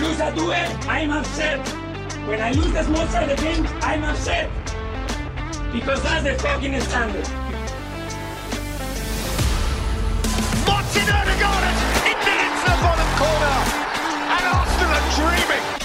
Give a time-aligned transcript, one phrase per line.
[0.00, 0.52] lose a duel,
[0.88, 1.66] I'm upset.
[2.26, 4.50] When I lose the small side game, I'm upset.
[5.72, 7.28] Because that's the fucking standard.
[10.66, 11.64] Martin Odegaard
[12.10, 13.56] it into the bottom corner.
[14.34, 15.79] And Arsenal are dreaming.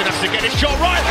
[0.00, 1.04] As has to get his shot right.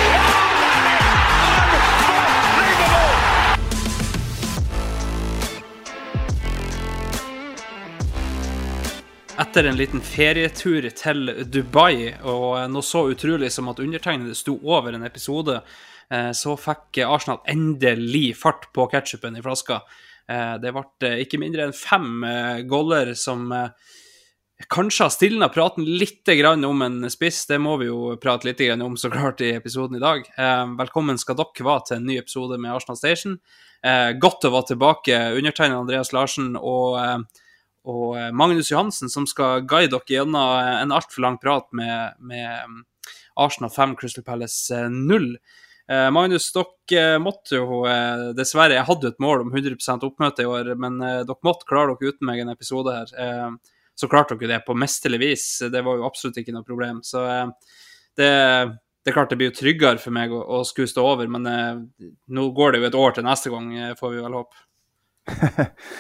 [9.40, 14.94] Etter en liten ferietur til Dubai, og noe så utrolig som at undertegnede sto over
[14.94, 15.62] en episode,
[16.12, 19.82] eh, så fikk Arsenal endelig fart på ketsjupen i flaska.
[20.28, 23.70] Eh, Det ble ikke mindre enn fem eh, goller som eh,
[24.70, 26.30] kanskje har stilna praten litt
[26.66, 27.46] om en spiss.
[27.46, 30.26] Det må vi jo prate litt om så klart i episoden i dag.
[30.38, 33.40] Eh, Velkommen skal dere være til en ny episode med Arsenal Station.
[33.84, 35.20] Eh, Godt å være tilbake.
[35.38, 37.18] Undertegnet Andreas Larsen og eh,
[37.84, 42.78] og Magnus Johansen, som skal guide dere gjennom en altfor lang prat med, med um,
[43.36, 45.36] Arsenal 5, Crystal Palace eh, 0.
[45.92, 50.46] Eh, Magnus, dere måtte jo eh, dessverre Jeg hadde jo et mål om 100% oppmøte
[50.46, 53.58] i år, men eh, dere måtte klare dere uten meg en episode her.
[53.96, 55.46] Så klarte dere det på mesterlig vis.
[55.72, 57.04] Det var jo absolutt ikke noe problem.
[57.06, 57.78] Så eh,
[58.18, 58.32] det,
[59.04, 61.46] det er klart det blir jo tryggere for meg å, å skulle stå over, men
[61.50, 64.68] eh, nå går det jo et år til neste gang, eh, får vi vel håpe.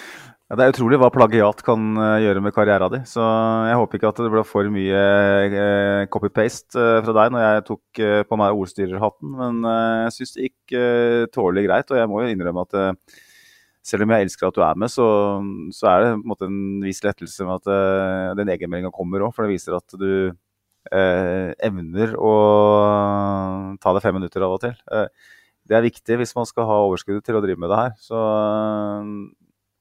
[0.52, 3.06] Ja, det er utrolig hva plagiat kan gjøre med karrieren din.
[3.10, 8.02] Så jeg håper ikke at det ble for mye copy-paste fra deg når jeg tok
[8.30, 9.32] på meg ordstyrerhatten.
[9.40, 9.64] Men
[10.04, 10.76] jeg syns det gikk
[11.34, 11.96] tålelig greit.
[11.96, 13.23] Og jeg må jo innrømme at eh,
[13.84, 15.06] selv om jeg elsker at du er med, så,
[15.76, 19.26] så er det på en måte en viss lettelse med at uh, den egenmeldinga kommer
[19.26, 19.34] òg.
[19.36, 22.34] For det viser at du uh, evner å
[23.84, 24.78] ta deg fem minutter av og til.
[24.88, 25.08] Uh,
[25.68, 27.96] det er viktig hvis man skal ha overskuddet til å drive med det her.
[28.00, 28.20] Så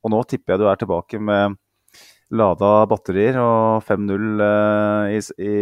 [0.02, 1.54] og nå tipper jeg du er tilbake med
[2.34, 5.56] lada batterier og 5-0 eh, i, i,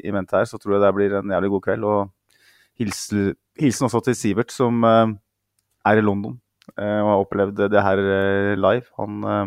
[0.00, 0.48] i mente her.
[0.48, 1.88] Så tror jeg det blir en jævlig god kveld.
[1.88, 6.38] Og hilsen, hilsen også til Sivert, som er i London
[6.76, 8.86] og har opplevd det her eh, live.
[9.00, 9.46] Han eh,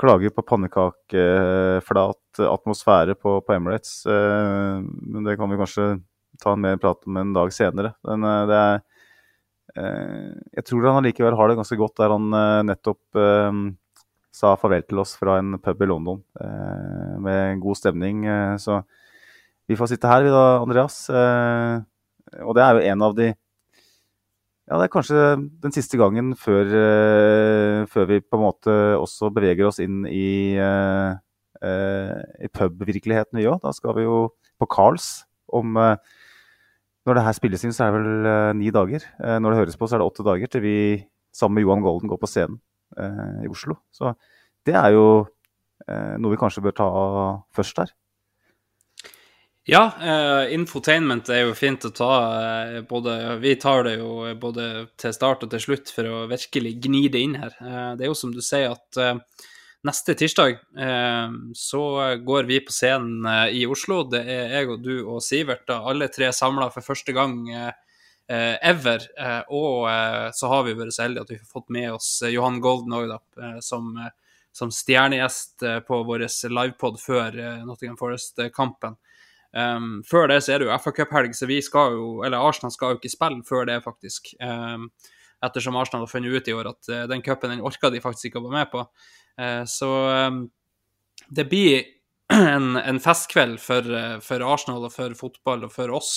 [0.00, 4.06] klager på pannekakeflat atmosfære på, på Emirates.
[4.06, 5.90] eh, men det kan vi kanskje
[6.40, 7.94] ta en mer prat om en dag senere.
[8.06, 8.80] Men eh, det er
[9.78, 13.58] Eh, jeg tror han allikevel har det ganske godt der han eh, nettopp eh,
[14.34, 18.24] sa farvel til oss fra en pub i London eh, med god stemning.
[18.26, 18.80] eh, så
[19.70, 21.04] vi får sitte her, vi da, Andreas.
[21.14, 21.76] Eh,
[22.42, 23.28] og det er jo en av de
[24.70, 25.22] Ja, det er kanskje
[25.64, 30.54] den siste gangen før, eh, før vi på en måte også beveger oss inn i,
[30.54, 31.16] eh,
[31.60, 33.58] eh, i pubvirkeligheten, vi òg.
[33.64, 34.30] Da skal vi jo
[34.60, 39.02] på Carls om når det her spilles inn, så er det vel ni dager.
[39.18, 42.08] Når det høres på, så er det åtte dager til vi sammen med Johan Golden
[42.08, 42.60] går på scenen
[43.42, 43.74] i Oslo.
[43.90, 44.14] Så
[44.64, 45.26] det er jo
[45.88, 47.90] noe vi kanskje bør ta først her.
[49.68, 52.10] Ja, uh, infotainment er jo fint å ta.
[52.32, 56.74] Uh, både, vi tar det jo både til start og til slutt for å virkelig
[56.86, 57.54] gni det inn her.
[57.60, 59.18] Uh, det er jo som du sier at eh,
[59.86, 61.82] neste tirsdag eh, så
[62.24, 64.02] går vi på scenen eh, i Oslo.
[64.12, 67.70] Det er jeg og du og Sivert, da, alle tre samla for første gang eh,
[68.28, 69.06] eh, ever.
[69.16, 72.10] Eh, og eh, så har vi vært så heldige at vi har fått med oss
[72.22, 74.12] eh, Johan Golden òg, eh, som, eh,
[74.56, 78.98] som stjernegjest eh, på vår livepod før eh, Nottingham Forest-kampen.
[79.50, 82.72] Um, før det så er det jo FA Cup-helg, så vi skal jo, eller Arsenal
[82.74, 84.32] skal jo ikke spille før det, faktisk.
[84.38, 84.90] Um,
[85.44, 88.30] ettersom Arsenal har funnet ut i år at uh, den cupen den orka de faktisk
[88.30, 88.84] ikke å være med på.
[89.40, 89.90] Uh, så
[90.28, 90.44] um,
[91.34, 91.88] det blir
[92.36, 96.14] en, en festkveld for, uh, for Arsenal og for fotball og for oss,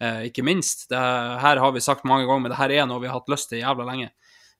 [0.00, 0.86] ikke minst.
[0.88, 3.26] Det her har vi sagt mange ganger, men det her er noe vi har hatt
[3.28, 4.06] lyst til jævla lenge.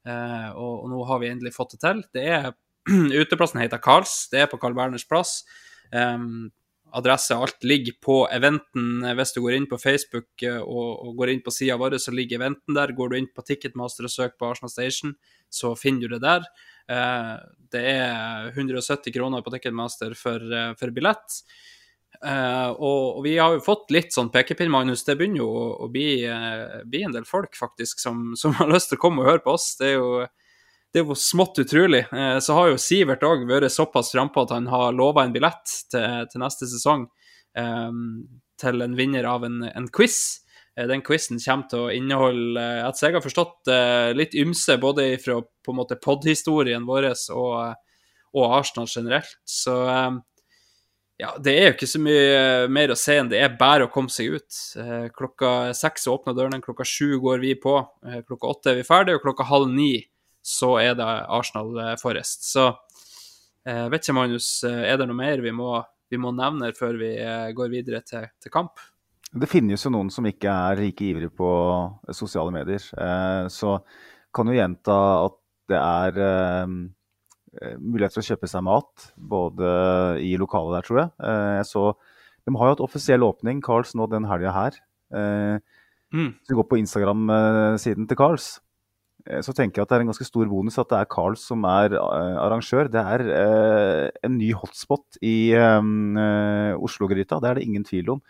[0.04, 2.02] Og, og nå har vi endelig fått det til.
[2.12, 2.50] Det er
[3.22, 5.38] Uteplassen heter Karls, det er på Carl Berners plass.
[5.96, 6.50] Um,
[6.96, 9.04] adresse, alt ligger på eventen.
[9.18, 12.14] Hvis du går inn på Facebook eh, og, og går inn på sida vår, så
[12.14, 12.94] ligger eventen der.
[12.96, 15.16] Går du inn på Ticketmaster og søker på Arsenal Station,
[15.50, 16.46] så finner du det der.
[16.90, 17.34] Eh,
[17.70, 21.42] det er 170 kroner på Ticketmaster for, eh, for billett.
[22.20, 25.06] Uh, og, og, vi har jo fått litt sånn pekepinn, Magnus.
[25.06, 28.68] Det begynner jo å, å bli, uh, bli, en del folk faktisk som, som, har
[28.68, 29.70] lyst til å komme og høre på oss.
[29.80, 30.10] Det er jo,
[30.90, 32.04] det er jo smått utrolig.
[32.12, 35.74] Uh, så har jo Sivert òg vært såpass frampå at han har lova en billett
[35.92, 37.08] til, til neste sesong
[38.60, 40.44] til en vinner av en, en quiz.
[40.76, 43.70] Den quizen kommer til å inneholde, etter jeg har forstått,
[44.14, 47.56] litt ymse både fra på en måte podhistorien vår og,
[48.38, 49.34] og Arsenal generelt.
[49.42, 49.74] Så
[51.20, 53.86] ja, det er jo ikke så mye eh, mer å se enn det er bare
[53.86, 54.60] å komme seg ut.
[54.80, 57.74] Eh, klokka seks åpner dørene, klokka sju går vi på.
[58.06, 59.92] Eh, klokka åtte er vi ferdige, og klokka halv ni
[60.42, 62.46] så er det Arsenal Forest.
[62.48, 62.70] Så
[63.64, 65.74] vet ikke, Magnus, er det noe mer vi må,
[66.10, 67.10] vi må nevne før vi
[67.56, 68.80] går videre til, til, kamp?
[69.30, 71.50] Det finnes jo noen som ikke er like ivrige på
[72.16, 72.82] sosiale medier.
[73.52, 73.76] Så
[74.34, 74.96] kan jo gjenta
[75.26, 75.36] at
[75.70, 76.22] det er
[77.58, 79.70] Eh, mulighet til å kjøpe seg mat, både
[80.22, 81.10] i lokalet der, tror jeg.
[81.26, 81.84] Eh, jeg så,
[82.46, 84.78] de har jo hatt offisiell åpning, Carls, nå den helga her.
[85.10, 85.56] Eh,
[86.14, 86.28] mm.
[86.38, 88.52] Hvis vi går på Instagram-siden til Carls,
[89.40, 91.64] så tenker jeg at det er en ganske stor bonus at det er Carls som
[91.68, 92.88] er arrangør.
[92.92, 98.22] Det er en ny hotspot i Oslo-gryta, det er det ingen tvil om.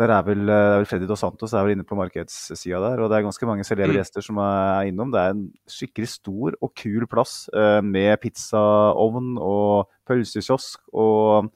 [0.00, 3.02] Der er vel, er vel Freddy Dos Santos er vel inne på markedssida der.
[3.04, 3.98] Og det er ganske mange celebre mm.
[3.98, 5.12] gjester som er innom.
[5.12, 7.50] Det er en skikkelig stor og kul plass
[7.84, 11.50] med pizzaovn og pølsekiosk og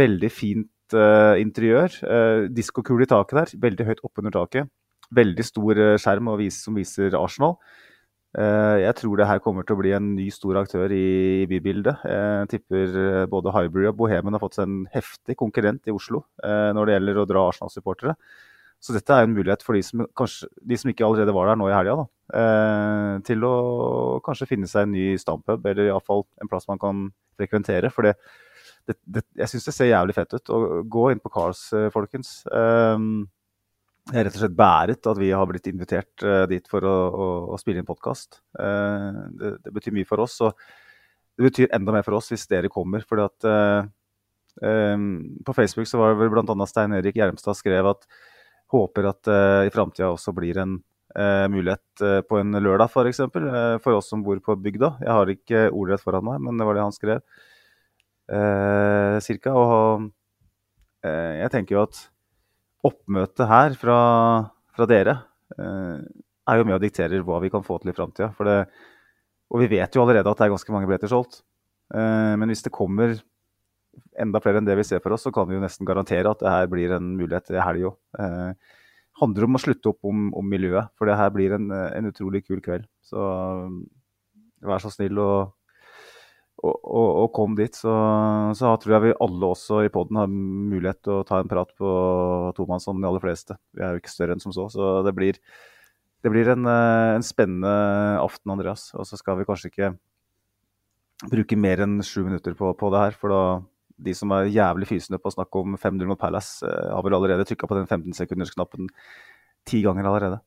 [0.00, 0.96] veldig fint
[1.44, 1.92] interiør.
[2.56, 4.72] Diskokule i taket der, veldig høyt oppunder taket.
[5.14, 7.56] Veldig stor skjerm vis, som viser Arsenal.
[8.36, 12.04] Eh, jeg tror det her kommer til å bli en ny stor aktør i bybildet.
[12.04, 16.26] Jeg tipper eh, både Highbury og Bohemen har fått seg en heftig konkurrent i Oslo
[16.44, 18.14] eh, når det gjelder å dra Arsenal-supportere.
[18.84, 21.56] Så dette er en mulighet for de som, kanskje, de som ikke allerede var der
[21.58, 22.04] nå i helga,
[23.26, 23.54] til å
[24.22, 27.00] kanskje finne seg en ny stampub, eller iallfall en plass man kan
[27.34, 27.90] frekventere.
[27.90, 28.12] For det,
[28.86, 30.52] det, det, jeg syns det ser jævlig fett ut.
[30.54, 32.36] å gå inn på Cars, folkens.
[34.08, 36.96] Jeg er rett og slett bæret at vi har blitt invitert uh, dit for å,
[37.08, 38.40] å, å spille inn podkast.
[38.56, 40.56] Eh, det, det, betyr mye for oss, og
[41.36, 43.04] det betyr enda mer for oss hvis dere kommer.
[43.04, 43.48] fordi at
[44.96, 45.04] um,
[45.44, 46.66] På Facebook så var det vel bl.a.
[46.70, 48.08] Stein Erik Gjermstad skrev at
[48.72, 49.30] håper at
[49.64, 50.74] i framtida også blir en
[51.48, 52.92] mulighet på en lørdag, f.eks.
[52.92, 53.46] For, eksempel,
[53.80, 54.90] for oss som bor på bygda.
[55.00, 57.22] Jeg har ikke ordrett foran meg, men det var det han skrev.
[59.24, 60.10] cirka, og
[61.00, 62.02] jeg tenker jo at
[62.86, 63.98] oppmøtet her fra,
[64.74, 65.16] fra dere
[65.56, 66.04] eh,
[66.48, 68.30] er jo med og dikterer hva vi kan få til i framtida.
[69.48, 71.42] Og vi vet jo allerede at det er ganske mange billetter solgt.
[71.94, 73.16] Eh, men hvis det kommer
[74.18, 76.42] enda flere enn det vi ser for oss, så kan vi jo nesten garantere at
[76.42, 77.98] det her blir en mulighet i helga òg.
[78.22, 78.74] Eh,
[79.18, 82.44] handler om å slutte opp om, om, miljøet, for det her blir en, en utrolig
[82.46, 82.84] kul kveld.
[83.02, 83.18] Så
[84.62, 85.57] vær så snill og
[86.58, 87.92] og, og, og, kom dit, så,
[88.58, 91.70] så, tror jeg vi alle også i poden har mulighet til å ta en prat
[91.78, 91.90] på
[92.56, 93.54] tomannshånd, de aller fleste.
[93.78, 95.38] Vi er jo ikke større enn som så, så det blir,
[96.26, 97.72] det blir en, eh, en, spennende
[98.24, 98.88] aften, Andreas.
[98.98, 99.92] Og så skal vi kanskje ikke
[101.30, 103.42] bruke mer enn sju minutter på, på, det her, for da
[104.08, 107.20] de som er jævlig fysende på å snakke om 5-0 mot Palace, eh, har vel
[107.20, 108.90] allerede trykka på den 15-sekundersknappen
[109.68, 110.42] ti ganger allerede.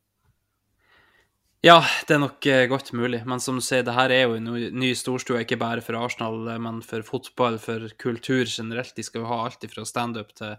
[1.61, 1.77] Ja,
[2.09, 3.19] det er nok eh, godt mulig.
[3.29, 4.47] Men som du sier, det her er jo en
[4.81, 8.95] ny storstue, ikke bare for Arsenal, eh, men for fotball, for kultur generelt.
[8.97, 10.55] De skal jo ha alt fra standup til,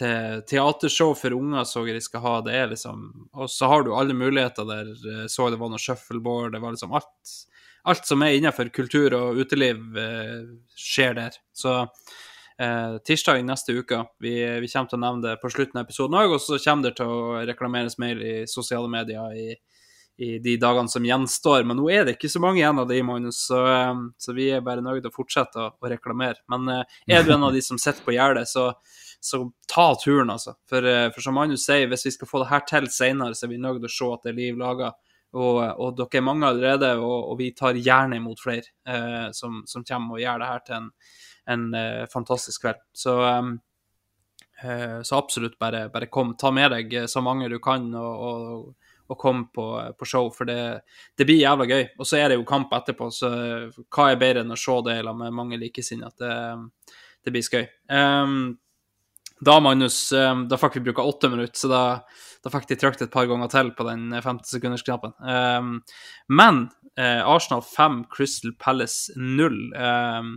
[0.00, 2.34] til teatershow for unger, så de skal ha.
[2.46, 3.04] Det er liksom
[3.36, 4.88] Og så har du alle muligheter der.
[4.96, 7.36] Eh, så det var noe shuffleboard, det var liksom alt.
[7.84, 9.80] Alt som er innenfor kultur og uteliv,
[10.76, 11.36] skjer der.
[11.52, 11.82] Så
[12.60, 14.06] eh, tirsdag neste uke.
[14.24, 16.88] Vi, vi, kommer til å nevne det på slutten av episoden òg, og så kommer
[16.88, 19.50] det til å reklameres mer i sosiale medier i
[20.20, 21.64] i de dagene som gjenstår.
[21.64, 24.50] Men nå er det ikke så mange igjen av de, Magnus, så, eh, så vi
[24.52, 26.42] er bare nødt til å fortsette å, å reklamere.
[26.52, 28.66] Men uh, er du en av de som sitter på gjerdet, så,
[29.16, 30.58] så, ta turen, altså.
[30.68, 33.46] For, uh, for, som Magnus sier, hvis vi skal få det her til senere, så
[33.46, 34.92] er vi nødt til å se at det er liv laga.
[35.30, 39.62] Og, og, dere er mange allerede, og, og vi tar gjerne imot flere uh, som,
[39.70, 40.92] som, kommer og gjør det her til en,
[41.56, 41.66] en
[42.12, 42.84] fantastisk kveld.
[42.92, 43.56] Så um,
[44.60, 46.34] så absolutt, bare, bare, kom.
[46.36, 49.66] Ta med deg så mange du kan, og, og å komme på,
[49.98, 50.80] på show, for det,
[51.18, 51.84] det, blir jævla gøy.
[51.98, 53.30] Og så er det jo kamp etterpå, så
[53.82, 56.14] hva er bedre enn å se det med mange likesinnede?
[56.20, 57.64] Det, det blir skøy.
[57.92, 58.58] Um,
[59.40, 61.84] da, Magnus, um, da fikk vi bruke åtte minutter, så da,
[62.44, 65.14] da fikk de trykt et par ganger til på den 50-sekundersknappen.
[65.24, 65.78] Um,
[66.28, 66.66] men
[67.00, 69.56] uh, Arsenal 5, Crystal Palace 0.
[69.76, 70.34] Um,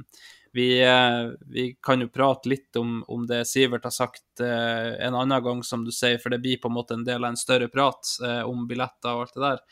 [0.54, 5.16] vi, eh, vi, kan jo prate litt om, om det Sivert har sagt eh, en
[5.18, 7.40] annen gang, som du sier, for det blir på en måte en del av en
[7.40, 9.64] større prat eh, om billetter og alt det der.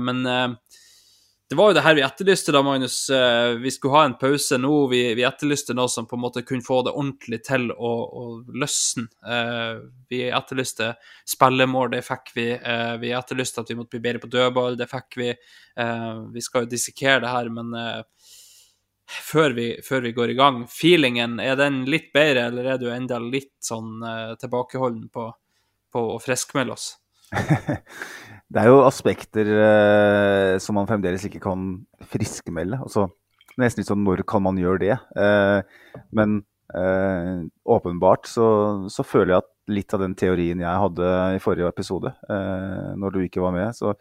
[0.00, 2.94] Men det var jo det her vi etterlyste da, Magnus.
[3.60, 4.70] Vi skulle ha en pause nå.
[4.88, 8.24] Vi, vi etterlyste noe som på en måte kunne få det ordentlig til å, å
[8.56, 9.04] løsne.
[10.08, 10.94] Vi etterlyste
[11.28, 12.46] spillemål, det fikk vi.
[13.04, 15.28] Vi etterlyste at vi måtte bli bedre på dødball, det fikk vi.
[16.32, 17.76] vi skal jo dissekere det her, men
[19.06, 22.88] før vi, før vi, går i gang, feelingen, er den litt bedre, eller er du
[22.90, 24.02] enda litt sånn
[24.40, 25.28] tilbakeholden på,
[25.94, 26.88] på å friskmelde oss?
[28.46, 31.72] Det er jo aspekter uh, som man fremdeles ikke kan
[32.12, 32.78] friskmelde.
[32.78, 33.08] Altså,
[33.58, 34.98] nesten litt sånn når kan man gjøre det?
[35.18, 38.44] Uh, men åpenbart så,
[38.90, 43.20] så, føler jeg at litt av den teorien jeg hadde i forrige episode, når du
[43.22, 43.92] ikke var med, så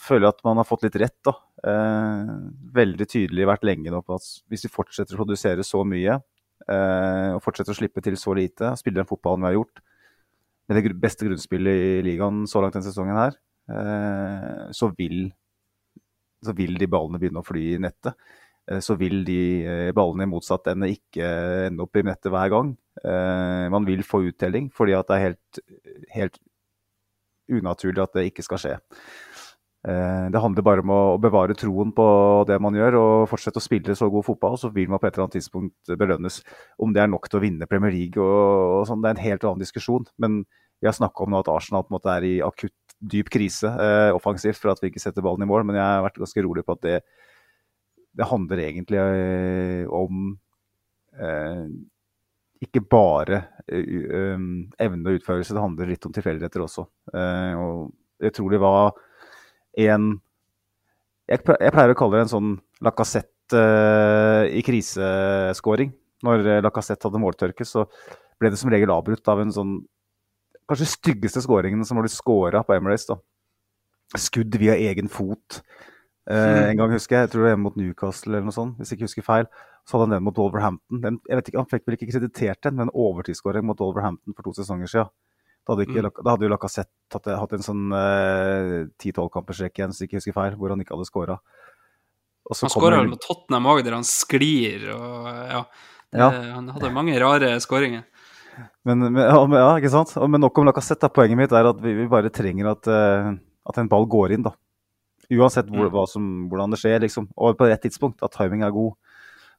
[0.00, 1.18] føler at man har fått litt rett.
[1.26, 1.34] da.
[1.66, 2.32] Eh,
[2.76, 6.20] veldig tydelig vært lenge nå på at hvis vi fortsetter å produsere så mye,
[6.66, 9.82] og fortsetter å slippe til så lite, spille den fotballen vi har gjort,
[10.66, 13.36] med det beste grunnspillet i ligaen så langt denne sesongen her,
[13.70, 15.28] eh, så vil,
[16.42, 18.18] så vil de ballene begynne å fly i nettet.
[18.66, 21.28] Eh, så vil de eh, ballene i motsatt ende ikke
[21.68, 22.74] ende opp i nettet hver gang.
[23.06, 25.58] Man vil få uttelling, fordi at det er helt,
[26.14, 26.38] helt
[27.52, 28.76] unaturlig at det ikke skal skje.
[29.86, 32.04] Det handler bare om å bevare troen på
[32.48, 35.14] det man gjør, og fortsette å spille så god fotball, så vil man på et
[35.14, 36.40] eller annet tidspunkt belønnes.
[36.82, 39.22] Om det er nok til å vinne Premier League og, og sånn, det er en
[39.28, 40.08] helt annen diskusjon.
[40.18, 40.40] Men
[40.80, 43.68] vi har snakka om nå at Arsenal på en måte er i akutt dyp krise
[43.68, 46.44] eh, offensivt for at vi ikke setter ballen i mål, men jeg har vært ganske
[46.44, 46.96] rolig på at det,
[48.16, 50.30] det handler egentlig eh, om
[51.20, 51.66] eh,
[52.64, 54.44] ikke bare uh,
[54.80, 56.86] evne og utførelse, det handler litt om tilfeldigheter også.
[57.12, 57.90] Og
[58.24, 58.94] jeg tror det var
[59.76, 60.14] en
[61.26, 62.52] jeg, pleier å kalle det en sånn
[62.86, 65.90] Lacassette uh, i kriseskåring.
[66.26, 67.84] Når Lacassette hadde måltørke, så
[68.40, 69.74] ble det som regel avbrutt av en sånn
[70.66, 73.06] kanskje styggeste skåringen som har blitt scora på Emirates.
[73.10, 73.18] da.
[74.18, 75.60] Skudd via egen fot.
[76.26, 78.78] Uh, en gang husker jeg, jeg tror det var hjemme mot Newcastle eller noe sånt,
[78.78, 79.50] hvis jeg ikke husker feil.
[79.86, 81.02] Så hadde han den mot Wolverhampton.
[81.02, 84.34] Den, jeg vet ikke, Han fikk vel ikke kreditert den, men en overtidsskåring mot Wolverhampton
[84.34, 85.12] for to sesonger siden.
[85.66, 86.18] Da hadde, ikke, mm.
[86.22, 90.54] da hadde jo Lacassette hatt, en sånn eh, ti-tolv-kampersrekk igjen, hvis jeg ikke husker feil,
[90.60, 91.40] hvor han ikke hadde scora.
[92.46, 95.64] Han skåra vel mot Tottenham òg, der han sklir og ja.
[96.06, 96.28] Det, ja.
[96.54, 98.04] Han hadde mange rare skåringer.
[98.86, 100.14] Men, men, ja, ikke sant?
[100.30, 101.10] Men nok om Lacassette.
[101.12, 103.32] Poenget mitt er at vi, vi bare trenger at, uh,
[103.66, 104.46] at, en ball går inn.
[104.46, 104.54] da.
[105.34, 105.98] Uansett hvor, mm.
[106.08, 107.26] som, hvordan det skjer, liksom.
[107.34, 108.22] og på rett tidspunkt.
[108.22, 108.94] At timing er god.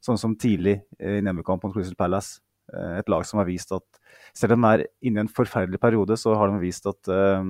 [0.08, 2.40] Sånn som tidlig i hjemmekamp mot Crystal Palace.
[2.74, 3.86] Uh, et lag som har vist at
[4.36, 7.44] selv om de er inne i en forferdelig periode, så har de vist at uh,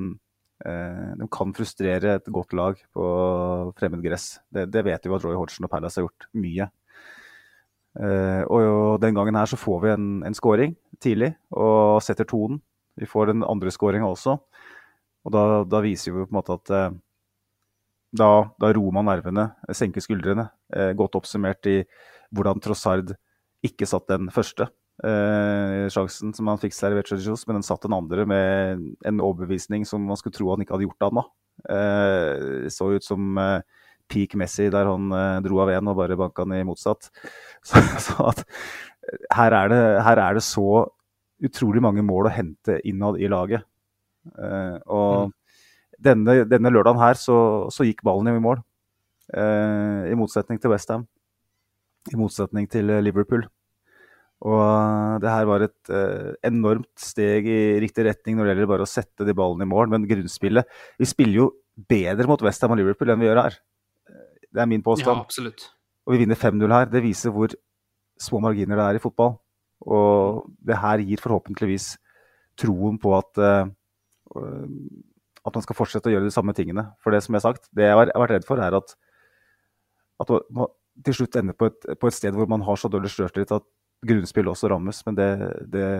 [1.17, 3.07] de kan frustrere et godt lag på
[3.77, 4.39] fremmed gress.
[4.49, 6.65] Det, det vet vi at Roy Hodgson og Palace har gjort mye.
[7.97, 12.57] Og den gangen her så får vi en, en scoring tidlig og setter tonen.
[12.97, 14.33] Vi får den andre scoringa også.
[15.25, 16.73] Og da, da, viser vi på en måte at
[18.17, 19.47] da, da, roer man nervene,
[19.77, 20.49] senker skuldrene.
[20.97, 21.79] Godt oppsummert i
[22.33, 23.13] hvordan Trossard
[23.65, 28.85] ikke satt den første sjansen som han fikk servert men den satt den andre med
[29.05, 31.23] en overbevisning som man skulle tro han ikke hadde gjort ennå.
[31.67, 33.37] Det så ut som
[34.09, 35.11] peak Messi der han
[35.45, 37.11] dro av én og bare banka den i motsatt.
[37.67, 38.43] Så, så at
[39.35, 40.87] her er, det, her er, det, så
[41.43, 43.63] utrolig mange mål å hente innad i laget.
[44.27, 45.35] Og mm.
[46.09, 47.37] denne, denne, lørdagen her så,
[47.73, 48.63] så, gikk ballen i mål.
[49.37, 51.07] I motsetning til Westham.
[52.11, 53.47] I motsetning til Liverpool.
[54.45, 58.85] Og det her var et uh, enormt steg i riktig retning når det gjelder bare
[58.85, 59.89] å sette de ballene i mål.
[59.95, 60.67] Men grunnspillet
[61.01, 61.47] Vi spiller jo
[61.89, 63.57] bedre mot Westham og Liverpool enn vi gjør her.
[64.53, 65.17] Det er min påstand.
[65.17, 65.71] Ja, absolutt
[66.07, 66.87] og vi vinner 5-0 her.
[66.87, 67.51] Det viser hvor
[68.21, 69.35] små marginer det er i fotball.
[69.83, 71.89] Og det her gir forhåpentligvis
[72.57, 73.67] troen på at, uh,
[75.43, 76.87] at man skal fortsette å gjøre de samme tingene.
[77.03, 78.95] For det som jeg har sagt, det jeg har vært redd for, er at,
[80.23, 80.71] at man
[81.03, 83.67] til slutt ender på et, på et sted hvor man har så dårlig sjøltillit at
[84.07, 85.03] grunnspillet også rammes.
[85.07, 85.29] Men det,
[85.73, 85.91] det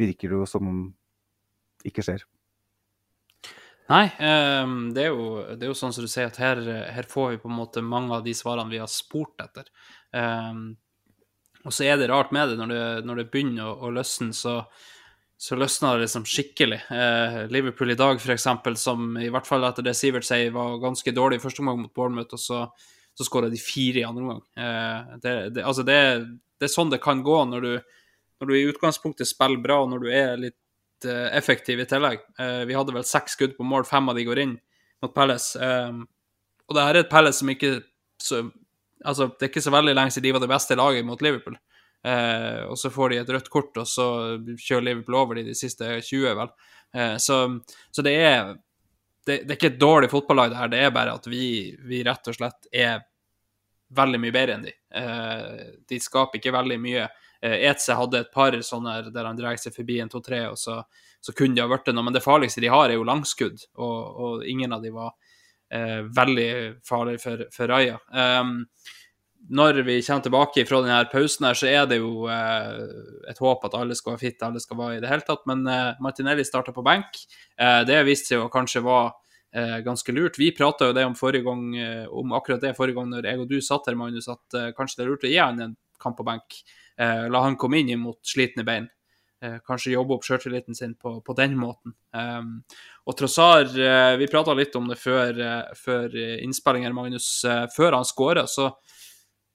[0.00, 0.72] virker jo som
[1.86, 2.24] ikke skjer.
[3.86, 6.58] Nei, um, det, er jo, det, er jo, sånn som du sier, at her,
[6.90, 9.68] her, får vi på en måte mange av de svarene vi har spurt etter.
[10.10, 10.72] Um,
[11.66, 14.34] og så er det rart med det, når det, når det begynner å, å løsne,
[14.34, 14.56] så,
[15.38, 16.80] så løsner det liksom skikkelig.
[16.90, 18.48] Uh, Liverpool i dag, f.eks.,
[18.82, 22.34] som i hvert fall etter det Sivert sier, var ganske dårlig første omgang mot Bournemouth,
[22.34, 22.64] og så,
[23.14, 24.42] så skåra de fire i andre omgang.
[24.58, 26.00] Uh, det, altså det,
[26.58, 27.72] det, er sånn det kan gå når du,
[28.40, 32.24] når du i utgangspunktet spiller bra, og når du er litt uh, effektiv i tillegg.
[32.40, 34.56] Uh, vi hadde vel seks skudd på mål, fem av de går inn
[35.04, 35.58] mot Palace.
[35.60, 35.96] Eh,
[36.66, 37.74] og det her er et Palace som ikke
[38.22, 38.46] så,
[39.04, 41.58] Altså, det er ikke så veldig lenge siden de var det beste laget mot Liverpool.
[42.70, 44.06] og så får de et rødt kort, og så
[44.56, 46.48] kjører Liverpool over de de siste 20, vel.
[47.20, 47.36] så,
[47.92, 48.54] så det er
[49.26, 50.72] det, det er ikke et dårlig fotballag, det her.
[50.72, 53.04] Det er bare at vi, vi rett og slett er
[53.94, 54.74] veldig mye bedre enn de.
[54.98, 57.06] Eh, de skaper ikke veldig mye.
[57.42, 60.80] Eh, Etse hadde et par sånne der han drar seg forbi en to-tre, og så,
[61.20, 62.06] så kunne de ha blitt det noe.
[62.08, 65.14] Men det farligste de har, er jo langskudd, og, og ingen av de var
[65.70, 66.50] eh, veldig
[66.86, 67.98] farlige for, for Raja.
[68.10, 68.62] Um,
[69.48, 72.80] når vi kommer tilbake fra denne pausen, her, så er det jo eh,
[73.30, 75.44] et håp at alle skal være fitte, alle skal være i det hele tatt.
[75.46, 77.20] Men eh, Martinelli starta på benk.
[77.54, 79.12] Eh, det viste seg å kanskje var
[79.56, 80.38] eh, ganske lurt.
[80.38, 83.40] Vi prata jo det om, forrige gang, eh, om akkurat det forrige gang når jeg
[83.40, 85.78] og du satt her, Magnus, at eh, kanskje det er lurt å gi han en
[86.02, 86.60] kamp på benk.
[86.96, 88.86] la han komme inn mot slitne bein.
[89.68, 91.92] kanskje jobbe opp sjøltilliten sin på, på, den måten.
[92.12, 92.62] Um,
[93.04, 93.68] og Trossar,
[94.16, 95.36] vi prata litt om det før,
[95.76, 97.44] før innspilling Magnus.
[97.76, 98.70] før han skåra, så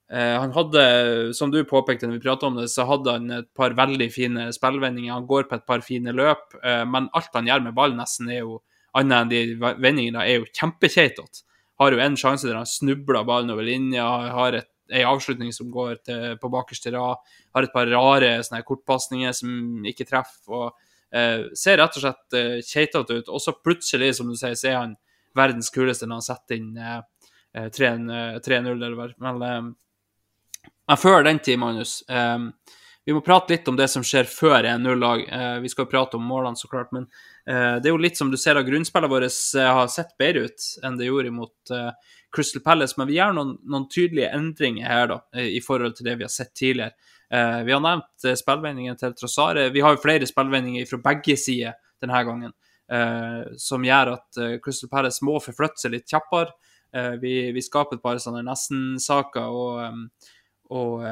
[0.10, 3.74] han hadde, som du påpekte når vi prata om det, så hadde han et par
[3.74, 5.14] veldig fine spillvendinger.
[5.14, 8.44] Han går på et par fine løp, men alt han gjør med ballen, nesten er
[8.44, 8.62] jo
[8.98, 11.44] annet enn de vendingene, er jo kjempekeitete.
[11.82, 14.06] Har jo en sjanse der han snubler ballen over linja,
[14.36, 17.22] har et, en avslutning som går til, på bakerste rad,
[17.56, 20.52] har et par rare sånne kortpasninger som ikke treffer.
[20.52, 23.32] og eh, Ser rett og slett eh, keitete ut.
[23.32, 24.98] Og så plutselig, som du sier, så er han
[25.38, 29.10] verdens kuleste når han setter inn eh, 3-0, eh, eller hva.
[29.24, 29.74] Men
[30.92, 32.48] men før den tid, Magnus eh,
[33.06, 35.24] Vi må prate litt om det som skjer før 1-0-lag.
[35.26, 36.92] Eh, vi skal jo prate om målene, så klart.
[36.94, 37.08] Men
[37.50, 40.46] eh, det er jo litt som du ser av grunnspillene vårt eh, har sett bedre
[40.46, 41.74] ut enn det gjorde mot
[42.36, 43.00] Crystal Palace.
[43.02, 46.34] Men vi gjør noen, noen, tydelige endringer her da, i forhold til det vi har
[46.34, 46.94] sett tidligere.
[47.66, 49.70] vi har nevnt spillvendingen til Trossare.
[49.72, 52.54] Vi har jo flere spillvendinger fra begge sider denne gangen.
[53.58, 56.52] som gjør at Crystal Palace må forflytte seg litt kjappere.
[57.22, 59.48] vi, vi skaper et par sånne nesten-saker.
[59.48, 60.28] og
[60.72, 61.04] og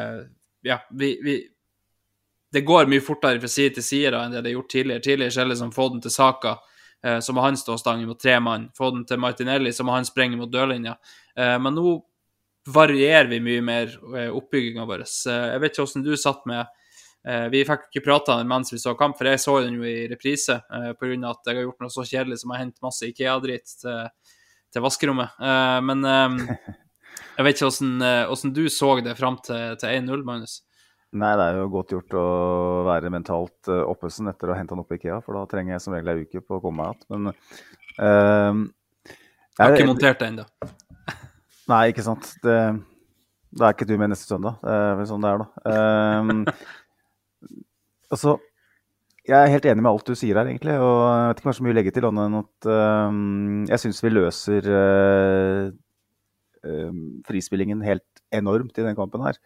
[0.62, 1.40] ja, vi, vi,
[2.52, 5.04] Det går mye fortere fra side til side enn det det har gjort tidligere.
[5.06, 6.56] Tidligere så er det liksom få den til Saka,
[7.06, 8.70] eh, som må hans ståstang mot tre mann.
[8.78, 10.96] Få den til Martinelli, som har han sprenger mot dørlinja.
[11.38, 12.00] Eh, men nå
[12.70, 13.94] varierer vi mye mer
[14.36, 15.06] oppbygginga vår.
[15.26, 16.76] Jeg vet ikke hvordan du satt med
[17.52, 20.60] Vi fikk ikke prata mens vi så kamp, for jeg så den jo i reprise
[20.70, 21.32] pga.
[21.32, 24.06] at jeg har gjort noe så kjedelig som å hente masse Ikea-dritt til,
[24.72, 25.34] til vaskerommet.
[25.84, 26.06] Men
[27.40, 30.58] Jeg vet ikke hvordan, eh, hvordan du så det fram til, til 1-0, Magnus?
[31.10, 32.24] Nei, det er jo godt gjort å
[32.86, 35.74] være mentalt uh, oppesen etter å ha hente han opp i Ikea, for da trenger
[35.74, 37.08] jeg som regel ei uke på å komme meg igjen.
[37.16, 37.32] Men
[37.98, 38.60] uh,
[39.58, 40.46] Jeg har ikke montert det ennå.
[41.72, 42.30] Nei, ikke sant.
[42.44, 42.58] Det,
[43.58, 44.60] da er ikke du med neste søndag.
[44.62, 45.48] Det er vel sånn det er, da.
[45.66, 46.44] Uh,
[48.14, 48.36] altså,
[49.26, 50.76] jeg er helt enig med alt du sier her, egentlig.
[50.78, 53.18] Og jeg vet ikke så mye å legge til, annet enn at uh,
[53.72, 54.70] jeg syns vi løser
[57.24, 58.04] frispillingen helt
[58.36, 59.38] enormt i den kampen her.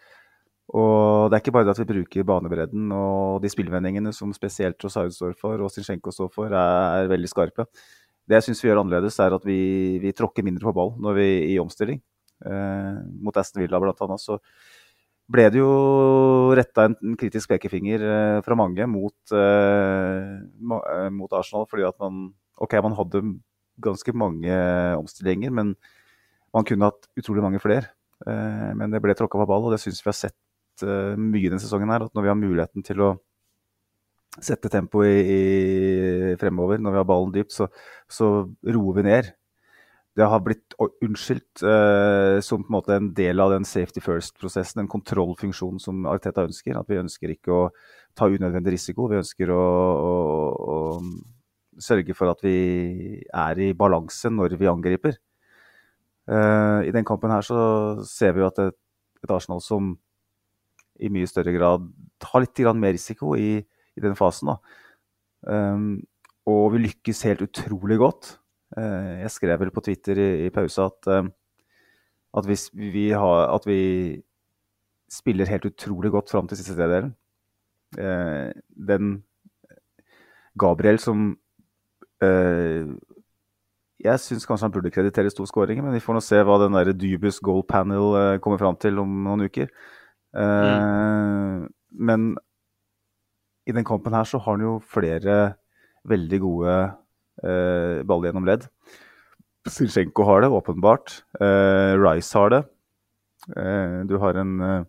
[0.72, 4.80] Og det er ikke bare det at vi bruker banebredden og de spillvendingene som spesielt
[4.84, 7.68] Rosario står for og Zinchenko står for, er, er veldig skarpe.
[8.24, 9.60] Det jeg syns vi gjør annerledes, er at vi,
[10.00, 12.00] vi tråkker mindre på ball når vi i omstilling.
[12.44, 14.18] Eh, mot Aston Villa bl.a.
[14.20, 14.40] så
[15.32, 15.74] ble det jo
[16.56, 22.30] retta en kritisk pekefinger eh, fra mange mot, eh, eh, mot Arsenal, fordi at man
[22.64, 23.24] OK, man hadde
[23.84, 24.56] ganske mange
[25.00, 25.74] omstillinger, men
[26.54, 27.90] man kunne hatt utrolig mange flere,
[28.28, 30.38] eh, men det ble tråkka på ball, og det syns vi har sett
[30.82, 31.92] eh, mye denne sesongen.
[31.94, 33.12] her, at Når vi har muligheten til å
[34.42, 35.38] sette tempoet i,
[36.34, 37.68] i, fremover, når vi har ballen dypt, så,
[38.10, 39.30] så roer vi ned.
[40.18, 44.84] Det har blitt unnskyldt uh, som på en måte en del av den safety first-prosessen,
[44.84, 46.78] den kontrollfunksjonen som Arteta ønsker.
[46.78, 47.64] At vi ønsker ikke å
[48.18, 49.08] ta unødvendig risiko.
[49.10, 49.62] Vi ønsker å,
[50.10, 50.14] å,
[50.74, 52.58] å sørge for at vi
[53.26, 55.18] er i balanse når vi angriper.
[56.30, 57.60] Uh, I den kampen her så
[58.08, 58.78] ser vi jo at et,
[59.24, 59.96] et, Arsenal som
[61.04, 61.86] i mye større grad
[62.24, 64.54] ta litt mer risiko i, i den fasen.
[65.44, 66.02] Um,
[66.50, 68.38] og vi lykkes helt utrolig godt.
[68.78, 71.28] Uh, jeg skrev vel på Twitter i, i pause at, uh,
[72.40, 74.22] at, vi har, at vi
[75.12, 77.14] spiller helt utrolig godt fram til siste tredjedelen.
[77.94, 79.24] den
[80.58, 81.36] Gabriel som
[84.04, 86.76] jeg syns kanskje han burde kreditere to skåringer, men vi får nå se hva den
[86.76, 89.70] der Dubus goal panel uh, kommer fram til om noen uker.
[90.34, 91.70] Mm.
[91.94, 92.34] Men
[93.70, 95.56] i den kampen her så har han jo flere
[96.10, 96.78] veldig gode
[97.46, 98.66] uh, baller gjennom ledd.
[99.70, 101.20] Zinchenko har det, åpenbart.
[101.40, 102.64] Uh, Rice har det.
[104.08, 104.86] du har en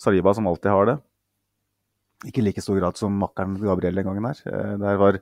[0.00, 0.96] Saliba som alltid har det.
[2.26, 4.38] Ikke i like stor grad som makkeren Gabriel den gangen her.
[4.80, 5.18] der var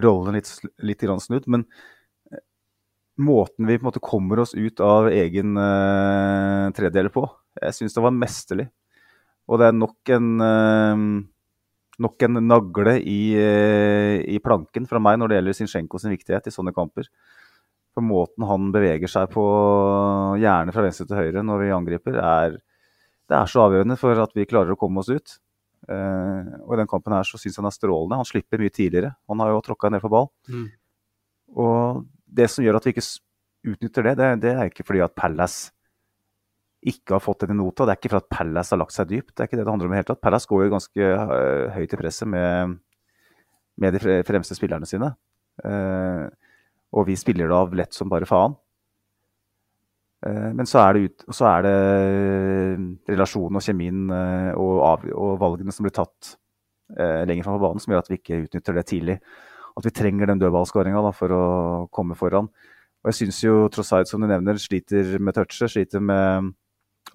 [0.00, 0.50] rollen litt,
[0.82, 1.46] litt snudd.
[1.46, 1.66] Men
[3.20, 7.26] måten vi på en måte kommer oss ut av egen uh, tredjedel på.
[7.60, 8.68] Jeg syns det var mesterlig.
[9.50, 11.04] Og det er nok en, uh,
[12.06, 16.46] nok en nagle i, uh, i, planken fra meg når det gjelder Zinchenko sin viktighet
[16.46, 17.10] i sånne kamper.
[17.90, 19.44] For måten han beveger seg på,
[20.38, 22.58] gjerne fra venstre til høyre når vi angriper, er,
[23.26, 25.34] det er så avgjørende for at vi klarer å komme oss ut.
[25.90, 28.20] Eh, og i den kampen her så syns han er strålende.
[28.20, 29.14] Han slipper mye tidligere.
[29.30, 30.30] Han har jo tråkka ned for ball.
[30.50, 30.68] Mm.
[31.58, 33.06] Og det som gjør at vi ikke
[33.70, 35.74] utnytter det, det, det er ikke fordi at Palace
[36.80, 37.84] ikke har fått den i nota.
[37.84, 39.34] Det er ikke for at Palace har lagt seg dypt.
[39.34, 40.22] Det er ikke det det handler om i det hele tatt.
[40.24, 42.78] Palace går jo ganske øh, høyt i presset med,
[43.80, 45.12] med de fremste spillerne sine.
[45.60, 46.24] Uh,
[46.96, 48.54] og vi spiller det av lett som bare faen.
[50.24, 51.74] Uh, men så er det, ut, så er det
[53.12, 56.34] relasjonen og kjemien uh, og, av, og valgene som blir tatt
[56.98, 59.18] eh, lenger fram på banen, som gjør at vi ikke utnytter det tidlig.
[59.78, 61.42] At vi trenger den dødballskåringa for å
[61.94, 62.50] komme foran.
[63.00, 66.50] Og jeg syns jo Trossard, som du nevner, sliter med touchet, sliter med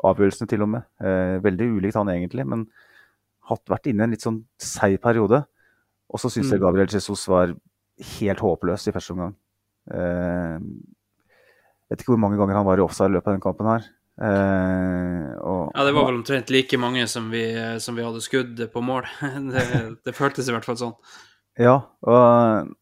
[0.04, 0.86] avgjørelsene til og med.
[1.00, 2.66] Eh, veldig ulikt han egentlig, men
[3.50, 5.44] hatt vært inne i en litt sånn seig periode.
[6.12, 6.66] Og så syns jeg Mm.
[6.66, 7.56] Gabriel Jesus var
[8.20, 9.36] helt håpløs i første omgang.
[9.92, 10.60] Eh,
[11.90, 13.86] vet ikke hvor mange ganger han var i offside i løpet av den kampen her.
[14.16, 17.44] Eh, og, Ja, det var vel omtrent like mange som vi,
[17.80, 19.04] som vi hadde skudd på mål.
[19.52, 20.96] Det, det føltes i hvert fall sånn.
[21.60, 22.76] Ja, og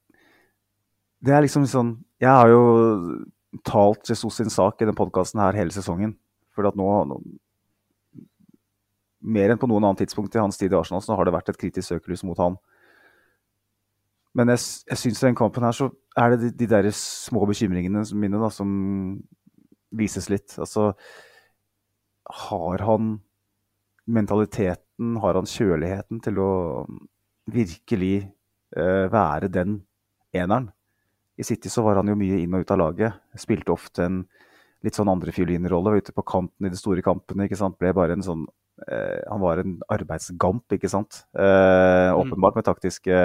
[1.24, 3.24] det er liksom sånn Jeg har jo
[3.63, 6.16] talt Jesus sin sak i den podkasten her hele sesongen.
[6.54, 7.22] For at nå, nå
[9.24, 11.54] Mer enn på noen annet tidspunkt i hans tid i Arsenal så har det vært
[11.54, 12.58] et kritisk søkelys mot han.
[14.36, 15.88] Men jeg, jeg syns i den kampen her så
[16.20, 18.68] er det de, de der små bekymringene mine da, som
[19.96, 20.58] vises litt.
[20.60, 20.92] Altså
[22.44, 23.16] Har han
[24.04, 26.52] mentaliteten, har han kjøligheten til å
[27.54, 28.16] virkelig
[28.76, 29.80] eh, være den
[30.36, 30.72] eneren?
[31.38, 33.22] I City så var han jo mye inn og ut av laget.
[33.39, 34.24] Spilte ofte en
[34.84, 35.93] litt sånn andrefiolinrolle.
[35.93, 37.48] Var ute på kanten i de store kampene.
[37.48, 37.78] ikke sant?
[37.80, 38.46] Ble bare en sånn
[38.88, 41.24] eh, Han var en arbeidsgamp, ikke sant.
[41.36, 43.24] Eh, åpenbart med taktiske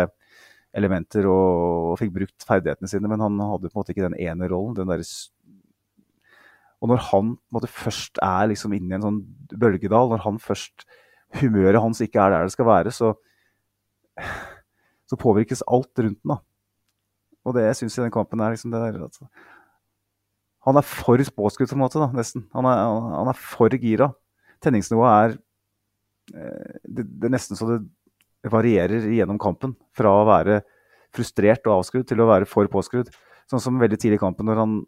[0.77, 4.19] elementer og, og fikk brukt ferdighetene sine, men han hadde på en måte ikke den
[4.21, 4.77] ene rollen.
[4.77, 5.03] den der
[6.81, 9.23] Og når han på en måte først er liksom inne i en sånn
[9.55, 10.87] bølgedal, når han først
[11.41, 13.15] humøret hans ikke er der det skal være, så,
[15.09, 16.37] så påvirkes alt rundt den.
[16.37, 16.39] da.
[17.49, 19.29] Og det jeg syns jeg den kampen er liksom det der altså,
[20.69, 22.45] Han er for påskudd på en måte, da, nesten.
[22.57, 22.83] Han er,
[23.17, 24.11] han er for gira.
[24.65, 25.37] Tenningsnivået er
[26.35, 27.81] eh, det, det er nesten så det
[28.53, 29.75] varierer gjennom kampen.
[29.97, 30.61] Fra å være
[31.15, 33.11] frustrert og avskrudd til å være for påskrudd.
[33.49, 34.81] Sånn som veldig tidlig i kampen når han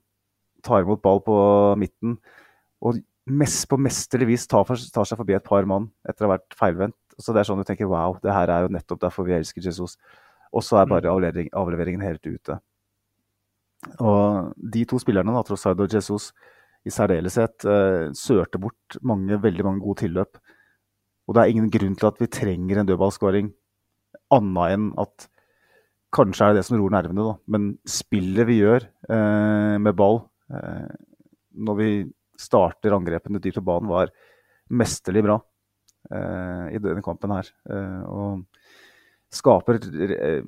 [0.64, 1.36] tar imot ball på
[1.80, 2.18] midten
[2.84, 6.28] og mest, på mesterlig vis tar, for, tar seg forbi et par mann etter å
[6.28, 6.98] ha vært feilvendt.
[7.20, 9.64] Så det er sånn du tenker wow, det her er jo nettopp derfor vi elsker
[9.64, 9.96] Jesus.
[10.50, 12.58] Og så er bare avlevering, avleveringen helt ute.
[14.00, 16.30] Og de to spillerne, da, Trossard og Jesus,
[16.84, 20.38] i særdeleshet eh, sørte bort mange, veldig mange gode tilløp.
[21.28, 23.50] Og det er ingen grunn til at vi trenger en dødballskåring,
[24.34, 25.28] annet enn at
[26.14, 27.36] kanskje er det det som ror nervene, da.
[27.52, 30.88] Men spillet vi gjør eh, med ball eh,
[31.60, 31.90] når vi
[32.40, 34.12] starter angrepene dypt på banen, var
[34.70, 35.36] mesterlig bra
[36.14, 37.50] eh, i denne kampen her.
[37.70, 40.42] Eh, og skaper eh,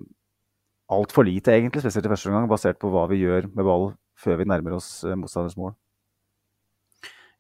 [0.94, 3.90] altfor lite, egentlig, spesielt i første omgang, basert på hva vi gjør med ball
[4.22, 5.74] før vi nærmer oss eh, motstanders mål.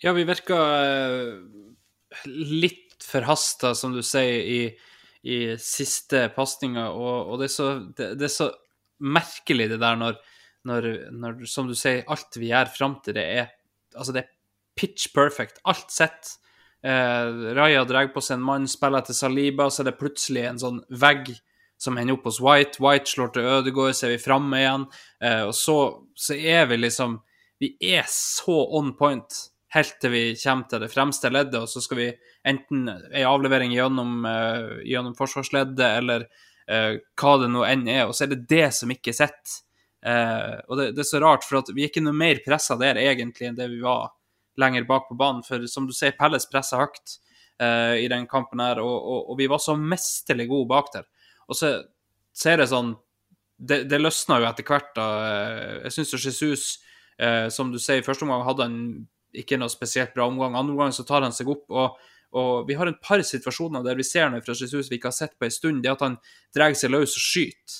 [0.02, 4.60] Ja, vi virka eh, litt forhasta, som du sier, i,
[5.22, 8.50] i siste pasninga, og, og det, er så, det, det er så
[9.02, 10.18] merkelig det der når,
[10.68, 13.50] når, når, som du sier, alt vi gjør fram til det er
[13.92, 14.28] Altså, det er
[14.72, 15.58] pitch perfect.
[15.68, 16.30] Alt sett.
[16.80, 20.60] Eh, Raja drar på seg en mann, spiller til Saliba, så er det plutselig en
[20.62, 21.28] sånn vegg
[21.82, 22.78] som hender opp hos White.
[22.82, 24.84] White slår til Ødegaard, er vi framme igjen.
[25.24, 25.78] Eh, og så,
[26.14, 27.20] så er vi liksom
[27.62, 29.36] Vi er så on point
[29.72, 32.08] helt til vi kommer til det fremste leddet, og så skal vi
[32.48, 36.26] enten ei avlevering gjennom, eh, gjennom forsvarsleddet, eller
[36.68, 39.60] eh, hva det nå enn er, og så er det det som ikke sitter.
[40.02, 42.98] Eh, og det, det er så rart, for vi er ikke noe mer pressa der
[43.00, 44.10] egentlig enn det vi var
[44.60, 45.44] lenger bak på banen.
[45.46, 47.16] For som du sier, Pelles pressa høyt
[47.62, 51.08] eh, i den kampen her, og, og, og vi var så mesterlig gode bak der.
[51.52, 51.74] Og så,
[52.32, 52.94] ser jeg sånn
[53.62, 55.08] Det, det løsna jo etter hvert, da.
[55.28, 56.62] Eh, Jeg syns Jesus,
[57.20, 58.78] eh, som du sier, i første omgang hadde han
[59.38, 60.56] ikke noe spesielt bra omgang.
[60.56, 61.68] Andre omgang så tar han seg opp.
[61.70, 62.00] og
[62.32, 65.16] og vi har en par situasjoner der vi ser noe fra Jesus vi ikke har
[65.16, 65.82] sett på en stund.
[65.84, 66.14] Det er at han
[66.56, 67.74] drar seg løs og skyter.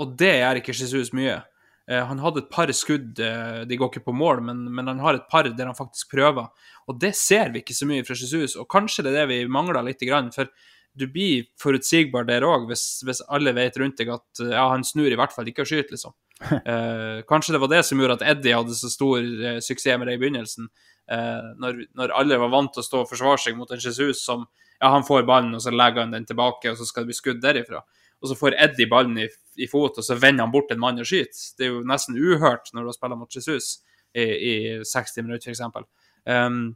[0.00, 1.42] Og det gjør ikke Jesus mye.
[1.90, 5.02] Eh, han hadde et par skudd, eh, de går ikke på mål, men, men, han
[5.04, 6.48] har et par der han faktisk prøver.
[6.88, 9.52] Og det ser vi ikke så mye fra Jesus, og kanskje det er det vi
[9.52, 10.00] mangler litt.
[10.34, 10.48] For
[10.94, 15.10] du blir forutsigbar der òg, hvis, hvis, alle vet rundt deg at ja, han snur
[15.10, 16.16] i hvert fall ikke og skyter, liksom.
[16.44, 20.08] Eh, kanskje det var det som gjorde at Eddie hadde så stor eh, suksess med
[20.10, 20.66] det i begynnelsen.
[21.14, 24.24] Eh, når, når, alle var vant til å stå og forsvare seg mot en Jesus
[24.26, 27.12] som ja, han får ballen, og så legger han den tilbake, og så skal det
[27.12, 27.84] bli skudd derifra.
[28.20, 31.00] Og så får Eddie ballen i i fot, og så vender han bort en mann
[31.00, 31.42] og skyter.
[31.58, 33.68] Det er jo nesten uhørt når du har spilt mot Jesus
[34.14, 34.54] i, i
[34.86, 35.62] 60 minutter, f.eks.
[36.24, 36.74] Um,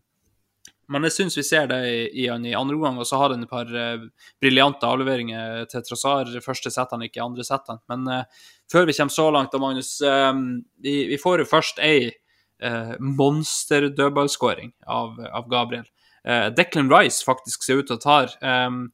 [0.88, 3.44] men jeg syns vi ser det i, han i andre omgang, og så har han
[3.44, 4.06] et par uh,
[4.40, 6.30] briljante avleveringer til Trossar.
[6.44, 7.82] Første settene, ikke andre settene.
[7.92, 10.46] Men uh, før vi kommer så langt, da, Magnus, um,
[10.84, 15.84] vi, vi, får jo først ei uh, monster-dødballskåring av, av, Gabriel.
[16.24, 18.88] Uh, Declan Rice faktisk ser ut til å ta um,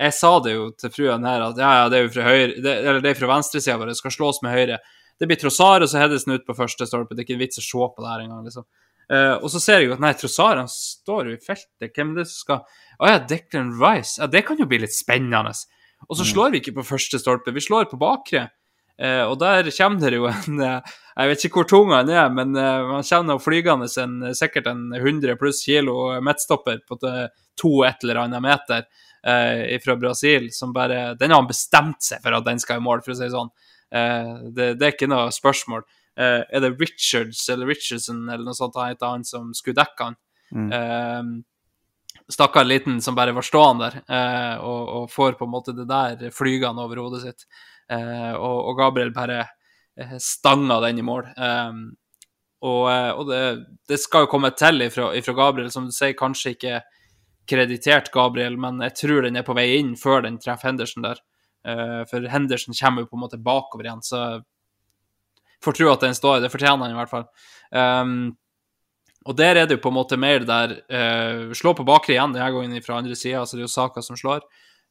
[0.00, 2.48] Jeg sa det jo til fruen her at ja, ja, det er jo fra høyre,
[2.58, 4.80] det, eller det er fra venstresida vår, det skal slås med høyre.
[5.20, 7.14] Det blir Trossar, og så heades den ut på første stolpe.
[7.14, 8.66] Det er ikke en vits å se på det her engang, liksom.
[9.12, 11.90] Uh, og så ser jeg jo at nei, Trossar han står jo i feltet.
[11.92, 14.16] Hvem er det som skal Å ja, Declan Rice.
[14.20, 15.52] Ja, det kan jo bli litt spennende.
[16.08, 16.30] Og så mm.
[16.30, 18.48] slår vi ikke på første stolpe, vi slår på bakre.
[18.94, 22.28] Uh, og der kommer det jo en uh, Jeg vet ikke hvor tung han er,
[22.30, 28.24] men han kommer flygende en, sikkert en 100 pluss kilo midtstopper på to et eller
[28.24, 28.86] annet meter
[29.80, 33.00] fra Brasil, som bare Den har han bestemt seg for at den skal i mål,
[33.00, 33.48] for å si det sånn.
[33.88, 35.86] Det, det, er ikke noe spørsmål.
[36.16, 40.16] Er det Richards eller Richardson eller noe sånt han heter, han som skulle dekke han?
[40.54, 41.42] Mm.
[42.30, 46.30] Stakkar liten som bare var stående der, og, og, får på en måte det der
[46.32, 47.48] flygende over hodet sitt.
[47.90, 49.42] Eh, og, og, Gabriel bare
[50.00, 51.28] eh, stanga den i mål.
[51.36, 51.84] Um,
[52.64, 53.42] og, eh, og det,
[53.90, 56.80] det, skal jo komme til ifra, ifra, Gabriel, som du sier, kanskje ikke
[57.50, 61.20] kreditert Gabriel, men jeg tror den er på vei inn før den treffer Henderson der.
[62.08, 64.18] For Henderson kommer jo på en måte bakover igjen, så
[65.64, 66.42] får tro at den står.
[66.44, 67.28] Det fortjener han i hvert fall.
[67.74, 68.34] Um,
[69.24, 72.34] og der er det jo på en måte mer der uh, Slå på bakre igjen
[72.36, 74.44] denne gangen fra andre sida, så det er jo Saka som slår.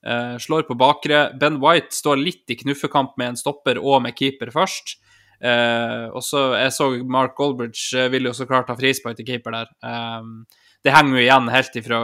[0.04, 1.28] Uh, slår på bakre.
[1.40, 4.98] Ben White står litt i knuffekamp med en stopper og med keeper først.
[5.44, 9.56] Uh, og så Jeg så Mark Goldbridge ville jo så klart ha frispark til keeper
[9.56, 9.72] der.
[9.84, 10.46] Um,
[10.84, 12.00] det henger jo igjen helt ifra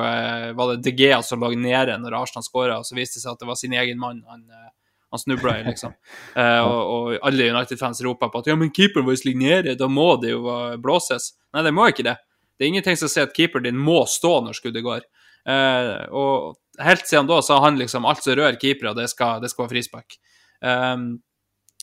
[0.55, 3.33] Var det De Gea som lå nede når Arsenal skåra, og så viste det seg
[3.33, 4.45] at det var sin egen mann han,
[5.09, 5.93] han snubla i, liksom.
[6.69, 10.11] og, og, alle United-fans roper på at ja, men keeperen vår ligger nede, da må
[10.21, 10.43] det jo
[10.81, 11.31] blåses.
[11.55, 12.17] Nei, det må ikke det.
[12.59, 15.05] Det er ingenting som sier at keeperen din må stå når skuddet går.
[16.11, 19.51] og helt siden da så har han liksom alt som rører keepere, det, skal, det
[19.51, 20.17] skal være frispark.
[20.61, 21.19] Um,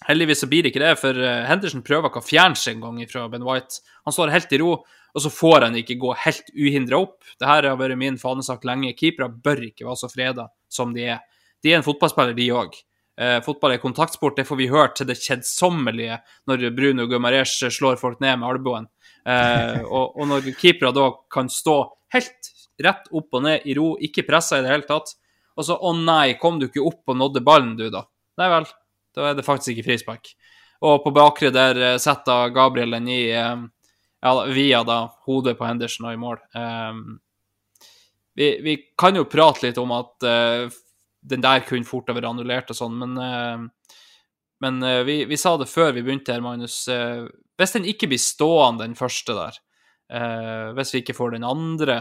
[0.09, 3.01] heldigvis så blir det ikke det, for eh, Henderson prøver ikke å fjerne seg engang
[3.11, 3.81] fra Ben White.
[4.09, 4.73] Han står helt i ro,
[5.17, 7.17] og så får han ikke gå helt uhindra opp.
[7.37, 8.93] Dette har vært min fanesak lenge.
[8.99, 11.25] Keepere bør ikke være så freda som de er.
[11.65, 12.77] De er en fotballspiller, de òg.
[13.21, 17.97] Eh, fotball er kontaktsport, det får vi høre til det kjedsommelige når Bruno Gumarez slår
[18.01, 18.89] folk ned med albuen.
[19.25, 21.79] Eh, og, og, når keepere da kan stå
[22.15, 22.53] helt
[22.83, 25.15] rett opp og ned i ro, ikke pressa i det hele tatt.
[25.57, 28.05] Og så å nei, kom du ikke opp og nådde ballen, du, da?
[28.37, 28.69] Nei vel,
[29.17, 30.35] da er det faktisk ikke frispark.
[30.85, 33.55] Og på bakre der eh, setter Gabriel den i eh,
[34.21, 36.43] ja, via da hodet på Henderson og i mål.
[36.57, 37.01] Um,
[38.37, 40.67] vi, vi, kan jo prate litt om at uh,
[41.27, 43.97] den der kunne fort ha vært annullert og sånn, men, uh,
[44.65, 46.85] men uh, vi, vi, sa det før vi begynte her, Magnus.
[46.89, 49.59] hvis den ikke blir stående, den første der,
[50.77, 51.97] hvis vi ikke får den andre.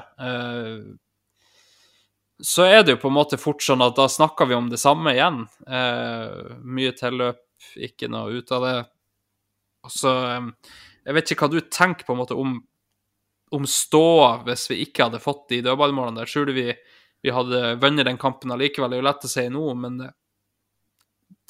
[2.38, 4.78] Så er det jo på en måte fort sånn at da snakker vi om det
[4.78, 5.40] samme igjen.
[6.62, 7.42] Mye tilløp,
[7.82, 8.76] ikke noe ut av det.
[9.90, 10.14] Så
[11.06, 12.58] jeg vet ikke hva du tenker på en måte om,
[13.54, 16.32] om ståa hvis vi ikke hadde fått de dødballmålene der.
[16.32, 16.72] Tror du vi,
[17.26, 18.94] vi hadde vunnet den kampen allikevel?
[18.94, 20.00] Det er jo lett å si nå, men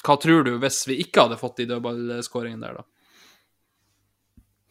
[0.06, 2.86] hva tror du hvis vi ikke hadde fått de dødballskåringene der, da?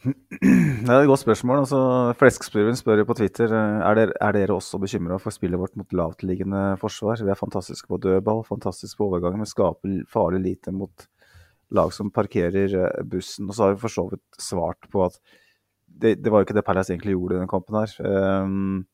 [0.05, 1.63] Det er et godt spørsmål.
[1.63, 1.79] Altså,
[2.19, 5.73] Fleskspurven spør jo på Twitter eh, er dere, er dere også bekymra for spillet vårt
[5.79, 7.23] mot lavtliggende forsvar.
[7.25, 11.07] Vi er fantastiske på dødball, fantastiske på overgangen men skaper farlig lite mot
[11.73, 13.49] lag som parkerer eh, bussen.
[13.49, 15.17] Og så har vi for så vidt svart på at
[15.85, 17.97] det, det var jo ikke det Palace egentlig gjorde i den kampen her.
[18.45, 18.85] Um,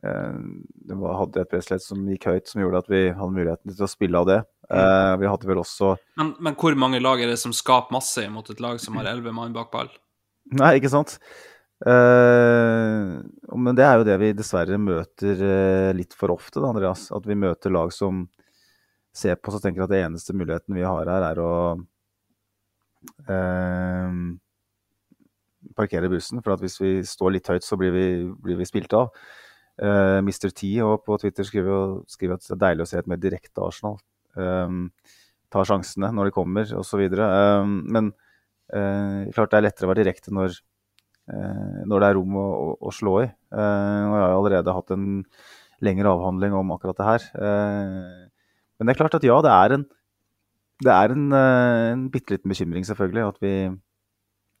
[0.00, 3.84] det var, hadde et pressledd som gikk høyt, som gjorde at vi hadde muligheten til
[3.84, 4.38] å spille av det.
[4.70, 8.22] Uh, vi hadde vel også men, men hvor mange lag er det som skaper masse
[8.30, 9.90] mot et lag som har elleve mann bak ball?
[10.54, 11.16] Nei, ikke sant.
[11.80, 13.18] Uh,
[13.56, 17.08] men det er jo det vi dessverre møter uh, litt for ofte, da, Andreas.
[17.14, 18.26] At vi møter lag som
[19.16, 21.52] ser på oss og tenker at det eneste muligheten vi har her, er å
[23.30, 24.10] uh,
[25.78, 26.42] parkere bussen.
[26.44, 28.08] For at hvis vi står litt høyt, så blir vi,
[28.44, 29.14] blir vi spilt av.
[29.80, 30.50] Mr.
[30.52, 33.62] T og på Twitter skriver, skriver, at det er deilig å se et mer direkte
[33.64, 33.96] Arsenal.
[34.36, 34.90] Um,
[35.50, 37.00] tar sjansene når de kommer, osv.
[37.16, 38.10] Um, men
[38.74, 40.58] uh, klart det er lettere å være direkte når,
[41.32, 43.30] uh, når det er rom å, å, å slå i.
[43.50, 45.08] Uh, og jeg har allerede hatt en
[45.80, 47.22] lengre avhandling om akkurat det her.
[47.40, 49.86] men det er klart at ja, det er en,
[50.84, 53.52] det er en, en bitte liten bekymring, selvfølgelig, at vi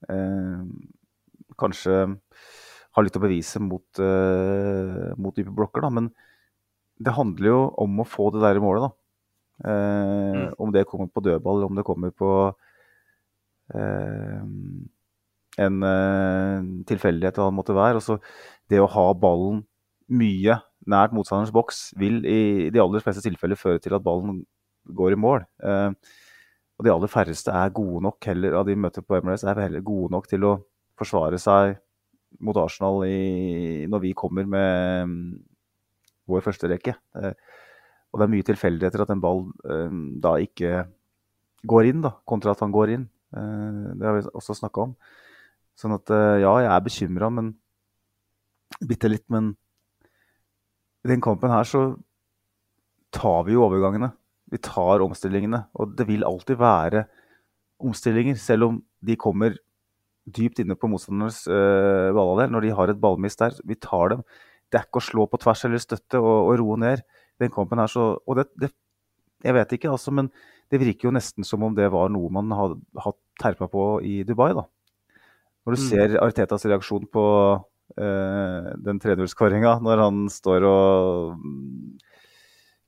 [0.08, 0.62] eh,
[1.60, 1.98] kanskje
[2.96, 5.84] har litt å bevise mot, uh, mot dype blokker.
[5.84, 5.90] Da.
[5.94, 6.10] Men
[7.00, 8.96] det handler jo om å få det der i målet, da.
[9.60, 12.30] Eh, Om det kommer på dødball, om det kommer på
[13.74, 14.44] uh,
[15.60, 15.76] en
[16.88, 18.00] tilfeldighet eller hva det måtte være.
[18.00, 18.16] Altså,
[18.72, 19.62] det å ha ballen
[20.08, 20.56] mye
[20.88, 24.40] nært motstanderens boks vil i de aller fleste tilfeller føre til at ballen
[24.96, 25.44] går i mål.
[26.80, 29.84] Og de aller færreste er gode nok heller, av de møter på Emirates, er heller
[29.84, 30.54] gode nok til å
[30.96, 31.76] forsvare seg
[32.38, 35.22] mot Arsenal i, når vi kommer med mm,
[36.30, 36.94] vår første rekke.
[37.18, 37.34] Eh,
[38.10, 40.84] og det er mye tilfeldigheter at en ball eh, da ikke
[41.70, 43.08] går inn, da, kontra at han går inn.
[43.36, 44.94] Eh, det har vi også snakka om.
[45.80, 47.54] Sånn at ja, jeg er bekymra, men
[48.84, 49.24] bitte litt.
[49.32, 49.54] Men
[51.00, 51.94] i den kampen her så
[53.16, 54.10] tar vi jo overgangene.
[54.52, 55.62] Vi tar omstillingene.
[55.80, 57.06] Og det vil alltid være
[57.80, 59.56] omstillinger, selv om de kommer
[60.36, 62.52] dypt inne på motstandernes øh, balladel.
[62.54, 64.22] Når de har et ballmist der, vi tar dem.
[64.70, 67.02] Det er ikke å slå på tvers eller støtte og, og roe ned.
[67.40, 68.70] Den kampen her så Og det, det,
[69.42, 70.28] Jeg vet ikke, altså, men
[70.70, 74.20] det virker jo nesten som om det var noe man hadde hatt terpa på i
[74.28, 74.66] Dubai, da.
[75.66, 75.88] Når du Mm.
[75.88, 77.24] ser Artetas reaksjon på
[77.98, 81.98] øh, den 3-0-skåringa, når han står og mm,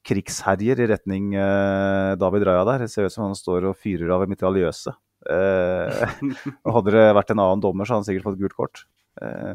[0.07, 2.85] krigsherjer i retning eh, David Raja der.
[2.85, 4.95] Det ser ut som han står og fyrer av en mitraljøse.
[5.31, 6.17] Eh,
[6.77, 8.85] hadde det vært en annen dommer, så hadde han sikkert fått gult kort.
[9.23, 9.55] Eh,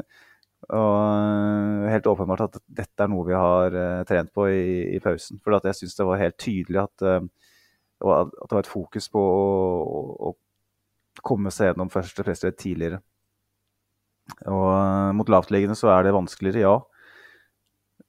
[0.74, 3.76] og eh, helt åpenbart at dette er noe vi har
[4.08, 4.64] trent på i,
[4.96, 5.40] i pausen.
[5.44, 7.28] For jeg syns det var helt tydelig at, at
[8.00, 9.46] det var et fokus på å,
[10.00, 13.00] å, å komme seg gjennom første pressledd tidligere.
[14.48, 16.76] Og mot lavtliggende så er det vanskeligere, ja.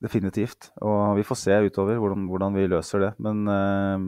[0.04, 0.70] Definitivt.
[0.86, 3.14] Og vi får se utover hvordan, hvordan vi løser det.
[3.24, 4.06] Men eh,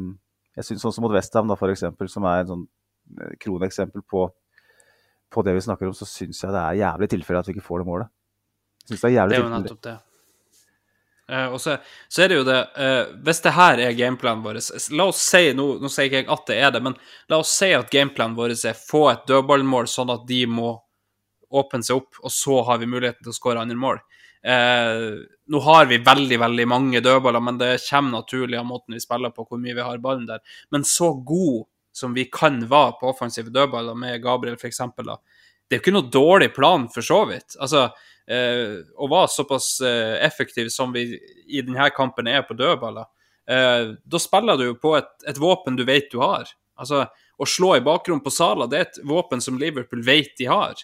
[0.59, 2.67] jeg syns sånn som mot Westham, eksempel, som er en sånn
[3.41, 4.27] kroneksempel på,
[5.31, 7.67] på det vi snakker om, så syns jeg det er jævlig tilfelle at vi ikke
[7.67, 8.13] får det målet.
[8.85, 9.97] Synes det er Det jævlig er jo nettopp det.
[11.31, 11.77] Uh, og så,
[12.11, 14.57] så er det jo det uh, Hvis det her er gameplanen vår
[14.97, 16.97] La oss si nå, nå sier ikke jeg at det er det, men
[17.31, 20.73] la oss si at gameplanen vår er få et dødballmål sånn at de må
[21.51, 24.01] åpne seg opp, og så har vi muligheten til å skåre andre mål.
[24.43, 25.07] Eh,
[25.51, 29.33] nå har vi veldig veldig mange dødballer, men det kommer naturlig av måten vi spiller
[29.35, 30.41] på, hvor mye vi har ballen der.
[30.71, 34.81] Men så god som vi kan være på offensive dødballer, med Gabriel f.eks.,
[35.71, 37.55] det er jo ikke noe dårlig plan, for så vidt.
[37.63, 37.85] Altså,
[38.27, 41.05] eh, å være såpass eh, effektiv som vi
[41.47, 43.07] i denne kampen er på dødballer,
[43.47, 46.51] eh, da spiller du jo på et, et våpen du vet du har.
[46.75, 47.05] Altså,
[47.41, 50.75] å slå i bakrom på Sala, det er et våpen som Liverpool vet de har.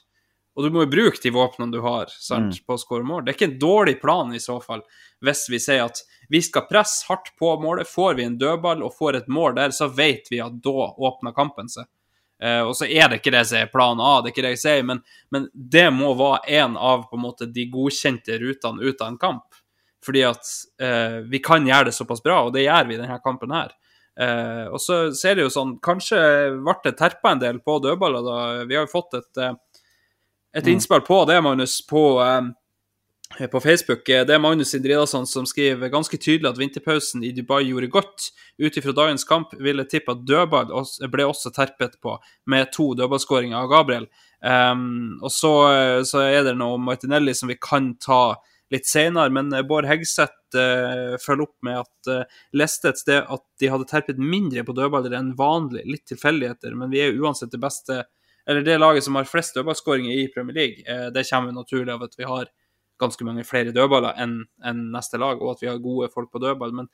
[0.57, 3.21] Og du må jo bruke de våpnene du har sant, på å skåre mål.
[3.23, 4.81] Det er ikke en dårlig plan i så fall,
[5.21, 6.01] hvis vi sier at
[6.33, 7.89] vi skal presse hardt på målet.
[7.89, 11.35] Får vi en dødball og får et mål der, så vet vi at da åpner
[11.37, 11.85] kampen seg.
[12.41, 14.55] Eh, og så er det ikke det som er plan A, det er ikke det
[14.55, 18.81] jeg sier, men, men det må være en av på en måte, de godkjente rutene
[18.81, 19.61] ut av en kamp.
[20.05, 23.21] Fordi at eh, vi kan gjøre det såpass bra, og det gjør vi i denne
[23.21, 23.73] kampen her.
[24.17, 26.17] Eh, og så ser det jo sånn Kanskje
[26.55, 28.37] ble det terpa en del på dødballer, da.
[28.65, 29.53] Vi har jo fått et, eh,
[30.55, 34.09] et innspill på det, Magnus, på, eh, på Facebook.
[34.09, 38.31] Eh, Det er Magnus Indridasson som skriver ganske tydelig at vinterpausen i Dubai gjorde godt.
[38.57, 40.71] Ut ifra dagens kamp vil jeg tippe at dødball
[41.11, 44.07] ble også terpet på, med to dødballskåringer av Gabriel.
[44.41, 48.35] Um, og så, eh, så er det noe Martinelli som vi kan ta
[48.71, 53.23] litt senere, men eh, Bård Hegseth uh, følger opp med at uh, leste et sted
[53.23, 55.85] at de hadde terpet mindre på dødballer enn vanlig.
[55.87, 58.03] Litt tilfeldigheter, men vi er jo uansett det beste
[58.47, 60.83] eller det laget som har flest dødballskåringer i Premier League.
[60.87, 62.47] Eh, det kommer naturlig av at vi har
[62.99, 66.41] ganske mange flere dødballer enn enn neste lag, og at vi har gode folk på
[66.41, 66.71] dødball.
[66.73, 66.87] Men,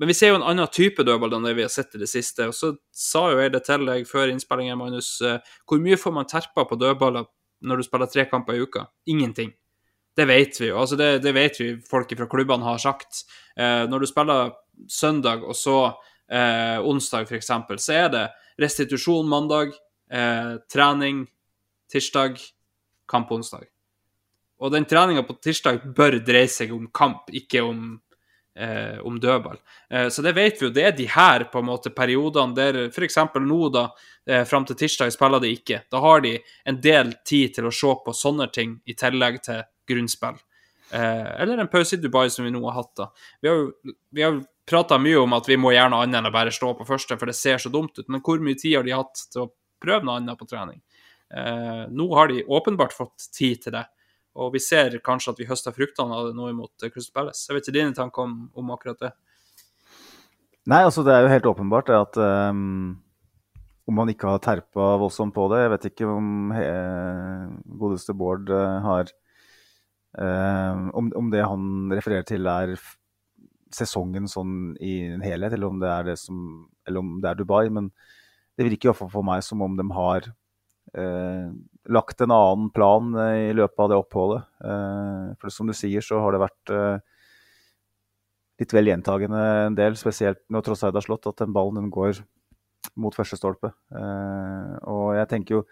[0.00, 2.08] men vi ser jo en annen type dødball enn det vi har sett i det
[2.10, 2.48] siste.
[2.50, 5.12] Og så sa jo jeg det til deg før innspillingen, Magnus.
[5.22, 5.38] eh,
[5.68, 7.28] Hvor mye får man terpa på dødballer
[7.62, 8.86] når du spiller tre kamper i uka?
[9.06, 9.52] Ingenting.
[10.16, 10.78] Det vet vi jo.
[10.80, 13.22] Altså det, det vet vi folk fra klubbene har sagt.
[13.56, 14.50] Eh, når du spiller
[14.90, 15.76] søndag og så
[16.32, 17.52] eh, onsdag, f.eks.,
[17.84, 18.24] så er det
[18.60, 19.76] restitusjon mandag,
[20.12, 21.26] eh, trening
[21.92, 22.38] tirsdag,
[23.08, 23.66] kamp onsdag.
[24.60, 28.00] Og den treninga på tirsdag bør dreie seg om kamp, ikke om,
[28.56, 29.56] eh, om dødball.
[29.90, 30.72] Eh, så det vet vi jo.
[30.72, 33.16] Det er de her på en måte periodene der f.eks.
[33.40, 33.88] nå, da,
[34.26, 35.82] eh, fram til tirsdag spiller de ikke.
[35.90, 39.62] Da har de en del tid til å se på sånne ting i tillegg til
[39.88, 40.38] grunnspill.
[40.92, 42.94] Eh, eller en pause i Dubai som vi nå har hatt.
[42.96, 43.10] da.
[43.40, 43.72] Vi har jo
[44.12, 46.74] vi har prata mye om at vi må gjøre noe annet enn å bare stå
[46.78, 48.08] på første, for det ser så dumt ut.
[48.08, 49.50] Men hvor mye tid har de hatt til å
[49.82, 50.80] prøve noe annet på trening?
[51.30, 53.86] Eh, nå har de åpenbart fått tid til det.
[54.40, 57.46] Og vi ser kanskje at vi høster fruktene av det nå imot eh, Crystal Palace.
[57.48, 59.12] Jeg vet ikke dine tanker om, om akkurat det.
[60.70, 62.98] Nei, altså det er jo helt åpenbart at um,
[63.88, 66.66] om man ikke har terpa voldsomt på det Jeg vet ikke om he,
[67.80, 69.08] godeste Bård eh, har
[70.20, 71.64] um, om det han
[71.96, 72.76] refererer til er
[73.74, 77.38] sesongen sånn i en helhet, eller om det er, det som, eller om det er
[77.38, 77.68] Dubai.
[77.72, 77.90] Men
[78.60, 80.26] det virker i for meg som om de har
[80.92, 81.46] eh,
[81.88, 84.44] lagt en annen plan eh, i løpet av det oppholdet.
[84.60, 87.22] Eh, for som du sier, så har det vært eh,
[88.60, 92.20] litt vel gjentagende en del, spesielt når Trosseid har slått, at den ballen den går
[93.00, 93.72] mot første stolpe.
[93.96, 95.64] Eh, og jeg tenker jo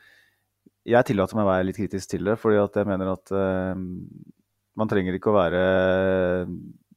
[0.89, 3.81] Jeg tillater meg å være litt kritisk til det, fordi at jeg mener at eh,
[4.79, 5.63] man trenger ikke å være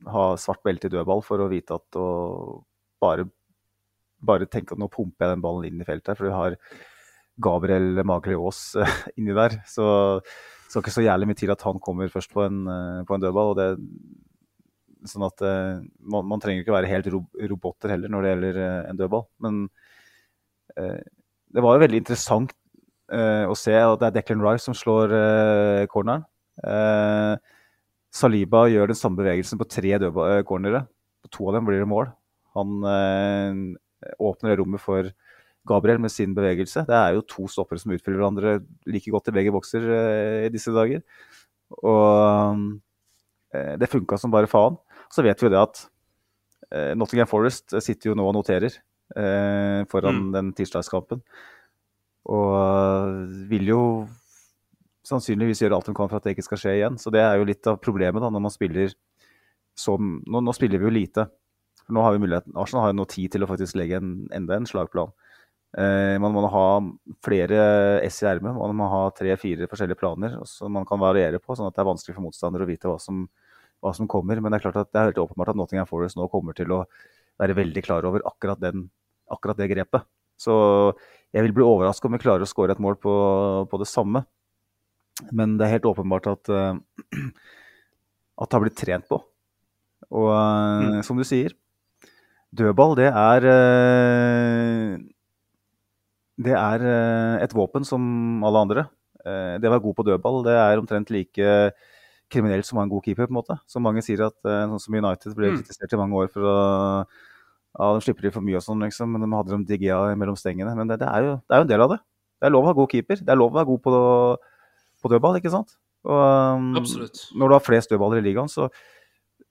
[0.08, 2.08] ha svart belte i dødball for å vite at å
[3.02, 3.26] bare,
[4.26, 6.14] bare tenke at nå pumper jeg den ballen inn i feltet.
[6.14, 6.58] her, For du har
[7.42, 9.60] Gabriel Magli Aas eh, inni der.
[9.68, 9.86] Så
[10.22, 13.16] det skal ikke så jævlig mye til at han kommer først på en, eh, på
[13.16, 13.54] en dødball.
[13.54, 13.70] og det
[15.10, 15.82] Sånn at uh,
[16.14, 18.58] man, man, trenger ikke være helt ro roboter heller når det gjelder
[18.92, 19.24] en dødball.
[19.42, 19.56] Men
[20.78, 21.00] eh,
[21.50, 22.54] det var jo veldig interessant
[23.12, 25.12] å se at det er Declan Rice som slår
[25.92, 26.22] corneren.
[28.16, 29.98] Saliba gjør den samme bevegelsen på tre
[30.48, 30.86] cornere.
[31.20, 32.08] På to av dem blir det mål.
[32.56, 32.88] Han
[34.20, 35.12] åpner det rommet for
[35.68, 36.86] Gabriel med sin bevegelse.
[36.88, 38.54] Det er jo to stoppere som utfyller hverandre
[38.90, 39.86] like godt i begge bokser
[40.48, 41.04] i disse dager.
[41.86, 42.64] Og
[43.52, 44.80] det funka som bare faen.
[45.12, 45.84] Så vet vi jo det at
[46.72, 50.32] eh, Nottingham Forest sitter jo nå og noterer eh, foran mm.
[50.36, 51.24] den tirsdagskampen.
[52.32, 53.84] Og eh, vil jo
[55.08, 57.00] sannsynligvis gjøre alt de kan for at det ikke skal skje igjen.
[57.02, 58.94] Så det er jo litt av problemet da, når man spiller
[59.82, 61.24] som Nå, nå spiller vi jo lite.
[61.92, 64.56] Nå har vi muligheten, Arsenal har jo nå tid til å faktisk legge en, enda
[64.56, 65.12] en slagplan.
[65.78, 66.66] Eh, man må ha
[67.24, 67.60] flere
[68.04, 68.56] S i ermet.
[68.56, 71.92] Man må ha tre-fire forskjellige planer som man kan variere på, sånn at det er
[71.92, 73.26] vanskelig for motstandere å vite hva som,
[73.84, 74.40] hva som kommer.
[74.40, 76.76] Men det er klart at det er helt åpenbart at Nottingham Forest nå kommer til
[76.76, 76.84] å
[77.42, 78.90] være veldig klar over akkurat, den,
[79.32, 80.08] akkurat det grepet.
[80.42, 80.54] Så
[81.32, 83.14] jeg vil bli overraska om vi klarer å skåre et mål på,
[83.72, 84.24] på, det samme.
[85.32, 86.76] Men det er helt åpenbart at, uh,
[88.42, 89.22] at det har blitt trent på.
[90.12, 91.02] Og uh, mm.
[91.08, 91.56] som du sier,
[92.58, 95.00] dødball det er uh,
[96.42, 96.86] Det er
[97.46, 98.84] et våpen som alle andre.
[99.22, 101.50] det å være god på dødball det er omtrent like
[102.32, 103.58] kriminelt som å ha en god keeper, på en måte.
[103.70, 105.60] Som mange sier at sånn som United ble mm.
[105.60, 106.56] kritisert i mange år for å
[107.80, 110.38] ja, de slipper til for mye og sånn, liksom, men de hadde dem digga mellom
[110.40, 110.74] stengene.
[110.76, 112.00] Men det, det, er jo, det, er jo, en del av det.
[112.42, 113.22] Det er lov å ha god keeper.
[113.22, 114.02] Det er lov å være god på,
[115.04, 115.78] på dødball, ikke sant?
[116.08, 117.22] Og, Absolutt.
[117.38, 118.68] Når du har flest dødballer i ligaen, så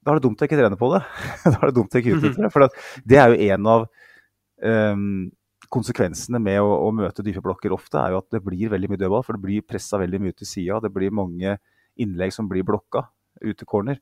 [0.01, 1.03] da er det dumt å ikke trene på det.
[1.45, 2.51] da er det dumt å ikke utnytte det.
[2.55, 2.65] For
[3.13, 3.85] det er jo en av
[4.65, 5.11] um,
[5.73, 9.03] konsekvensene med å, å møte dype blokker ofte, er jo at det blir veldig mye
[9.03, 9.27] dødball.
[9.27, 10.81] For det blir pressa veldig mye til sida.
[10.85, 11.59] Det blir mange
[12.01, 13.05] innlegg som blir blokka
[13.45, 14.01] ute corner.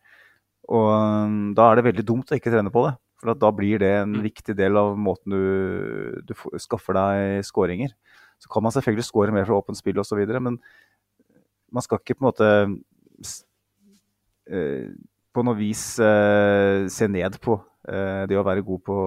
[0.68, 2.94] Og um, da er det veldig dumt å ikke trene på det.
[3.18, 4.22] For da blir det en mm.
[4.28, 7.90] viktig del av måten du, du skaffer deg skåringer.
[8.38, 10.60] Så kan man selvfølgelig skåre mer fra åpent spill osv., men
[11.74, 12.50] man skal ikke på en måte
[14.48, 14.86] eh,
[15.34, 17.58] på noe vis eh, se ned på
[17.88, 18.98] eh, det å være god på,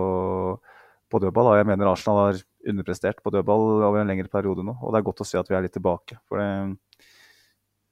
[1.12, 1.56] på dødball.
[1.60, 5.10] Jeg mener Arsenal har underprestert på dødball over en lengre periode nå, og det er
[5.10, 6.20] godt å se at vi er litt tilbake.
[6.30, 6.48] For det,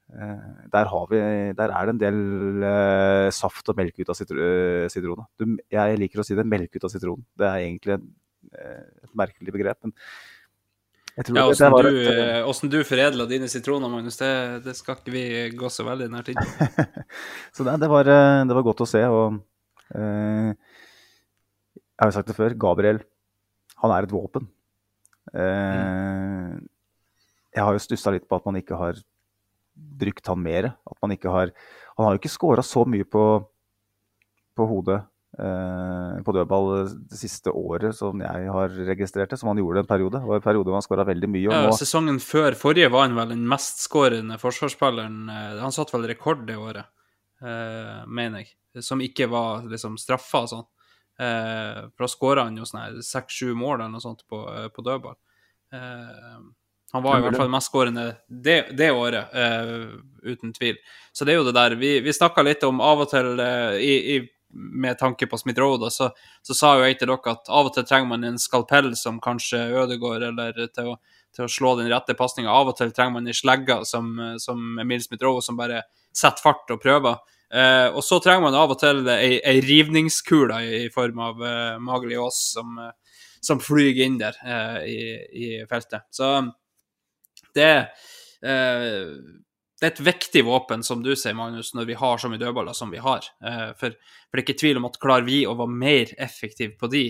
[0.09, 1.17] Eh, der, vi,
[1.53, 5.59] der, er det en del saft og melk ut av sitronen.
[5.69, 7.27] jeg liker å si det, melk ut av sitronen.
[7.37, 8.07] Det er egentlig et,
[9.13, 9.77] merkelig begrep.
[9.83, 9.93] men
[11.19, 14.31] ja, Åssen du, et, du foredla dine sitroner, Magnus, det,
[14.63, 15.23] det, skal ikke vi
[15.57, 16.67] gå så veldig nært inn på.
[17.55, 19.01] så det, det, var, det, var, godt å se.
[19.03, 19.39] og
[19.99, 20.53] eh,
[21.91, 23.03] Jeg har jo sagt det før, Gabriel
[23.79, 24.47] han er et våpen.
[25.31, 26.67] Mm.
[27.55, 28.99] Jeg har jo stussa litt på at man ikke har
[29.75, 30.73] brukt han mer.
[30.89, 31.53] At man ikke har
[31.97, 33.23] Han har jo ikke scora så mye på,
[34.55, 35.07] på hodet eh,
[35.39, 36.65] på dødball
[37.09, 40.19] det siste året som jeg har registrert det, som han gjorde en periode.
[40.19, 41.51] Det var en periode hvor han skåra veldig mye.
[41.53, 45.21] Ja, sesongen før forrige var han vel den mestskårende forsvarsspilleren.
[45.31, 46.91] Eh, han satt vel rekord det året,
[47.41, 48.83] eh, mener jeg.
[48.85, 50.67] Som ikke var liksom straffa og sånn.
[51.19, 54.83] Eh, for da skåra han jo sånn seks-sju mål eller noe sånt på, eh, på
[54.85, 55.17] dødball.
[55.75, 56.37] Eh,
[56.93, 60.79] han var i hvert fall mestskårende det, det året, uh, uten tvil.
[61.13, 63.91] Så det er jo det der Vi, vi snakka litt om av og til i,
[64.15, 64.15] i,
[64.53, 66.09] med tanke på Smith Road, så,
[66.41, 69.19] så, sa jo jeg til dere at av og til trenger man en skalpell som
[69.23, 70.95] kanskje ødegår, eller til å,
[71.35, 72.51] til å slå den rette pasninga.
[72.51, 76.43] Av og til trenger man en slegge som, som Emil Smith Rowe, som bare setter
[76.43, 77.19] fart og prøver.
[77.49, 81.45] Eh, og så trenger man av og til ei, ei rivningskule i, i, form av
[81.45, 82.77] eh, Magli Aas som,
[83.41, 84.37] som flyr inn der
[84.85, 84.99] i,
[85.33, 86.05] i feltet.
[86.13, 86.29] Så
[87.57, 87.73] det,
[88.45, 89.05] eh,
[89.79, 92.75] det er et viktig våpen, som du sier, Magnus, når vi har så mye dødballer
[92.75, 93.25] som vi har.
[93.45, 96.75] Eh, for, for, det er ikke tvil om at klarer vi å være mer effektive
[96.79, 97.05] på de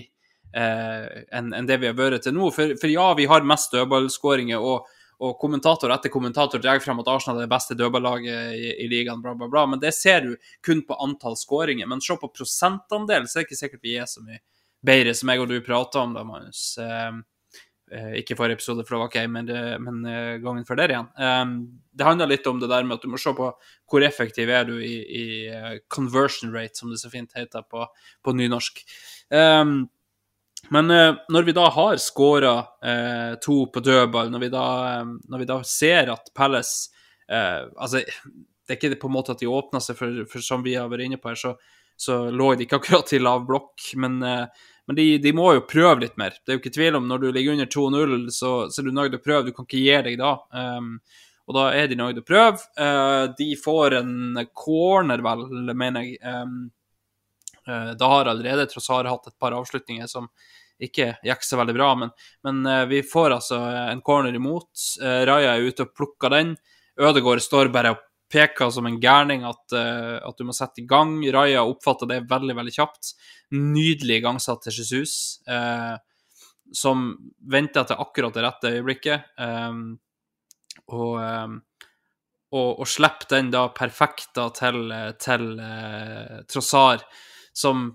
[0.54, 3.74] eh, enn en det vi har vært til nå For, for ja, vi har mest
[3.74, 4.86] dødballskåringer, og,
[5.20, 9.22] og kommentator etter kommentator drar frem at Arsenal er det beste dødballaget i, i ligaen,
[9.24, 9.66] bla, bla, bla.
[9.74, 11.90] Men det ser du kun på antall skåringer.
[11.90, 14.38] Men se på prosentandel, så er det ikke sikkert vi er så mye
[14.86, 16.62] bedre, som jeg og du prater om da, Magnus.
[16.80, 17.18] Eh,
[18.20, 19.48] ikke forrige episode, for det var ikke jeg, men,
[19.84, 21.08] men eh, gangen før der igjen.
[21.18, 21.54] Um,
[21.90, 23.48] det handler litt om det der med at du må se på
[23.90, 27.86] hvor effektiv er du i, i eh, conversion rate, som det så fint heter på,
[28.22, 28.84] på nynorsk.
[29.34, 29.88] Um,
[30.68, 35.12] men eh, når vi da har skåra eh, to på dødball, når vi da, eh,
[35.32, 36.92] når vi da ser at Palace
[37.30, 40.62] eh, Altså, det er ikke på en måte at de åpner seg, for, for som
[40.62, 41.56] vi har vært inne på her, så,
[42.00, 43.90] så lå de ikke akkurat i lav blokk.
[44.00, 46.38] Men, eh, men de, de må jo prøve litt mer.
[46.40, 48.94] Det er jo ikke tvil om når du ligger under 2-0, så, så er du
[48.96, 49.50] nøyd å prøve.
[49.50, 50.32] Du kan ikke gi deg da.
[50.56, 50.94] Um,
[51.50, 52.64] og da er de nøyd å prøve.
[52.80, 55.44] Uh, de får en corner, vel,
[55.74, 56.16] mener jeg.
[56.24, 56.56] Um,
[57.68, 60.30] uh, Da har allerede Trossar hatt et par avslutninger som
[60.80, 62.12] ikke gikk så veldig bra, men,
[62.46, 64.72] men uh, vi får altså en corner imot.
[65.28, 66.56] Raja er ute og plukker den.
[67.00, 70.86] Ødegaard står bare og peker som en gærning at, eh, at du må sette i
[70.88, 71.18] gang.
[71.34, 73.14] Raja oppfatter det veldig, veldig kjapt.
[73.56, 75.96] Nydelig igangsatt til Jesus, eh,
[76.72, 77.10] som
[77.50, 79.32] venter til akkurat det rette øyeblikket.
[79.38, 79.80] Eh,
[80.94, 81.56] og, eh,
[82.50, 87.04] og, og slipper den da perfekta til, til eh, Trossar
[87.52, 87.90] som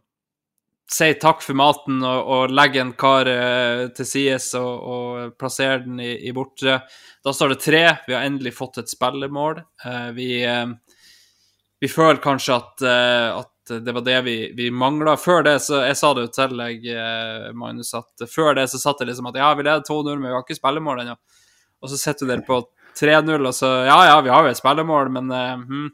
[0.91, 5.83] sier takk for maten og, og legger en kar eh, til sides og, og plasserer
[5.85, 6.79] den i, i bortre.
[7.25, 7.83] Da står det tre.
[8.07, 9.63] Vi har endelig fått et spillemål.
[9.85, 10.67] Eh, vi, eh,
[11.81, 15.17] vi føler kanskje at, eh, at det var det vi, vi mangla.
[15.17, 18.81] Før det, så Jeg sa det jo til deg, eh, Magnus, at før det så
[18.81, 21.17] satt det liksom at ja, vi leder 2-0, men vi har ikke spillemål ennå.
[21.81, 22.61] Og så sitter du der på
[22.95, 25.87] 3-0, og så Ja, ja, vi har jo et spillemål, men eh, hm.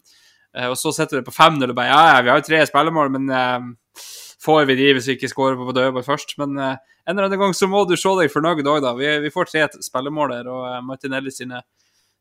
[0.68, 3.12] Og så sitter du på 5-0 og bare Ja, ja, vi har jo tre spillemål,
[3.14, 3.30] men
[4.42, 6.36] får vi de hvis vi ikke skårer på dødball først?
[6.42, 6.76] Men eh,
[7.06, 8.94] en eller annen gang så må du se deg fornøyd òg, da.
[8.98, 11.64] Vi, vi får tre spillemål der, og eh, Martinelli sine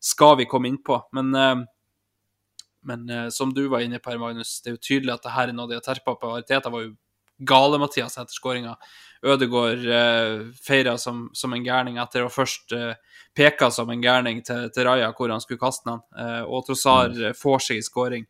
[0.01, 1.01] skal vi komme inn på.
[1.17, 5.27] Men, eh, men som du var inne på her, Magnus, det er jo tydelig at
[5.27, 6.31] det her er noe de har terpa på.
[6.33, 6.95] Ariteta var jo
[7.41, 8.75] gale, Mathias, etter skåringa.
[9.23, 12.95] Ødegaard eh, feira som, som en gærning etter å først eh,
[13.37, 17.13] peka som en gærning til, til Raja hvor han skulle kaste den, eh, og Trossar
[17.13, 18.29] eh, får seg i skåring.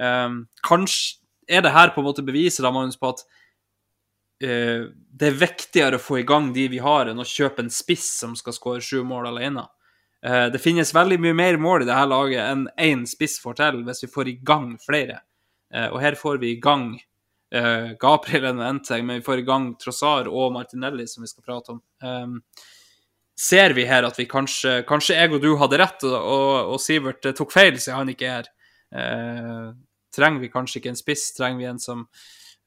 [0.00, 0.28] Eh,
[0.66, 1.19] kanskje
[1.50, 3.24] er det her på en måte beviset da, Magnus, på at
[4.44, 7.72] uh, det er viktigere å få i gang de vi har, enn å kjøpe en
[7.74, 9.66] spiss som skal skåre sju mål alene.
[10.26, 13.60] Uh, det finnes veldig mye mer mål i det her laget enn én spiss får
[13.60, 15.22] til, hvis vi får i gang flere.
[15.74, 16.92] Uh, og her får vi i gang
[17.50, 21.80] Gabriel Enteg, men vi får i gang Trossar og Martinelli, som vi skal prate om.
[21.98, 22.36] Um,
[23.40, 27.26] ser vi her at vi kanskje Kanskje jeg og du hadde rett, og, og, Sivert
[27.36, 28.50] tok feil, siden han ikke er her.
[28.90, 29.70] Eh,
[30.14, 32.06] trenger vi kanskje ikke en spiss, trenger vi en som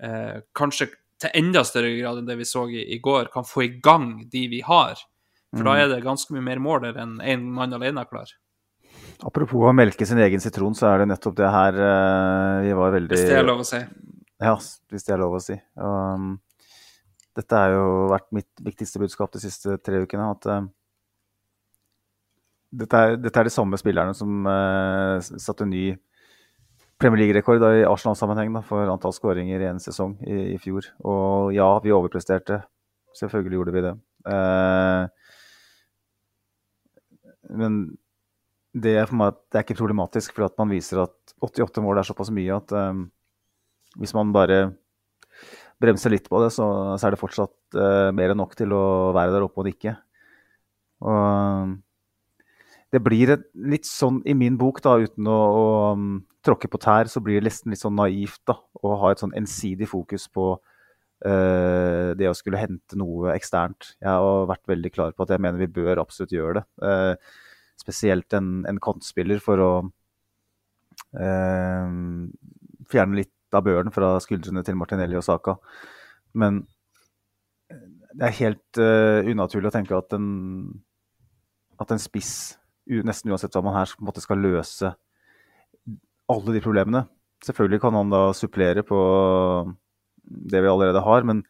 [0.04, 0.92] eh, kanskje
[1.24, 4.16] til enda større grad enn det vi så i, i går, kan få i gang
[4.32, 5.00] de vi har.
[5.54, 8.32] For da er det ganske mye mer mål der enn én mann alene klar.
[9.24, 12.96] Apropos å melke sin egen sitron, så er det nettopp det her eh, vi var
[12.96, 13.80] veldig Hvis det er lov å si.
[14.44, 14.56] Ja,
[14.92, 15.56] hvis det er lov å si.
[15.80, 16.34] Um,
[17.38, 20.32] dette har jo vært mitt viktigste budskap de siste tre ukene.
[20.34, 20.66] At uh,
[22.74, 25.92] dette, er, dette er de samme spillerne som uh, satte ny
[27.04, 30.86] Premier League-rekord i Arsenal-sammenheng for antall skåringer i en sesong i, i fjor.
[31.04, 32.62] Og ja, vi overpresterte.
[33.20, 33.92] Selvfølgelig gjorde vi det.
[34.32, 35.02] Eh,
[37.60, 37.82] men
[38.72, 42.08] det er meg det er ikke problematisk, for at man viser at 88 mål er
[42.08, 43.04] såpass mye at eh,
[44.00, 44.64] hvis man bare
[45.84, 48.86] bremser litt på det, så, så er det fortsatt eh, mer enn nok til å
[49.12, 49.98] være der oppe og nikke.
[51.04, 51.76] Og
[52.94, 55.64] det blir et, litt sånn i min bok, da, uten å, å
[55.98, 59.24] um, tråkke på tær, så blir det nesten litt sånn naivt da, å ha et
[59.24, 63.96] sånn ensidig fokus på uh, det å skulle hente noe eksternt.
[63.98, 66.66] Jeg har vært veldig klar på at jeg mener vi bør absolutt gjøre det.
[66.86, 67.16] Uh,
[67.82, 69.72] spesielt en, en kantspiller for å
[71.18, 71.90] uh,
[72.94, 75.58] fjerne litt av børen fra skuldrene til Martinelli og Saka.
[76.38, 76.64] Men
[77.70, 78.78] det er helt
[79.30, 80.26] unaturlig å tenke at en,
[81.82, 82.34] at en spiss,
[82.88, 84.94] nesten uansett hva man her måte skal løse
[86.32, 87.06] alle de problemene.
[87.44, 89.00] Selvfølgelig kan han da supplere på
[90.24, 91.44] det vi allerede har, men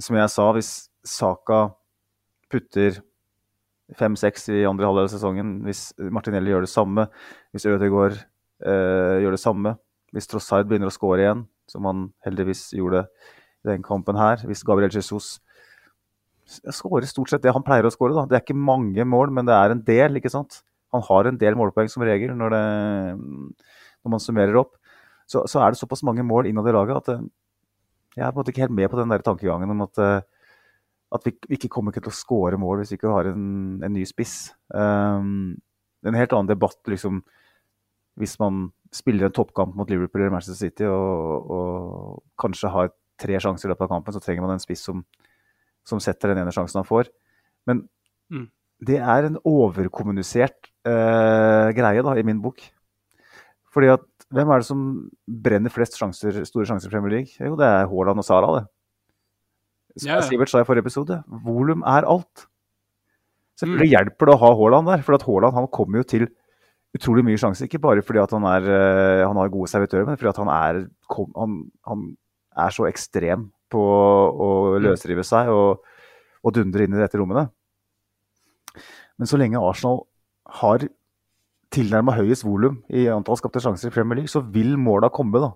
[0.00, 0.70] som jeg sa, hvis
[1.06, 1.68] Saka
[2.50, 3.02] putter
[3.98, 7.06] fem-seks i andre halvdel av sesongen, hvis Martinelli gjør det samme,
[7.52, 9.74] hvis Ødegaard eh, gjør det samme,
[10.14, 14.64] hvis Trossard begynner å score igjen, som han heldigvis gjorde i den kampen her, hvis
[14.66, 15.38] Gabriel Jesus
[16.46, 18.26] skårer stort sett det han pleier å skåre.
[18.28, 20.62] Det er ikke mange mål, men det er en del, ikke sant.
[20.94, 22.64] Han har en del målpoeng som regel når, det,
[24.04, 24.76] når man summerer opp.
[25.26, 27.14] Så, så, er det såpass mange mål innad i laget at
[28.14, 29.98] jeg er på en måte ikke helt med på den der tankegangen om at
[31.14, 33.44] at vi, ikke kommer til å skåre mål hvis vi ikke har en,
[33.84, 34.50] en ny spiss.
[34.74, 35.54] Um,
[36.04, 37.22] en helt annen debatt liksom,
[38.20, 43.38] hvis man spiller en toppkamp mot Liverpool eller Manchester City og, og kanskje har tre
[43.40, 45.04] sjanser i løpet av kampen, så trenger man en spiss som,
[45.84, 47.10] som setter den ene sjansen han får.
[47.68, 47.88] Men
[48.32, 48.46] Mm.
[48.80, 52.62] det er en overkommunisert uh, greie da, i min bok.
[53.74, 57.34] Fordi at hvem er det som brenner flest sjanser, store sjanser i Premier League?
[57.38, 58.64] Jo, det er Haaland og Sara, det.
[60.00, 60.22] Som yeah.
[60.26, 62.46] Sivert sa i forrige episode, volum er alt.
[63.60, 63.94] Selvfølgelig Mm.
[63.94, 66.26] hjelper det å ha Haaland der, for at Haaland han kommer jo til
[66.96, 67.68] utrolig mye sjanser.
[67.68, 70.48] Ikke bare fordi at han, er, eh, han har gode servitører, men fordi at han
[70.48, 70.88] er,
[71.36, 72.16] han, han
[72.56, 74.48] er så ekstrem på å
[74.82, 75.84] løsrive seg og,
[76.44, 77.48] og dundre inn i dette rommene.
[79.18, 80.02] Men så lenge Arsenal
[80.60, 80.86] har
[81.74, 85.52] tilnærma høyest volum i antall skapte sjanser i Premier League, så vil måla komme, da.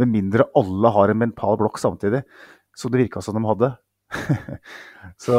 [0.00, 2.24] Med mindre alle har en mental blokk samtidig,
[2.74, 3.70] som det virka som de hadde.
[5.24, 5.38] så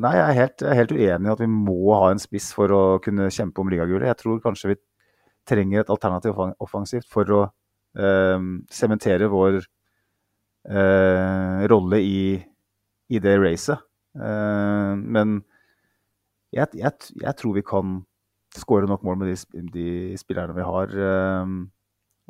[0.00, 2.50] nei, jeg er, helt, jeg er helt uenig i at vi må ha en spiss
[2.56, 4.08] for å kunne kjempe om ligagullet.
[4.10, 4.80] Jeg tror kanskje vi
[5.48, 9.60] trenger et alternativ offensivt for å eh, sementere vår
[10.70, 12.18] eh, rolle i,
[13.10, 13.84] i det racet.
[14.14, 15.38] Eh, men
[16.54, 16.92] jeg, jeg,
[17.22, 18.02] jeg tror vi kan
[18.54, 19.86] skåre nok mål med de, de
[20.20, 20.98] spillerne vi har.
[21.08, 21.54] eh,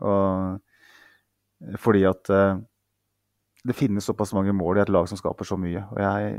[0.05, 0.61] og,
[1.81, 2.57] fordi at eh,
[3.65, 5.85] det finnes såpass mange mål i et lag som skaper så mye.
[5.95, 6.35] Og jeg,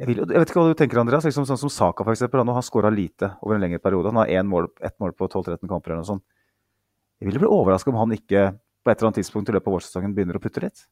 [0.00, 1.24] jeg, vil, jeg vet ikke hva du tenker, Andreas.
[1.24, 2.42] Liksom, sånn som Saka, eksempel.
[2.42, 4.12] Han har skåra lite over en lengre periode.
[4.12, 6.26] Han har én mål, ett mål på 12-13 kamper eller noe sånt.
[7.22, 8.50] Jeg ville bli overraska om han ikke
[8.84, 10.84] på et eller annet tidspunkt i løpet av vårsesongen begynner å putte litt.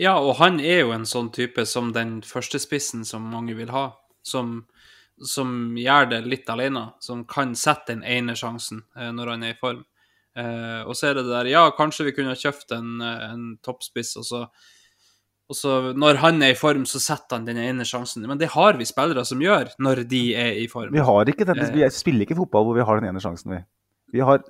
[0.00, 3.92] Ja, og han er jo en sånn type som den førstespissen som mange vil ha.
[4.24, 4.64] Som,
[5.20, 6.88] som gjør det litt alene.
[7.04, 9.84] Som kan sette den ene sjansen eh, når han er i form.
[10.34, 13.44] Eh, og så er det der Ja, kanskje vi kunne ha kjøpt en, eh, en
[13.62, 14.40] toppspiss, og så,
[15.46, 18.26] og så når han er i form, så setter han den ene sjansen.
[18.26, 20.90] Men det har vi spillere som gjør når de er i form.
[20.96, 23.62] Vi, har ikke den, vi spiller ikke fotball hvor vi har den ene sjansen, vi.
[24.14, 24.42] Vi har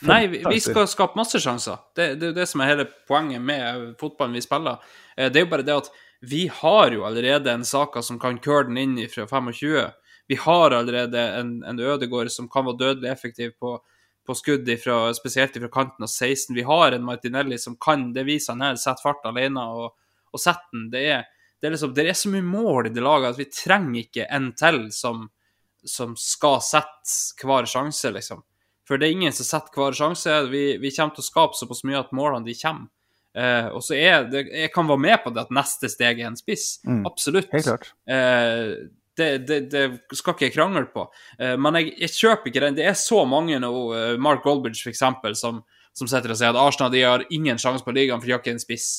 [0.00, 1.78] Nei, vi, skal skape masse sjanser.
[1.94, 4.80] Det, det er jo det som er hele poenget med fotballen vi spiller.
[5.16, 5.90] Eh, Det er jo bare det at
[6.22, 9.90] vi har jo allerede en Saka som kan køle den inn fra 25.
[10.26, 13.76] Vi har allerede en, en Ødegård som kan være dødelig effektiv på,
[14.26, 16.54] på skudd ifra, spesielt fra kanten av 16.
[16.54, 19.96] Vi har en Martinelli som kan, det viser han her, sette fart alene og,
[20.30, 20.88] og sette den.
[20.94, 21.26] Det er,
[21.60, 24.30] det, er liksom, det er så mye mål i det laget at vi trenger ikke
[24.30, 25.26] en til som,
[25.82, 28.46] som skal sette hver sjanse, liksom.
[28.88, 30.40] For det er ingen som setter hver sjanse.
[30.50, 32.88] Vi, vi kommer til å skape såpass mye at målene de kommer.
[33.32, 36.28] Eh, og så er det, Jeg kan være med på det at neste steg er
[36.28, 36.80] en spiss.
[36.84, 37.48] Mm, Absolutt.
[37.54, 37.92] Helt klart.
[38.10, 38.74] Eh,
[39.16, 39.84] det, det, det
[40.16, 41.06] skal ikke jeg krangle på.
[41.38, 42.76] Eh, men jeg, jeg kjøper ikke den.
[42.80, 45.04] Det er så mange nå, eh, Mark Goldbridge f.eks.,
[45.40, 45.62] som,
[45.96, 48.42] som sitter og sier at Arsenal de har ingen sjanse på ligaen, for de har
[48.44, 48.90] ikke en spiss.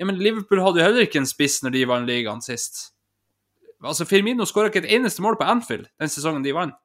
[0.00, 2.88] Ja, Men Liverpool hadde jo heller ikke en spiss når de vant ligaen sist.
[3.82, 6.76] Altså, Firmino skåra ikke et eneste mål på Anfield den sesongen de vant.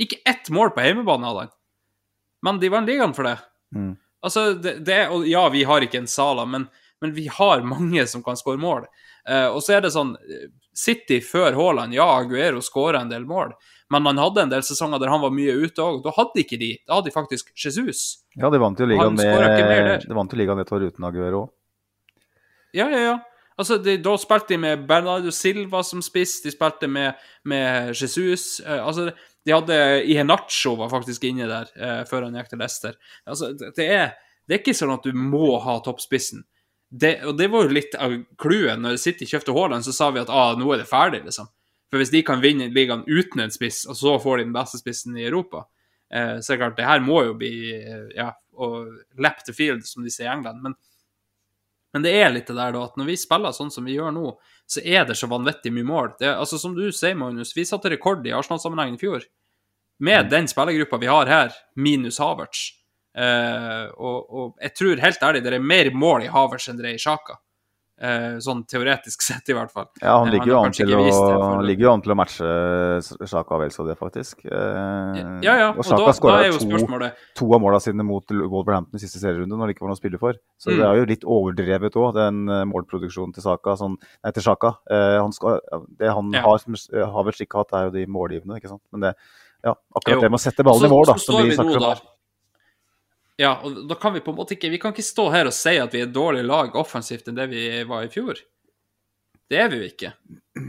[0.00, 1.52] Ikke ett mål på hjemmebane hadde han.
[2.44, 3.38] Men de vant ligaen for det.
[3.74, 3.94] Mm.
[4.24, 6.68] Altså, det, det og Ja, vi har ikke en Sala, men,
[7.00, 8.86] men vi har mange som kan skåre mål.
[9.28, 13.24] Eh, og så er det sånn eh, City før Haaland, ja, Aguero skåra en del
[13.28, 13.54] mål,
[13.92, 16.00] men han hadde en del sesonger der han var mye ute òg.
[16.04, 16.72] Da hadde ikke de.
[16.88, 18.24] Da hadde de faktisk Jesus.
[18.34, 20.08] Ja, de vant jo ligaen med.
[20.08, 21.52] De vant jo ligaen et år uten Aguero òg.
[22.74, 23.14] Ja, ja, ja.
[23.54, 28.58] Altså, de, Da spilte de med Bernardo Silva som spiss, de spilte med, med Jesus.
[28.64, 29.12] Eh, altså,
[29.44, 29.78] de hadde
[30.08, 32.96] Ihenacho var faktisk inne der eh, før han gikk til Leicester.
[33.28, 34.14] Altså, det, er,
[34.48, 36.44] det er ikke sånn at du må ha toppspissen.
[36.94, 38.78] Det, og det var jo litt av clouet.
[38.80, 41.50] Når City kjøpte Haaland, så sa vi at ah, nå er det ferdig, liksom.
[41.92, 44.80] For hvis de kan vinne ligaen uten en spiss, og så får de den beste
[44.80, 45.66] spissen i Europa,
[46.14, 48.88] eh, så er det klart, det her må jo bli eh, ja, og
[49.20, 50.62] lap the field, som de sier i England.
[50.64, 50.78] Men
[51.94, 54.10] men det er litt det der da, at når vi spiller sånn som vi gjør
[54.16, 54.34] nå,
[54.66, 56.08] så er det så vanvittig mye mål.
[56.18, 59.26] Det, altså Som du sier, Magnus, vi satte rekord i Arsenal-sammenhengen i fjor.
[60.02, 62.72] Med den spillergruppa vi har her, minus Havertz.
[63.14, 66.88] Eh, og, og jeg tror helt ærlig det er mer mål i Havertz enn det
[66.88, 67.38] er i Sjaka.
[67.94, 69.86] Eh, sånn teoretisk sett, i hvert fall.
[70.02, 71.02] Ja, han Eh, ligger han jo an til å,
[71.54, 72.48] han ligger jo an til å matche
[73.30, 74.42] Sjaka vel så det, faktisk.
[74.50, 75.68] Eh, Ja, ja.
[75.70, 79.22] Og Og Sjaka da, da skåra to, to av måla sine mot Wolverhampton i siste
[79.22, 80.34] serierunde når det ikke var noe å spille for.
[80.58, 80.76] Så Mm.
[80.80, 83.76] det er jo litt overdrevet òg, den målproduksjonen til Saka.
[83.78, 84.74] Sånn, nei, til Sjaka.
[84.90, 85.60] Eh, han skal,
[85.98, 86.42] det han Ja.
[86.42, 88.82] har, har vel ikke hatt, er jo de målgivende, ikke sant.
[88.90, 89.14] Men det,
[89.64, 90.20] ja, akkurat Jo.
[90.26, 91.96] det med å sette ballen i mål, da, så som vi nå snakker om.
[93.40, 95.54] Ja, og da kan vi på en måte ikke Vi kan ikke stå her og
[95.56, 98.38] si at vi er et dårlig lag offensivt enn det vi var i fjor.
[99.50, 100.12] Det er vi jo ikke.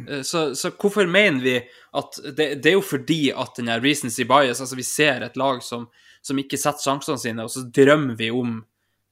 [0.09, 1.55] Eh, Så, så hvorfor mener vi
[1.93, 5.37] at det, det er jo fordi at den her recency bias Altså, vi ser et
[5.37, 5.87] lag som,
[6.21, 8.57] som ikke setter sjansene sine, og så drømmer vi om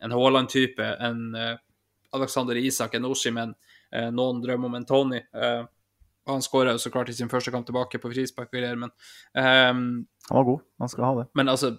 [0.04, 1.54] en Haaland-type, en uh,
[2.12, 3.54] Alexander Isak, en Oshimen,
[3.96, 5.22] uh, noen drømmer om en Tony.
[5.32, 5.64] Uh,
[6.28, 8.92] han skåra så klart i sin første kamp tilbake på frispark men um,
[9.34, 10.60] Han var god.
[10.80, 11.26] Han skal ha det.
[11.34, 11.78] men altså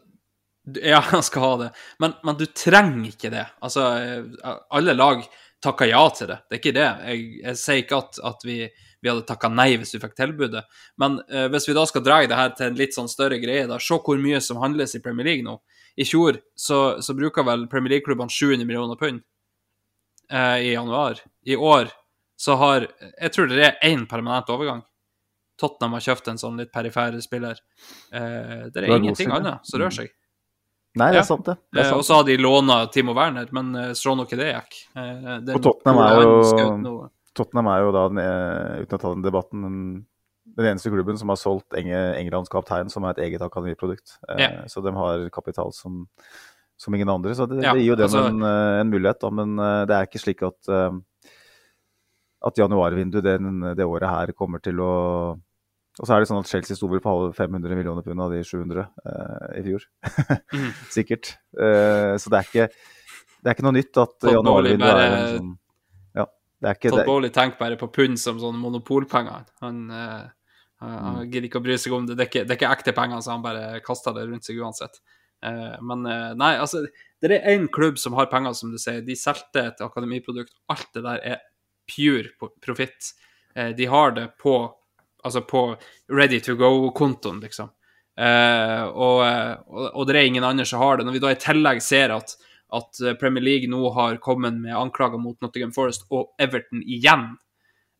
[0.64, 1.70] Ja, han skal ha det.
[1.98, 3.46] Men, men du trenger ikke det.
[3.60, 5.24] Altså, eh, alle lag
[5.64, 6.38] takker ja til det.
[6.48, 6.88] Det er ikke det.
[7.08, 8.58] Jeg, jeg sier ikke at, at vi,
[9.00, 10.64] vi hadde takka nei hvis vi fikk tilbudet.
[11.00, 13.68] Men eh, hvis vi da skal dra det her til en litt sånn større greie,
[13.70, 15.58] da, se hvor mye som handles i Premier League nå.
[15.96, 19.22] I fjor så, så bruker vel Premier League-klubbene 700 millioner pund
[20.32, 21.20] eh, i januar.
[21.46, 21.92] I år
[22.36, 24.82] så har Jeg tror det er én permanent overgang.
[25.60, 27.60] Tottenham har kjøpt en sånn litt perifere spiller.
[28.10, 30.10] Eh, det er er ingenting annet som rører seg.
[30.94, 31.56] Nei, det er sant, det.
[31.74, 34.76] det Eh, og så har de låna Timo Werner, men eh, så nok det gikk.
[34.94, 38.18] Eh, den- Og Tottenham er jo- Tottenham er jo da, den,
[38.84, 43.02] uten å ta den debatten, den, eneste klubben som har solgt Enge, Englands kaptein, som
[43.04, 44.18] er et eget akademiprodukt.
[44.38, 44.62] Ja.
[44.70, 46.06] Så de har kapital som,
[46.76, 47.34] som ingen andre.
[47.34, 49.30] Så det, Ja, det gir jo dem altså- en, en mulighet, da.
[49.30, 51.02] Men det er ikke slik at
[52.46, 55.40] at januarvinduet det året her kommer til å
[56.00, 58.40] Og så er det sånn at Chelsea sto vel på 500 millioner pund av de
[58.42, 59.84] 700 eh, i fjor.
[60.50, 60.70] mm.
[60.96, 61.34] Sikkert.
[61.54, 62.68] Eh, så det er ikke
[63.44, 65.50] det er ikke noe nytt at Jan januarvinduet er en sånn
[66.16, 66.24] Ja.
[66.64, 69.44] Det er ikke Todd Bowley tenker bare på pund som sånne monopolpenger.
[69.62, 70.24] Han, eh,
[70.80, 71.04] han, Mm.
[71.04, 72.16] han gidder ikke å bry seg om det.
[72.18, 74.58] Det er ikke, det er ikke ekte penger, så han bare kaster det rundt seg
[74.60, 74.98] uansett.
[75.44, 76.82] Eh, men eh, nei, altså
[77.22, 79.00] Det er én klubb som har penger, som du sier.
[79.04, 80.52] De solgte et akademiprodukt.
[80.68, 81.38] Alt det der er
[81.88, 83.12] pure profitt.
[83.56, 84.56] Eh, de har det på
[85.24, 85.64] Altså på
[86.12, 87.70] ready to go-kontoen, liksom.
[88.14, 89.22] Eh, og,
[89.90, 91.06] og, det er ingen andre som har det.
[91.06, 92.36] Når vi da i tillegg ser at,
[92.76, 97.32] at Premier League nå har kommet med anklager mot Nottingham Forest og Everton igjen,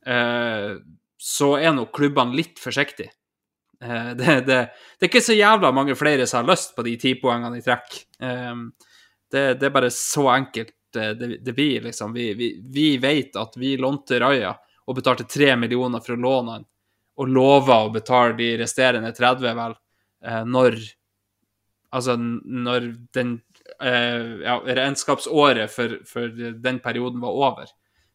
[0.06, 0.76] eh,
[1.18, 3.14] så er nok klubbene litt forsiktige.
[3.82, 6.98] Eh, det, det, det er ikke så jævla mange flere som har lyst på de
[7.00, 8.02] ti poengene i trekk.
[9.34, 12.12] Det, det er bare så enkelt det blir, liksom.
[12.14, 14.52] Vi, vi, vi vet at vi lånte Raja
[14.84, 16.66] og betalte tre millioner for å låne han,
[17.20, 19.78] og lover å betale de resterende 30, vel,
[20.26, 20.78] eh, når
[21.94, 23.36] Altså når den
[23.78, 27.68] eh, ja, regnskapsåret for, for den perioden var over.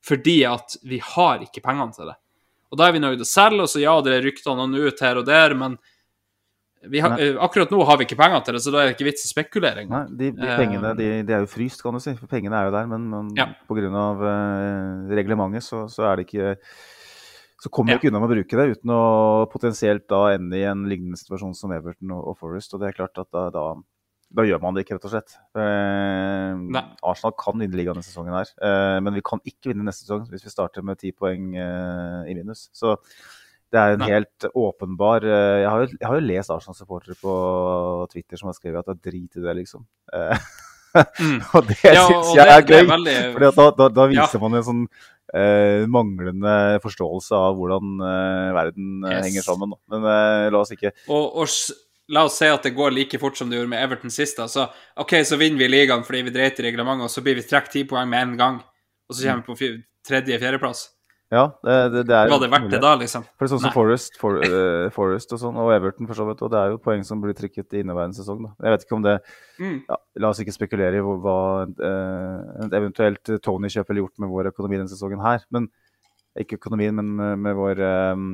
[0.04, 2.18] Fordi at vi har ikke pengene til det.
[2.74, 4.76] Og da er vi nødt til å selge, og så ja, det er ryktene noen
[4.84, 5.80] ut her og der, men
[6.92, 8.96] vi har, eh, akkurat nå har vi ikke penger til det, så da er det
[8.96, 9.90] ikke vits i spekulering.
[9.92, 12.14] Nei, de, de pengene de, de er jo fryst, kan du si.
[12.16, 13.50] For pengene er jo der, men, men Ja.
[13.68, 13.90] pga.
[13.90, 16.56] Uh, reglementet så, så er det ikke
[17.60, 18.00] Så kommer vi Ja.
[18.00, 21.54] ikke unna med å bruke det uten å potensielt da ende i en lignende situasjon
[21.56, 22.74] som Everton og, og Forest.
[22.74, 23.64] Og det er klart at da, da,
[24.32, 25.36] da gjør man det ikke, rett og slett.
[25.60, 30.06] Eh, Arsenal kan vinne ligaen denne sesongen her, eh, men vi kan ikke vinne neste
[30.08, 32.70] sesong hvis vi starter med ti poeng eh, i minus.
[32.72, 32.96] Så
[33.70, 34.08] det er en Nei.
[34.16, 37.36] helt åpenbar eh, Jeg har jo, jeg har jo lest Arsenal-supportere på
[38.14, 39.86] Twitter som har skrevet at det er drit i det, liksom.
[40.14, 40.38] Eh,
[40.90, 41.38] Mm.
[41.54, 42.88] og det Ja, syns jeg er gøy.
[42.90, 44.40] veldig- for da, da, da, viser Ja.
[44.42, 44.88] man en sånn
[45.36, 49.26] eh, manglende forståelse av hvordan eh, verden eh, Yes.
[49.28, 49.76] henger sammen.
[49.76, 49.80] Da.
[49.96, 51.48] Men eh, la oss ikke Og, og
[52.10, 54.40] la oss si at det går like fort som det gjorde med Everton sist.
[54.42, 54.68] Altså,
[54.98, 57.72] OK, så vinner vi ligaen fordi vi dreit i reglementet, og så blir vi trukket
[57.76, 58.58] ti poeng med en gang.
[59.10, 59.78] Og så kommer vi på
[60.10, 60.88] tredje-fjerdeplass.
[61.30, 63.22] Ja, det, det, det er Var det verdt det da, liksom?
[63.38, 63.74] For det er sånn som.
[63.76, 66.42] Forest, for, uh, Forest og sånn, og Everton for så vidt.
[66.42, 68.42] Og det er jo poeng som blir trykket i inneværende sesong.
[68.48, 68.52] Da.
[68.66, 69.18] Jeg vet ikke om det
[69.60, 69.84] Mm.
[69.90, 74.30] ja, La oss ikke spekulere i hvor, hva eh, et eventuelt Tony-kjøp ville gjort med
[74.32, 75.44] vår økonomi denne sesongen her.
[75.52, 75.68] Men
[76.40, 77.82] ikke økonomien, men med, vår
[78.16, 78.30] um,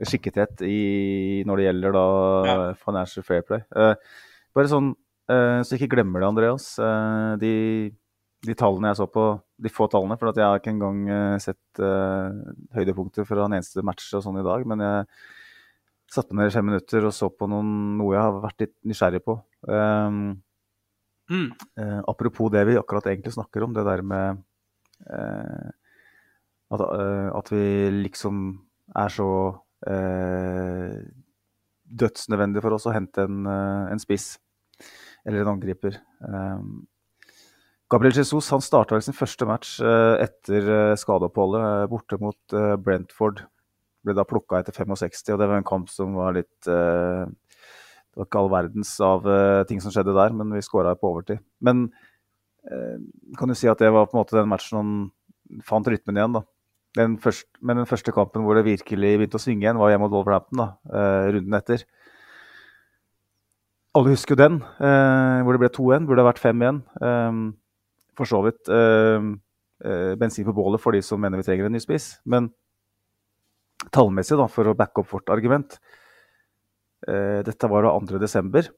[0.00, 2.06] skikkethet i, når det gjelder da
[2.46, 2.72] Ja.
[2.78, 3.64] financial fair play.
[3.74, 3.94] Uh,
[4.54, 4.94] bare sånn,
[5.28, 6.78] eh, så ikke glemmer det, Andreas.
[6.78, 7.52] Eh, de,
[8.46, 9.26] de tallene jeg så på,
[9.56, 12.28] de få tallene, for at jeg har ikke engang eh, sett uh,
[12.76, 15.06] høydepunkter fra en eneste match og sånn i dag, men jeg
[16.12, 18.76] satte meg ned i fem minutter og så på noen, noe jeg har vært litt
[18.86, 19.40] nysgjerrig på.
[19.68, 20.42] Um,
[21.26, 21.48] Mm.
[21.82, 24.44] uh, apropos det vi akkurat egentlig snakker om, det der med
[25.10, 25.72] uh,
[26.70, 26.84] at,
[27.34, 28.44] at vi liksom
[28.94, 29.26] er så
[31.86, 34.36] dødsnødvendig for oss å hente en, en spiss
[35.26, 35.98] eller en angriper.
[36.22, 36.86] Um,
[37.86, 43.44] Gabriel Jesus han starta sin første match eh, etter eh, skadeoppholdet eh, borte mot Brentford.
[44.02, 48.26] Ble da plukka etter 65, og det var en kamp som var litt Det var
[48.28, 49.24] ikke all verdens av
[49.66, 51.40] ting som skjedde der, men vi skåra på overtid.
[51.58, 51.88] Men
[53.34, 54.92] kan du si at det var på en måte den matchen han
[55.66, 56.44] fant rytmen igjen, da.
[57.00, 60.06] Den første, men den første kampen hvor det virkelig begynte å svinge igjen, var hjemme
[60.06, 61.02] mot Wolverhampton, da,
[61.34, 61.82] runden etter.
[63.98, 66.06] Alle husker jo den, hvor det ble 2-1.
[66.06, 66.82] Burde det vært 5-1.
[68.16, 69.26] For så vidt eh,
[69.84, 72.14] eh, bensin på bålet for de som mener vi trenger en ny spiss.
[72.24, 72.48] Men
[73.92, 75.76] tallmessig, da, for å backe opp vårt argument
[77.06, 78.20] eh, Dette var da 2.
[78.22, 78.70] desember.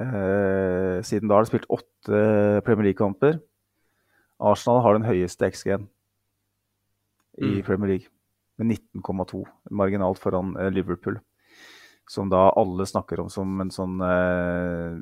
[0.00, 2.22] Eh, siden da har det spilt åtte
[2.64, 3.38] Premier League-kamper.
[4.40, 5.86] Arsenal har den høyeste XG-en
[7.36, 7.64] i Mm.
[7.64, 8.08] Premier League,
[8.56, 9.42] med 19,2.
[9.70, 11.18] Marginalt foran Liverpool.
[12.08, 14.96] Som da alle snakker om som en sånn eh,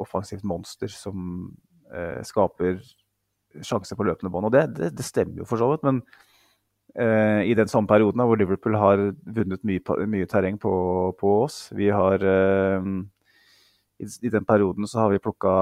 [0.00, 1.52] offensivt monster som
[2.26, 2.78] skaper
[3.62, 4.48] sjanser på løpende bånd.
[4.48, 6.00] Og det, det, det stemmer jo for så vidt, men
[6.98, 9.02] eh, i den samme perioden da, hvor Liverpool har
[9.38, 10.72] vunnet mye, mye terreng på,
[11.20, 12.88] på oss Vi har eh,
[14.02, 15.54] i, I den perioden så har vi plukka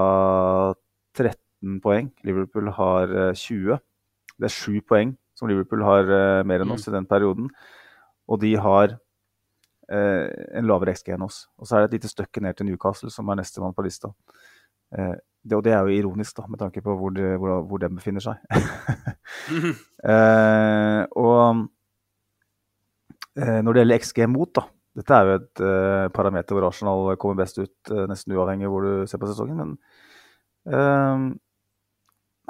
[1.17, 2.09] 13 poeng.
[2.25, 3.79] Liverpool har eh, 20.
[4.39, 7.51] Det er sju poeng som Liverpool har eh, mer enn oss i den perioden.
[8.29, 8.95] Og de har
[9.91, 10.25] eh,
[10.57, 11.43] en lavere XG enn oss.
[11.59, 14.13] Og så er det et lite stykke ned til Newcastle, som er nestemann på lista.
[15.43, 17.97] Det, og det er jo ironisk, da, med tanke på hvor, de, hvor, hvor den
[17.97, 18.39] befinner seg.
[20.13, 21.65] eh, og
[23.35, 27.15] eh, når det gjelder XG mot, da Dette er jo et eh, parameter hvor Arsenal
[27.17, 29.57] kommer best ut, eh, nesten uavhengig hvor du ser på sesongen.
[29.57, 29.71] Men
[30.69, 31.25] eh,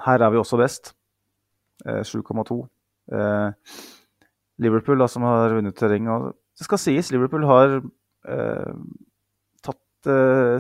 [0.06, 0.92] her er vi også best.
[1.88, 2.60] Eh, 7,2.
[3.16, 3.80] Eh,
[4.64, 7.80] Liverpool, da, som har vunnet terrenget Det skal sies, Liverpool har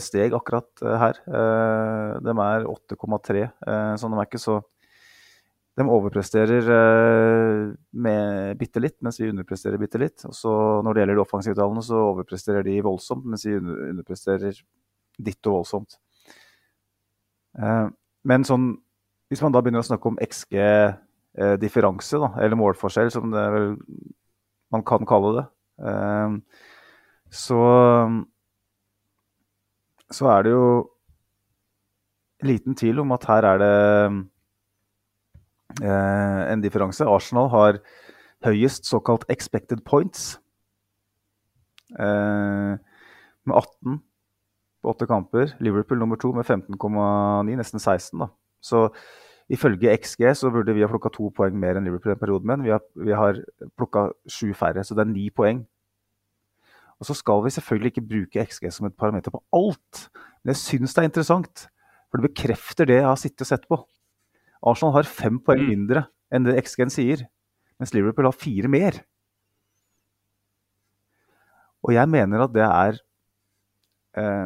[0.04, 1.20] steg akkurat eh, her.
[1.28, 4.62] Eh, de er 8,3, eh, så de er ikke så
[5.74, 10.22] De overpresterer eh, med bitte litt, mens vi underpresterer bitte litt.
[10.30, 10.52] Og så
[10.86, 14.60] når det gjelder de offensive tallene, så overpresterer de voldsomt, mens vi under, underpresterer
[15.18, 15.98] ditto voldsomt.
[17.58, 17.88] Eh,
[18.24, 18.78] men sånn
[19.32, 23.72] Hvis man da begynner å snakke om XG-differanse, eller målforskjell, som det vel
[24.70, 25.46] man kan kalle det,
[25.89, 26.36] eh,
[27.34, 27.58] så
[30.14, 30.68] så er det jo
[32.43, 33.76] liten tvil om at her er det
[35.82, 37.07] eh, en differanse.
[37.07, 37.80] Arsenal har
[38.45, 40.38] høyest såkalt expected points.
[41.99, 42.74] Eh,
[43.43, 43.99] med 18
[44.84, 45.53] på åtte kamper.
[45.64, 48.20] Liverpool nummer to med 15,9, nesten 16.
[48.20, 48.28] da.
[48.64, 48.89] Så
[49.51, 52.47] ifølge XG så burde vi ha plukka to poeng mer enn Liverpool i den perioden,
[52.47, 53.39] men vi har, vi har
[53.78, 55.66] plukka sju færre, så det er ni poeng.
[57.02, 60.08] Og så skal vi selvfølgelig ikke bruke XG som et parameter på alt,
[60.44, 61.68] men jeg syns det er interessant.
[62.12, 63.80] For det bekrefter det jeg har sittet og sett på.
[64.64, 65.70] Arsenal har fem poeng Mm.
[65.74, 67.26] mindre enn det XG-en sier,
[67.80, 69.02] mens Liverpool har fire mer.
[71.84, 73.00] Og jeg mener at det er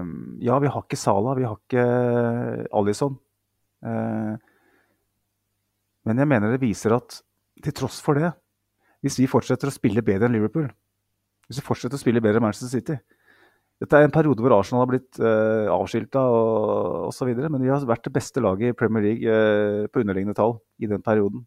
[0.02, 3.20] um, Ja, vi har ikke Salah, vi har ikke Alison.
[3.86, 4.38] Uh,
[6.08, 7.22] men jeg mener det viser at
[7.64, 8.32] til tross for det,
[9.04, 10.70] hvis vi fortsetter å spille bedre enn Liverpool,
[11.48, 12.98] hvis vi fortsetter å spille bedre enn Manchester City
[13.78, 17.84] Dette er en periode hvor Arsenal har blitt uh, avskilta og osv., men vi har
[17.86, 21.44] vært det beste laget i Premier League uh, på underliggende tall i den perioden.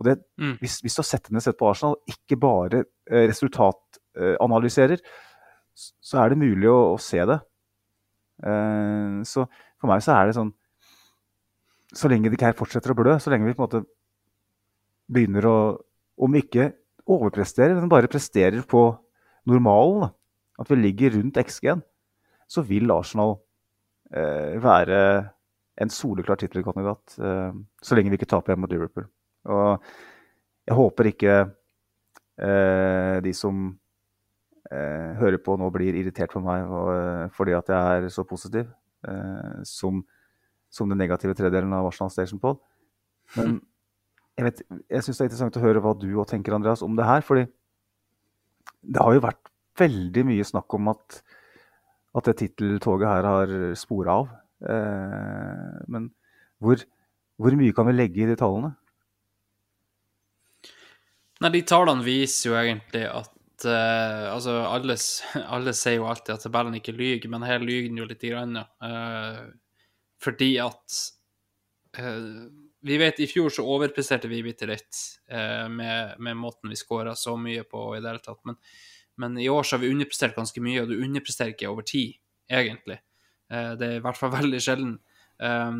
[0.00, 0.56] Og det, Mm.
[0.58, 5.30] hvis, hvis du har sett ned sett på Arsenal, ikke bare uh, resultatanalyserer, uh,
[5.78, 7.38] så er det mulig å, å se det.
[8.42, 9.44] Eh, så
[9.78, 10.48] for meg så er det sånn
[11.94, 13.82] Så lenge det ikke her fortsetter å blø, så lenge vi på en måte
[15.12, 15.56] begynner å
[16.26, 16.72] Om ikke
[17.08, 18.84] overpresterer, men bare presterer på
[19.48, 20.10] normalen,
[20.60, 21.82] at vi ligger rundt XG-en,
[22.50, 23.38] så vil Arsenal
[24.14, 24.98] eh, være
[25.80, 29.06] en soleklar tittelkandidat eh, så lenge vi ikke taper mot Liverpool.
[29.48, 29.82] Og
[30.68, 33.64] jeg håper ikke eh, de som
[34.70, 38.26] eh, hører på nå, blir irritert på meg og, eh, fordi at jeg er så
[38.28, 38.68] positiv
[39.08, 40.04] eh, som,
[40.70, 42.60] som den negative tredelen av Arsenal Station Pod.
[43.38, 43.62] Men
[44.38, 46.96] jeg, vet, jeg syns det er interessant å høre hva du og tenker, Andreas, om
[46.98, 47.24] det her.
[47.26, 47.46] fordi
[48.82, 51.20] det har jo vært veldig mye snakk om at,
[52.18, 54.32] at det titteltoget her har spora av.
[54.62, 56.08] Eh, men
[56.62, 56.82] hvor,
[57.40, 58.74] hvor mye kan vi legge i de tallene?
[61.42, 64.96] Nei, de tallene viser jo egentlig at eh, Altså, alle,
[65.56, 68.22] alle sier jo alltid at tabellen ikke lyver, men her lyver den jo litt.
[68.22, 68.66] Grann, ja.
[68.86, 69.42] Eh,
[70.22, 70.98] fordi at
[71.98, 74.98] eh, Vi vet i fjor så overpresterte vi bitte litt
[75.30, 78.40] eh, med, med måten vi skåra så mye på i det hele tatt.
[78.48, 78.58] Men,
[79.22, 82.16] men i år så har vi underprestert ganske mye, og du underpresterer ikke over tid,
[82.50, 82.98] egentlig.
[83.52, 84.96] Eh, det er i hvert fall veldig sjelden.
[85.38, 85.78] Eh,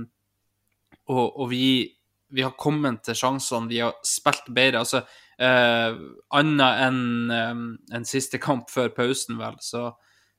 [1.11, 1.67] og, og vi,
[2.31, 4.85] vi har kommet til sjansene, vi har spilt bedre.
[4.85, 5.03] altså
[5.43, 5.99] eh,
[6.39, 7.03] Annet enn
[7.35, 7.65] eh,
[7.99, 9.89] en siste kamp før pausen, vel, så,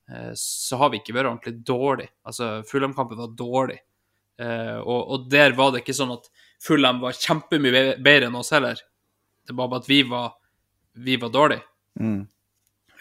[0.07, 2.07] eh, så har vi ikke vært ordentlig dårlig.
[2.23, 3.81] Altså, Fulham-kampen var dårlig.
[4.41, 6.31] Eh, og, og der var det ikke sånn at
[6.63, 8.79] Fulham var kjempemye be- bedre enn oss heller.
[9.47, 10.35] Det var bare at vi var,
[10.93, 11.65] vi var dårlige.
[11.99, 12.21] Mm.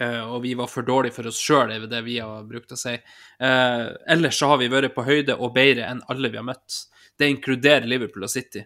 [0.00, 2.78] Uh, og vi var for dårlige for oss sjøl, er det vi har brukt å
[2.80, 2.96] si.
[3.38, 6.80] Uh, ellers så har vi vært på høyde og bedre enn alle vi har møtt.
[7.18, 8.64] Det inkluderer Liverpool og City.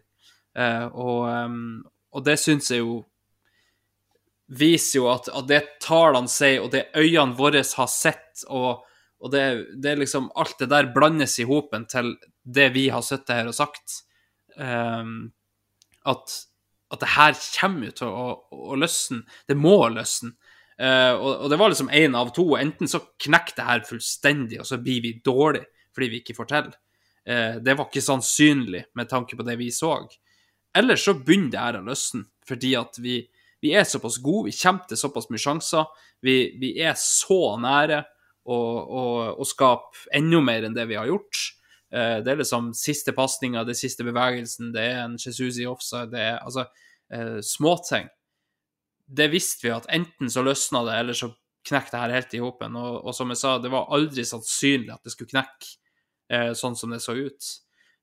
[0.56, 1.84] Uh, og, um,
[2.16, 3.02] og det syns jeg jo
[4.46, 8.86] viser jo at, at det tallene sier, og det øynene våre har sett, og,
[9.20, 9.44] og det,
[9.82, 13.58] det liksom Alt det der blandes i hopen til det vi har sittet her og
[13.58, 14.05] sagt.
[14.58, 15.14] Eh,
[16.12, 16.36] at,
[16.92, 19.24] at det her kommer jo til å, å, å løsne.
[19.48, 20.34] Det må løsne.
[20.76, 22.50] Eh, og, og, det var liksom én av to.
[22.60, 26.48] Enten så knekker det her fullstendig, og så blir vi dårlige fordi vi ikke får
[26.50, 26.66] til.
[27.24, 29.94] Eh, det var ikke sannsynlig med tanke på det vi så.
[30.76, 33.22] Eller så begynner det her å løsne, fordi at vi,
[33.64, 35.88] vi er såpass gode, vi kommer til såpass mye sjanser.
[36.20, 38.02] Vi, vi er så nære
[38.44, 39.04] å, å,
[39.40, 41.40] å, skape enda mer enn det vi har gjort.
[41.96, 46.12] Eh, det er liksom siste pasninga, det siste bevegelsen, det er en Jesus i offside,
[46.12, 46.66] det er altså
[47.14, 48.10] eh, småting
[49.06, 51.30] det visste vi at enten så løsna det, eller så
[51.66, 52.78] knekk det her helt i hopen.
[52.78, 55.70] Og, og, som jeg sa, det var aldri sannsynlig at det skulle knekke
[56.32, 57.52] eh, sånn som det så ut.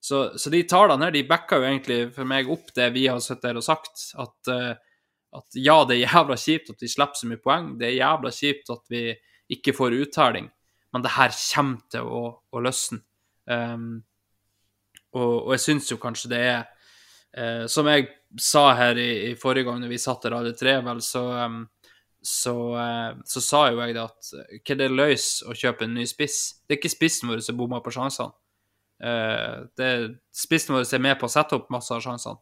[0.03, 3.21] Så, så de tallene her, de backa jo egentlig for meg opp det vi har
[3.23, 4.73] sittet her og sagt, at, eh,
[5.39, 8.33] at ja, det er jævla kjipt at vi slipper så mye poeng, det er jævla
[8.35, 9.05] kjipt at vi
[9.53, 10.49] ikke får uttaling,
[10.95, 13.03] men det her kommer til å, å løsne.
[13.49, 14.03] Um,
[15.13, 16.61] og, og, jeg syns jo kanskje det er
[17.37, 18.07] uh, som jeg
[18.39, 21.59] sa her i, i, forrige gang når vi satt der alle tre, vel, så, um,
[22.23, 24.31] så, uh, så, sa jo jeg det at
[24.63, 26.39] hva det løs å kjøpe en ny spiss?
[26.63, 28.33] Det er ikke spissen vår som bommer på sjansene.
[29.03, 29.91] Uh, det
[30.35, 32.39] spissen vår som er med på å sette opp masse av sjansene.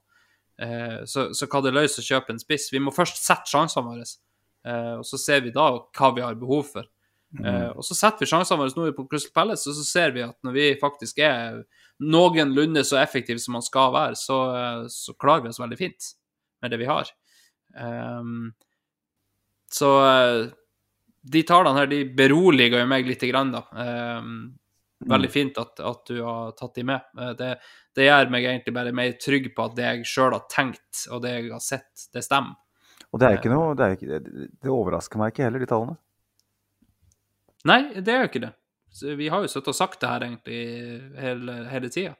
[1.09, 2.67] Så, så, hva det løs å kjøpe en spiss?
[2.69, 4.03] Vi må først sette sjansene våre,
[4.99, 6.85] og så ser vi da hva vi har behov for.
[7.31, 7.77] Mm.
[7.79, 10.35] og så setter vi sjansene våre nå på Crystal Palace, og så ser vi at
[10.43, 11.61] når vi faktisk er
[12.03, 14.39] noenlunde så effektive som man skal være, så,
[14.91, 16.09] så, klarer vi oss veldig fint
[16.59, 17.13] med det vi har.
[17.71, 18.49] Um,
[19.71, 19.91] så
[21.21, 23.63] de tallene her de beroliger jo meg lite grann, da.
[23.79, 24.33] Um,
[25.09, 27.01] veldig fint at, at, du har tatt de med.
[27.17, 27.51] Eh, det,
[27.95, 31.23] det, gjør meg egentlig bare mer trygg på at det jeg sjøl har tenkt, og
[31.25, 32.57] det jeg har sett, det stemmer.
[33.11, 35.97] Og det er ikke noe Det, ikke, det overrasker meg ikke heller, de tallene.
[37.69, 38.55] Nei, det er jo ikke det.
[38.91, 40.59] Så vi har jo sittet og sagt det her egentlig
[41.21, 42.17] hele, hele tida.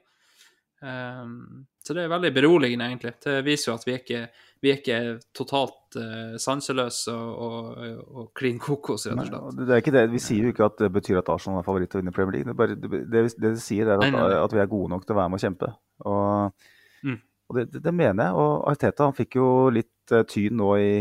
[0.82, 3.12] Um, ehm, så det er veldig beroligende, egentlig.
[3.22, 4.20] Det viser jo at vi er ikke,
[4.62, 4.98] vi er ikke
[5.36, 9.60] totalt uh, sanseløse og, klin kokos, rett og slett.
[9.66, 10.04] det er ikke det.
[10.14, 12.38] Vi sier jo ikke at det betyr at Arsenal er favoritt til å vinne Premier
[12.38, 12.48] League.
[12.48, 14.38] Det, bare, det, det, det sier, er at, nei, nei.
[14.38, 15.72] at, vi er gode nok til å være med og kjempe.
[16.06, 16.66] Og,
[17.10, 17.20] mm.
[17.50, 18.40] og det, det, mener jeg.
[18.46, 20.92] Og Arteta han fikk jo litt uh, tyn nå i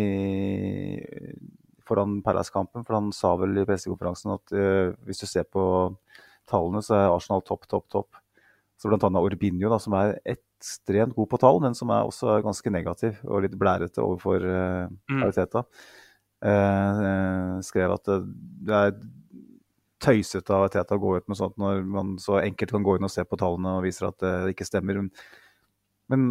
[1.91, 2.85] foran Palace-kampen.
[2.87, 5.63] For han sa vel i pressekonferansen at uh, hvis du ser på
[6.49, 8.21] tallene, så er Arsenal topp, topp, topp.
[8.81, 12.39] Så blant annet Orbinio, da, som er ekstremt god på tall, men som er også
[12.45, 15.19] ganske negativ og litt blærete overfor uh.
[15.21, 15.65] Ariteta.
[16.41, 18.95] Uh, skrev at det er
[20.01, 23.05] tøysete av Teta å gå ut med sånt når man så enkelt kan gå inn
[23.05, 24.97] og se på tallene og viser at det ikke stemmer.
[26.09, 26.25] Men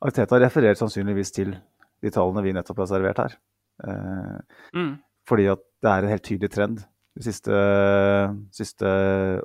[0.00, 1.52] Ariteta refererer sannsynligvis til
[2.00, 3.36] de tallene vi nettopp har servert her.
[3.84, 4.94] Mm.
[5.28, 6.80] Fordi at det er en helt tydelig trend
[7.18, 7.54] de siste,
[8.54, 8.90] siste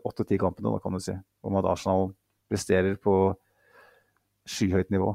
[0.06, 1.16] åtte-ti kampene, da, kan du si,
[1.46, 2.12] om at Arsenal
[2.52, 3.34] presterer på
[4.50, 5.14] skyhøyt nivå.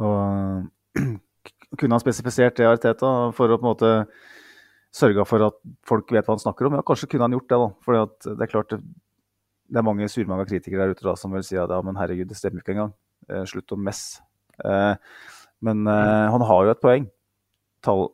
[0.00, 0.98] Og
[1.78, 3.92] kunne han spesifisert det, Arteta, for å på en måte
[4.94, 6.80] sørge for at folk vet hva han snakker om?
[6.80, 7.70] Ja, kanskje kunne han gjort det, da.
[7.86, 8.80] For det er klart det,
[9.70, 12.26] det er mange surmange kritikere der ute da, som vil si at ja, men herregud,
[12.32, 12.96] det stemmer ikke engang.
[13.30, 14.24] Eh, slutt å messe.
[14.66, 14.94] Eh,
[15.62, 17.06] men eh, han har jo et poeng
[17.84, 18.08] tall,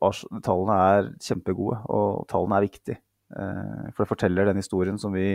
[0.44, 3.00] tallene er kjempegode, og tallene er viktige.
[3.34, 5.34] Eh, for det forteller den historien som vi,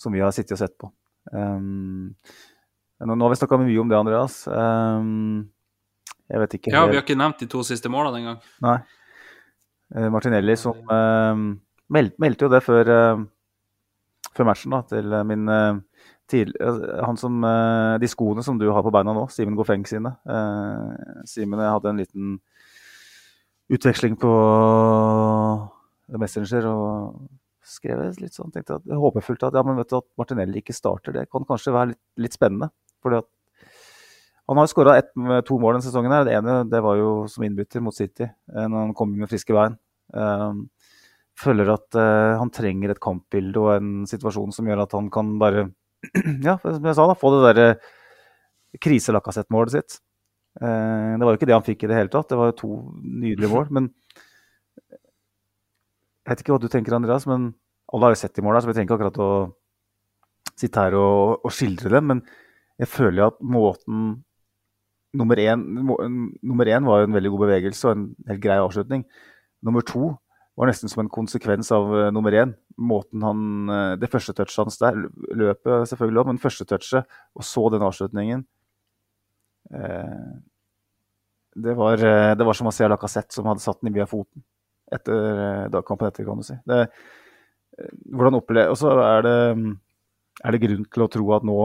[0.00, 0.90] som vi har sittet og sett på.
[1.32, 2.14] Um,
[3.00, 4.42] nå, har vi snakka mye om det, Andreas.
[4.48, 5.46] Um,
[6.30, 8.42] jeg vet ikke Ja, vi har ikke nevnt de to siste målene engang.
[8.64, 8.78] Nei.
[9.94, 11.42] Eh, Martinelli som eh,
[11.94, 15.50] meld, meldte jo det før, uh, før matchen da, til min
[16.24, 16.54] til,
[17.04, 17.42] han som,
[18.00, 20.14] De skoene som du har på beina nå, Simen Gofeng sine.
[21.28, 22.30] Simen hadde en liten
[23.72, 24.32] utveksling på
[26.20, 27.22] Messenger og
[27.64, 31.14] skrev litt sånn, tenkte at, håpefullt at ja, men vet du at Martinelli ikke starter.
[31.16, 32.68] Det kan kanskje være litt, litt spennende.
[33.02, 33.30] fordi at
[34.44, 34.98] han har skåra
[35.48, 36.12] to mål denne sesongen.
[36.12, 36.26] her.
[36.28, 39.56] Det ene det var jo som innbytter mot City, eh, når han kom med friske
[39.56, 39.78] bein.
[40.12, 40.68] Um,
[41.40, 45.32] føler at uh, han trenger et kampbilde og en situasjon som gjør at han kan
[45.40, 45.64] bare
[46.46, 47.68] ja, som jeg sa da, få det derre
[48.84, 49.96] kriselakkassett-målet sitt.
[50.60, 52.28] Eh, det var jo ikke det han fikk i det hele tatt.
[52.30, 52.70] Det var jo to
[53.02, 53.68] nydelige mål.
[53.74, 53.90] Men
[56.24, 57.52] jeg vet ikke hva du tenker, Andreas, men
[57.92, 61.44] alle har jo sett de måla, så vi trenger ikke akkurat å sitte her og,
[61.44, 62.12] og skildre dem.
[62.12, 62.22] Men
[62.80, 64.22] jeg føler jo at måten
[65.14, 65.60] Nummer én,
[66.42, 69.04] nummer én var jo en veldig god bevegelse og en helt grei avslutning.
[69.62, 70.08] Nummer to
[70.58, 72.56] var nesten som en konsekvens av uh, nummer én.
[72.82, 74.98] Måten han, uh, Det første touchet hans der,
[75.30, 77.06] løpet selvfølgelig òg, men første touchet,
[77.38, 78.42] og så den avslutningen
[81.64, 84.44] det var, eh, det var, som se Lacassette som hadde satt den i via foten
[84.94, 86.56] etter dagkampen da kampen etter, kan du si.
[86.68, 86.84] Det,
[88.14, 89.38] hvordan opplever og så er det,
[90.44, 91.58] er det grunn til å tro at nå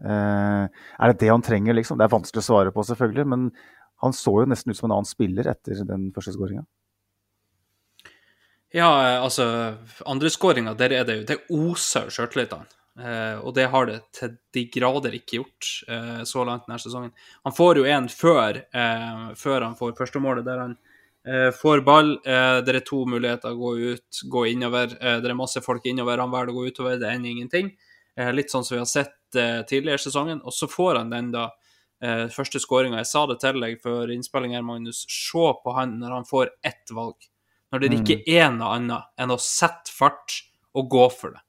[0.00, 0.64] Eh,
[0.98, 1.98] er det det han trenger, liksom?
[2.00, 3.26] Det er vanskelig å svare på, selvfølgelig.
[3.28, 3.48] Men
[4.04, 6.64] han så jo nesten ut som en annen spiller etter den første skåringa.
[8.70, 8.88] Ja,
[9.18, 9.44] altså
[10.06, 12.68] Andreskåringa, der er det jo Det oser sjøltillit av han.
[13.00, 17.12] Eh, og det har det til de grader ikke gjort eh, så langt denne sesongen.
[17.46, 20.78] Han får jo en før, eh, før han får førstemålet, der han
[21.52, 22.14] får ball.
[22.24, 23.52] Det er to muligheter.
[23.52, 24.94] Gå ut, gå innover.
[24.96, 26.16] Det er masse folk innover.
[26.16, 26.94] Han velger å gå utover.
[26.96, 27.68] Det ender ingenting.
[28.32, 29.12] litt sånn som vi har sett
[29.68, 30.40] tidligere i sesongen.
[30.48, 31.50] Og så får han den da
[32.32, 33.02] første skåringa.
[33.04, 35.04] Jeg sa det til deg før innspilling her, Magnus.
[35.12, 37.28] Se på han når han får ett valg.
[37.68, 40.40] Når det er ikke er noe annet enn å sette fart
[40.72, 41.44] og gå for det.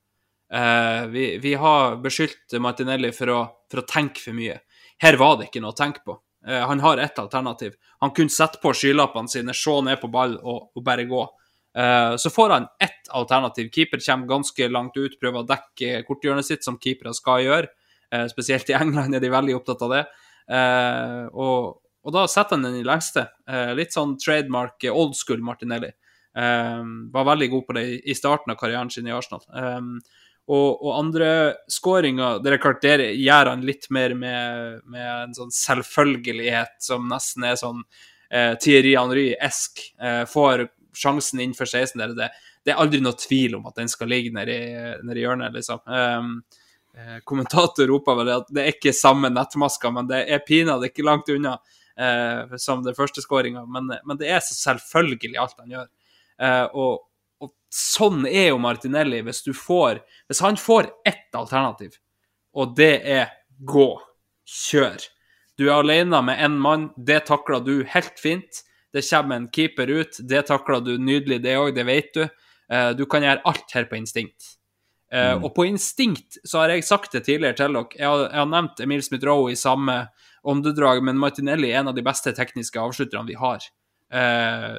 [0.55, 3.39] Uh, vi, vi, har beskyldt Martinelli for å,
[3.71, 4.57] for å, tenke for mye.
[4.99, 6.17] Her var det ikke noe å tenke på.
[6.47, 7.77] Uh, han har ett alternativ.
[8.03, 11.21] Han kunne sette på skylappene sine, se ned på ball og, og bare gå.
[11.77, 13.69] Uh, så får han ett alternativ.
[13.71, 17.71] Keeper kommer ganske langt ut, prøver å dekke korthjørnet sitt, som keepere skal gjøre.
[18.27, 20.01] spesielt i England er de veldig opptatt av det.
[21.31, 23.23] Og, og, da setter han den i lengste.
[23.71, 25.93] litt sånn trademark old school Martinelli.
[26.35, 29.45] var veldig god på det i starten av karrieren sin i Arsenal.
[30.49, 31.27] Og, og andre
[31.69, 37.05] skåringer Det er klart, der gjør han litt mer med, med, en sånn selvfølgelighet som
[37.11, 37.83] nesten er sånn
[38.33, 39.83] eh, Thierry Henry-esk.
[40.01, 40.65] Eh, får
[40.97, 42.15] sjansen innenfor 16 der.
[42.17, 42.31] Det,
[42.65, 44.57] det er aldri noe tvil om at den skal ligge nedi,
[45.07, 45.81] nedi hjørnet, liksom.
[45.87, 46.33] Um,
[47.23, 51.29] kommentator roper vel at det er ikke samme nettmaska, men det er pinadø ikke langt
[51.31, 51.55] unna
[51.95, 53.63] eh, som den første skåringa.
[53.65, 55.87] Men, men, det er så selvfølgelig alt han gjør.
[56.41, 57.07] Eh, og
[57.71, 59.21] sånn er jo Martinelli.
[59.25, 61.97] Hvis du får Hvis han får ett alternativ,
[62.53, 63.95] og det er gå,
[64.45, 64.99] kjør
[65.57, 68.63] Du er alene med én mann, det takler du helt fint.
[68.91, 72.23] Det kommer en keeper ut, det takler du nydelig, det òg, det vet du.
[72.71, 74.57] Eh, du kan gjøre alt her på instinkt.
[75.11, 75.45] Eh, mm.
[75.45, 77.99] Og på instinkt så har jeg sagt det tidligere til dere.
[77.99, 79.97] Jeg har, jeg har nevnt Emil Smith-Roe i samme
[80.47, 83.67] åndedrag, men Martinelli er en av de beste tekniske avslutterne vi har.
[84.11, 84.77] Eh,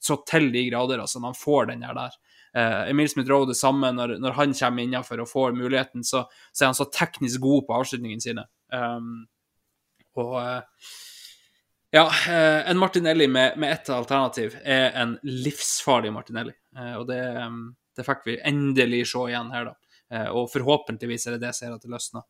[0.00, 1.20] så til de grader, altså.
[1.20, 2.18] Når han får den der.
[2.56, 6.64] Eh, Emil Smith-Roe det samme, når, når, han kommer innenfor og får muligheten, så, så,
[6.64, 8.46] er han så teknisk god på avslutningene sine.
[8.74, 9.26] Um,
[10.18, 10.90] og eh,
[11.94, 16.54] ja, eh, en Martinelli med, med ett alternativ er en livsfarlig Martinelli.
[16.78, 17.22] Eh, og det,
[17.96, 19.78] det, fikk vi endelig se igjen her, da.
[20.36, 22.24] Og forhåpentligvis er det det som gjør at det løsner.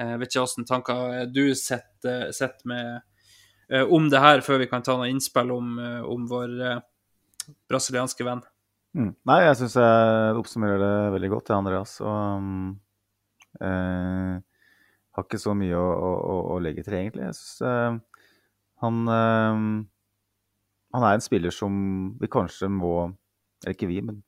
[0.00, 3.04] Jeg vet ikke hvilke tanker du sitter med
[3.70, 6.80] om det her, før vi kan ta noen innspill om, eh, om vår eh,
[7.70, 8.42] brasilianske venn.
[8.98, 9.12] Mm.
[9.30, 11.92] Nei, jeg syns jeg oppsummerer det veldig godt, jeg, Andreas.
[12.02, 12.72] Og um,
[13.62, 14.34] eh,
[15.14, 17.28] har ikke så mye å, å, å legge til, egentlig.
[17.28, 18.26] Jeg syns eh,
[18.82, 19.64] han eh,
[20.90, 21.72] Han er en spiller som
[22.18, 23.12] vi kanskje må
[23.60, 24.22] Eller ikke vi, men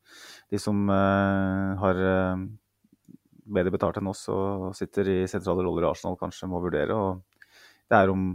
[0.53, 1.99] de som har
[3.43, 6.93] bedre betalt enn oss og sitter i sentrale roller i Arsenal, kanskje må vurdere.
[6.93, 7.49] Og
[7.89, 8.27] det er om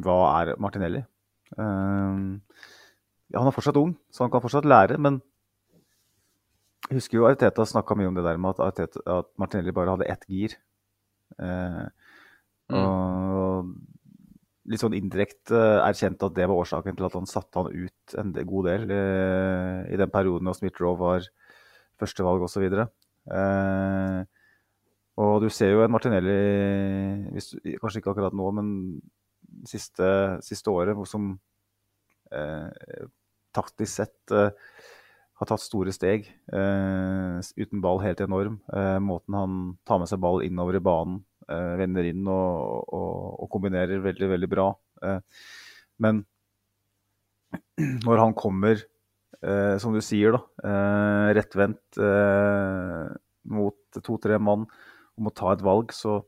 [0.00, 1.02] hva er Martinelli?
[1.58, 2.40] Uh,
[3.32, 5.20] ja, han er fortsatt ung, så han kan fortsatt lære, men
[6.88, 9.94] jeg husker jo Arteta snakka mye om det der med at, Arteta, at Martinelli bare
[9.94, 10.56] hadde ett gir.
[11.38, 11.86] Uh,
[12.72, 12.76] mm.
[12.76, 13.70] Og
[14.72, 18.34] litt sånn indirekte erkjente at det var årsaken til at han satte han ut en
[18.36, 21.26] god del uh, i den perioden da Smith-Roe var
[22.02, 22.68] førstevalg osv.
[23.30, 24.22] Uh,
[25.22, 26.36] og du ser jo en Martinelli,
[27.34, 28.70] hvis, kanskje ikke akkurat nå, men
[29.68, 30.08] siste,
[30.44, 31.34] siste året, som
[32.32, 33.06] eh,
[33.54, 34.50] taktisk sett eh,
[35.42, 36.28] har tatt store steg.
[36.54, 38.60] Eh, uten ball helt enorm.
[38.72, 43.12] Eh, måten han tar med seg ball innover i banen, eh, vender inn og, og,
[43.42, 44.68] og, kombinerer veldig, veldig bra.
[45.02, 45.20] Eh,
[46.02, 46.24] men
[48.06, 48.88] når han kommer,
[49.82, 50.70] som du sier, da,
[51.34, 51.96] rettvendt
[53.50, 56.20] mot to-tre mann og må ta et valg, så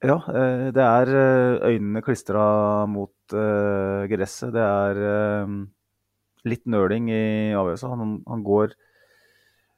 [0.00, 4.52] ja, eh, det er eh, øynene klistra mot uh, gresset.
[4.54, 5.00] Det er
[6.48, 7.92] litt nøling i avgjørelsen.
[8.00, 8.72] Han, han, går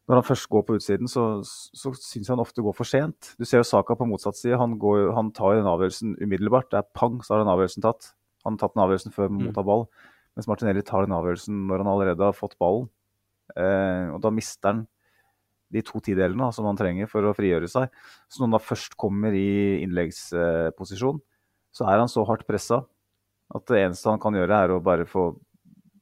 [0.06, 3.34] Når han først går på utsiden, så, så syns han ofte går for sent.
[3.38, 4.58] Du ser jo Saka på motsatt side.
[4.58, 6.70] Han, går, han tar den avgjørelsen umiddelbart.
[6.70, 8.14] Det er pang, så har den avgjørelsen tatt.
[8.46, 9.44] Han har tatt den avgjørelsen før han mm.
[9.48, 9.86] mottar ball.
[10.38, 12.88] Mens Martinelli tar den avgjørelsen når han allerede har fått ballen.
[13.58, 14.86] Uh, og da mister han
[15.72, 17.88] de to tidelene som han trenger for å frigjøre seg.
[18.28, 21.22] Så når han da først kommer i innleggsposisjon,
[21.72, 22.82] så er han så hardt pressa
[23.52, 25.32] at det eneste han kan gjøre, er å bare få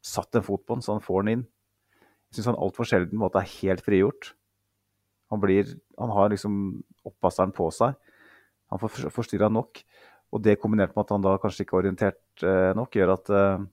[0.06, 1.48] satt en fot på den, så han får den inn.
[2.30, 4.32] Jeg syns han altfor sjelden på en måte er helt frigjort.
[5.34, 6.54] Han, blir, han har liksom
[7.06, 7.98] oppvaskeren på seg.
[8.70, 9.82] Han får forstyrra nok.
[10.30, 13.32] Og det kombinert med at han da kanskje ikke er orientert eh, nok, gjør at
[13.34, 13.68] eh,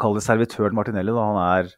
[0.00, 1.12] Kall det servitøren Martinelli.
[1.12, 1.74] da, Han er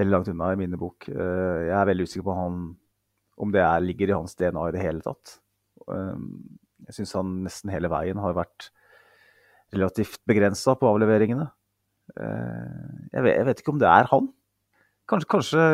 [0.00, 1.08] veldig langt unna i mine bok.
[1.08, 2.60] Eh, jeg er veldig usikker på han
[3.40, 5.38] om det er, ligger i hans DNA i det hele tatt.
[5.88, 8.68] Um, jeg syns han nesten hele veien har vært
[9.72, 11.46] relativt begrensa på avleveringene.
[12.18, 14.28] Uh, jeg, vet, jeg, vet, ikke om det er han.
[15.08, 15.64] Kanskje, kanskje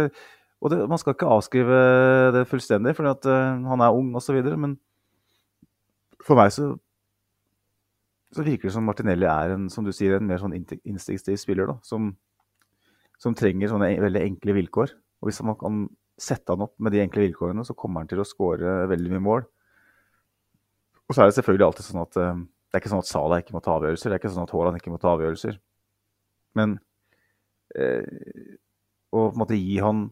[0.62, 1.80] Og det, man skal ikke avskrive
[2.32, 4.38] det fullstendig, fordi at uh, han er ung osv.
[4.54, 4.78] Men
[6.22, 6.70] for meg så,
[8.32, 11.74] så virker det som Martinelli er en, som du sier, en mer sånn instinktiv spiller.
[11.74, 12.14] da, som,
[13.20, 14.92] som trenger sånne veldig enkle vilkår.
[15.22, 15.86] Og hvis man kan
[16.20, 19.24] sette han opp med de enkle vilkårene, så kommer han til å skåre veldig mye
[19.24, 19.46] mål.
[21.06, 23.42] Og så er det selvfølgelig alltid sånn at uh, det er ikke sånn at Salah
[23.42, 24.10] ikke må ta avgjørelser.
[24.10, 25.58] Det er ikke sånn at Haaland ikke må ta avgjørelser.
[26.58, 26.78] Men
[27.76, 28.54] uh,
[29.12, 30.08] å på en måte gi han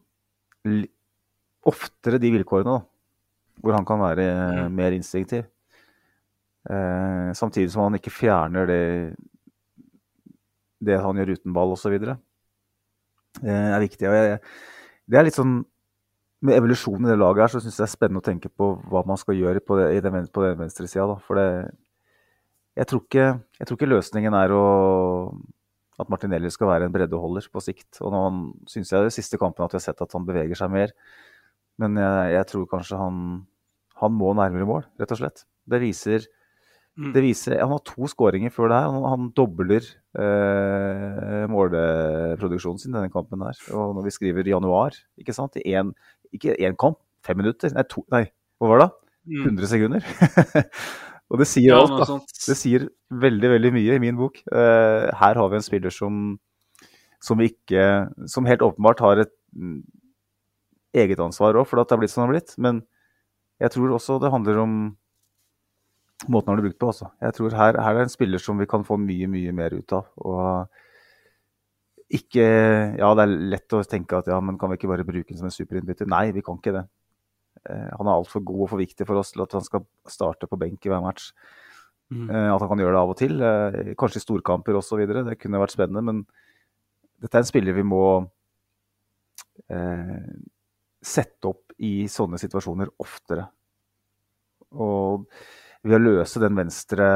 [1.64, 5.50] oftere de vilkårene, da, hvor han kan være uh, mer instinktiv.
[7.36, 8.84] samtidig som han ikke fjerner det,
[10.80, 11.92] det han gjør uten ball osv.
[13.40, 14.08] Det er viktig.
[14.08, 14.40] og jeg,
[15.10, 15.62] det er litt sånn
[16.44, 18.74] med evolusjonen i det laget her, så syns jeg det er spennende å tenke på
[18.92, 21.16] hva man skal gjøre på, det, den, på den sida.
[21.24, 21.46] For det,
[22.76, 23.28] jeg, tror ikke,
[23.60, 24.64] jeg tror ikke løsningen er å,
[26.02, 28.02] at Martinelli skal være en breddeholder på sikt.
[28.02, 28.22] Og nå
[28.70, 30.92] syns jeg de siste kampene at vi har sett at han beveger seg mer.
[31.80, 33.20] Men jeg, jeg tror kanskje han,
[34.02, 35.46] han, må nærmere mål, rett og slett.
[35.70, 36.28] Det viser,
[36.98, 37.12] mm.
[37.14, 38.92] det viser Han har to skåringer før det her.
[38.94, 39.86] Han, han dobler
[40.18, 43.58] eh, måleproduksjonen sin i denne kampen her.
[43.74, 45.94] Og når vi skriver januar, ikke sant, i én
[46.34, 47.72] ikke én kamp, fem minutter.
[47.74, 48.26] Nei, to, nei
[48.60, 48.90] hva var det?
[49.24, 49.66] 100 mm.
[49.70, 50.06] sekunder.
[51.30, 52.18] og det sier ja, alt, da.
[52.48, 52.88] Det sier
[53.24, 54.40] veldig, veldig mye i min bok.
[54.50, 56.36] Eh, her har vi en spiller som,
[57.22, 57.84] som ikke
[58.30, 59.80] Som helt åpenbart har et mm,
[60.94, 62.58] eget ansvar òg, for at det har blitt som det har blitt.
[62.58, 62.82] Men
[63.62, 64.76] jeg tror også det handler om
[66.28, 66.90] måten han har brukt på.
[66.92, 67.10] Også.
[67.22, 69.96] Jeg tror her, her, er en spiller som vi kan få mye, mye mer ut
[69.96, 70.10] av.
[70.24, 70.82] Og
[72.14, 72.44] ikke
[73.00, 75.40] Ja, det er lett å tenke at ja, men kan vi ikke bare bruke den
[75.40, 76.08] som en superinnbytter?
[76.10, 76.84] Nei, vi kan ikke det.
[77.64, 80.48] Eh, han er altfor god og for viktig for oss til at han skal starte
[80.50, 81.32] på benk i hver match.
[82.12, 82.28] Mm.
[82.28, 85.00] Eh, at han kan gjøre det av og til, eh, kanskje i storkamper osv.
[85.06, 86.24] Det kunne vært spennende, men
[87.20, 88.04] dette er en spiller vi må
[89.72, 90.30] eh,
[91.04, 93.48] sette opp i sånne situasjoner oftere.
[94.74, 95.26] Og
[95.84, 97.08] ved å løse den venstre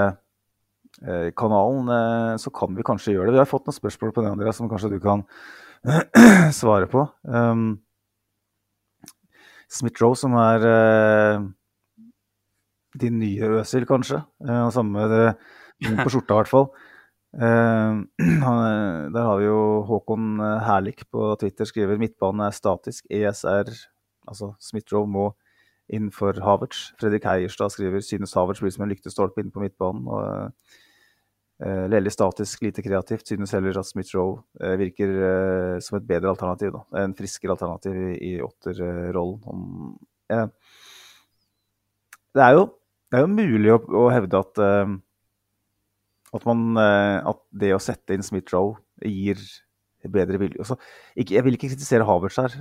[1.02, 3.36] Eh, kanalen, eh, så kan vi kanskje gjøre det.
[3.36, 5.22] Vi har fått noen spørsmål på den, Andreas, som kanskje du kan
[6.60, 7.04] svare på.
[7.22, 7.78] Um,
[9.70, 11.44] Smith-Roe, som er uh,
[12.98, 14.24] din nye Øsil, kanskje.
[14.42, 15.26] Uh, samme det,
[15.86, 16.70] på skjorta, i hvert fall.
[17.28, 18.00] Uh,
[19.12, 23.04] der har vi jo Håkon Herlik på Twitter skriver midtbanen er statisk.
[23.12, 23.68] ESR,
[24.26, 25.26] altså Smith-Roe, må
[25.94, 26.90] inn for Havertz.
[27.00, 30.06] Fredrik Heierstad skriver synes Havertz blir som en lyktestolpe inne på midtbanen.
[30.08, 30.52] og
[31.58, 33.26] Uh, veldig statisk, lite kreativt.
[33.26, 36.70] Synes heller at Smith-Roe uh, virker uh, som et bedre alternativ.
[36.76, 37.02] Da.
[37.02, 39.40] En friskere alternativ i, i åtterrollen.
[40.30, 40.46] Uh,
[42.30, 42.62] det, er jo,
[43.10, 44.62] det er jo mulig å, å hevde at,
[46.38, 49.42] at, man, at det å sette inn Smith-Roe gir
[50.12, 50.60] bedre vilje.
[50.64, 50.78] Altså,
[51.16, 52.54] jeg vil ikke kritisere Havertz her,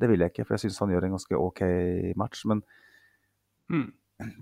[0.00, 1.62] det vil jeg ikke, for jeg syns han gjør en ganske OK
[2.20, 2.44] match.
[2.50, 2.62] Men
[3.72, 3.88] mm.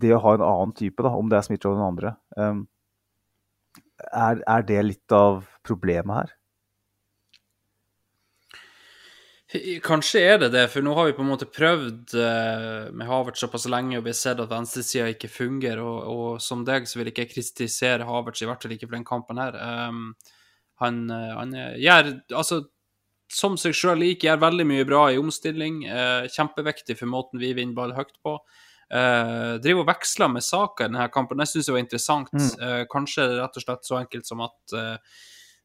[0.02, 2.64] det å ha en annen type, da, om det er Smith-Roe den andre um,
[4.10, 6.38] er, er det litt av problemet her?
[9.84, 13.42] Kanskje er det det, for nå har vi på en måte prøvd uh, med Havertz
[13.42, 15.82] såpass lenge, og vi har sett at venstresida ikke fungerer.
[15.84, 18.96] Og, og, som deg så vil ikke jeg kritisere Havertz, i hvert fall ikke for
[18.96, 19.58] den kampen her.
[19.60, 20.14] Um,
[20.82, 22.64] han, uh, han gjør altså
[23.32, 25.82] som seg sjøl lik, gjør veldig mye bra i omstilling.
[25.88, 28.36] Eh, kjempeviktig for måten vi vinner ball høyt på.
[28.92, 31.40] Eh, driver og veksler med Saka i denne kampen.
[31.40, 32.32] Jeg syns det var interessant.
[32.36, 32.50] Mm.
[32.66, 35.20] Eh, kanskje rett og slett så enkelt som at eh,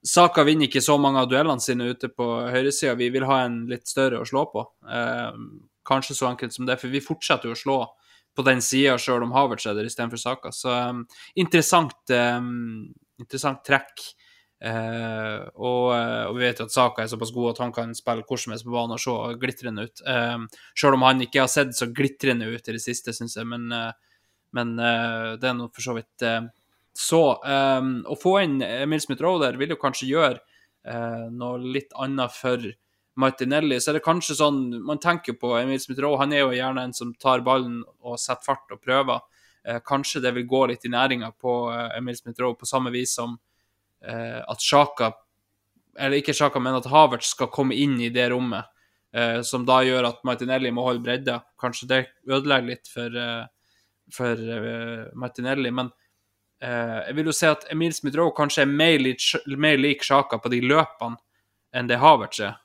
[0.07, 2.95] Saka vinner ikke så mange av duellene sine ute på høyresida.
[2.95, 4.63] Vi vil ha en litt større å slå på.
[4.87, 5.41] Eh,
[5.87, 7.81] kanskje så enkelt som det, for vi fortsetter jo å slå
[8.37, 10.51] på den sida sjøl om Havertz er der istedenfor Saka.
[10.53, 10.99] Så um,
[11.41, 11.95] interessant,
[13.17, 14.03] interessant trekk.
[14.57, 17.91] Uh, og, uh, og, vi vet jo at Saka er såpass god at han kan
[17.93, 20.01] spille hvor som helst på banen og se glitrende ut.
[20.01, 23.45] Eh, selv om han ikke har sett så glitrende ut i det siste, syns jeg,
[23.49, 23.69] men,
[24.57, 26.25] men det er nå for så vidt
[26.97, 27.21] så.
[27.37, 32.63] Å få inn Emil Smith-Roe der vil jo kanskje gjøre noe litt annet for
[33.21, 33.77] Martinelli.
[33.81, 36.95] Så er det kanskje sånn Man tenker på Emil Smith-Roe, han er jo gjerne en
[36.97, 39.21] som tar ballen og setter fart og prøver.
[39.85, 41.59] kanskje det vil gå litt i næringa på
[41.97, 43.56] Emil Smith-Roe, på samme vis som eh,
[44.05, 45.11] at Sjaka
[45.97, 48.67] Eller ikke Sjaka, men at Havertz skal komme inn i det rommet,
[49.13, 51.39] eh, som da gjør at Martinelli må holde bredda.
[51.57, 53.47] Kanskje det ødelegger litt for, eh,
[54.13, 55.89] for eh, Martinelli, men
[56.61, 60.61] eh, jeg vil jo si at Emil Smith-Roe kanskje er mer lik, Sjaka på de
[60.61, 61.17] løpene
[61.73, 62.55] enn det Havertz er.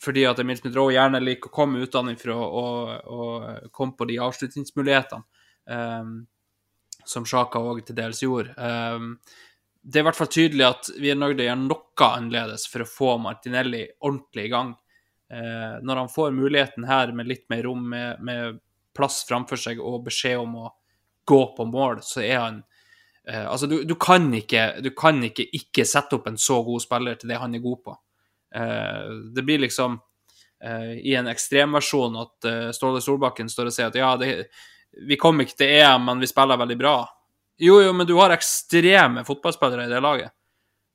[0.00, 4.16] fordi at Emil Smith gjerne liker å komme utenfra og, og, og komme på de
[4.24, 5.26] avslutningsmulighetene,
[5.68, 6.14] um,
[7.04, 8.54] som Sjaka òg til dels gjorde.
[8.56, 9.18] Um,
[9.82, 12.66] det er i hvert fall tydelig at vi er nødt til å gjøre noe annerledes
[12.68, 14.74] for å få Martinelli ordentlig i gang.
[15.32, 18.58] Eh, når han får muligheten her med litt mer rom, med, med
[18.96, 20.72] plass framfor seg og beskjed om å
[21.28, 22.60] gå på mål, så er han
[23.28, 26.84] eh, Altså, du, du, kan ikke, du kan ikke ikke sette opp en så god
[26.84, 27.96] spiller til det han er god på.
[28.56, 33.96] Eh, det blir liksom uh, i en ekstremversjon at Ståle Solbakken står og sier at
[33.96, 34.50] ja, det,
[35.06, 36.96] vi kom ikke til EM, men vi spiller veldig bra.
[37.60, 40.32] Jo, jo, men du har ekstreme fotballspillere i det laget.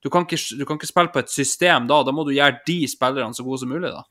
[0.02, 2.00] Du kan, ikke, du kan ikke spille på et system da.
[2.06, 4.04] Da må du gjøre de spillerne så gode som mulig, da.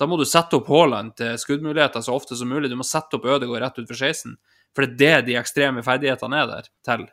[0.00, 2.70] Da må du sette opp Haaland til skuddmuligheter så ofte som mulig.
[2.72, 4.36] Du må sette opp Ødegaard rett utfor 16.
[4.76, 7.04] For det er det de ekstreme ferdighetene er der til.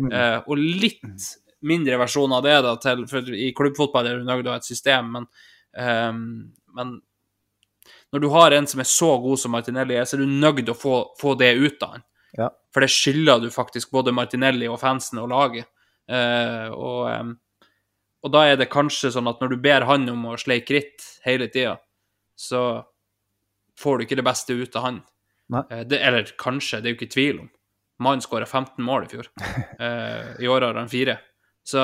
[0.00, 0.10] Mm.
[0.10, 1.30] Eh, og litt
[1.64, 4.60] mindre versjon av det da, til, for i klubbfotball er du nødt til å ha
[4.60, 5.28] et system, men,
[5.78, 6.10] eh,
[6.76, 6.96] men
[8.12, 10.60] når du har en som er så god som Martinelli er, så er du nødt
[10.60, 12.04] til å få, få, det ut av han.
[12.38, 12.50] Ja.
[12.74, 15.68] For det skylder du faktisk både Martinelli og fansen og laget.
[16.10, 17.30] Eh, og,
[18.24, 21.06] og, da er det kanskje sånn at når du ber han om å sleike ritt
[21.24, 21.78] hele tida,
[22.34, 22.82] så
[23.80, 25.02] får du ikke det beste ut av han.
[25.70, 27.52] Eh, det, eller kanskje, det er jo ikke tvil om.
[28.02, 29.30] Mannen skåra 15 mål i fjor.
[29.78, 31.20] Uh, I år har han fire.
[31.64, 31.78] Så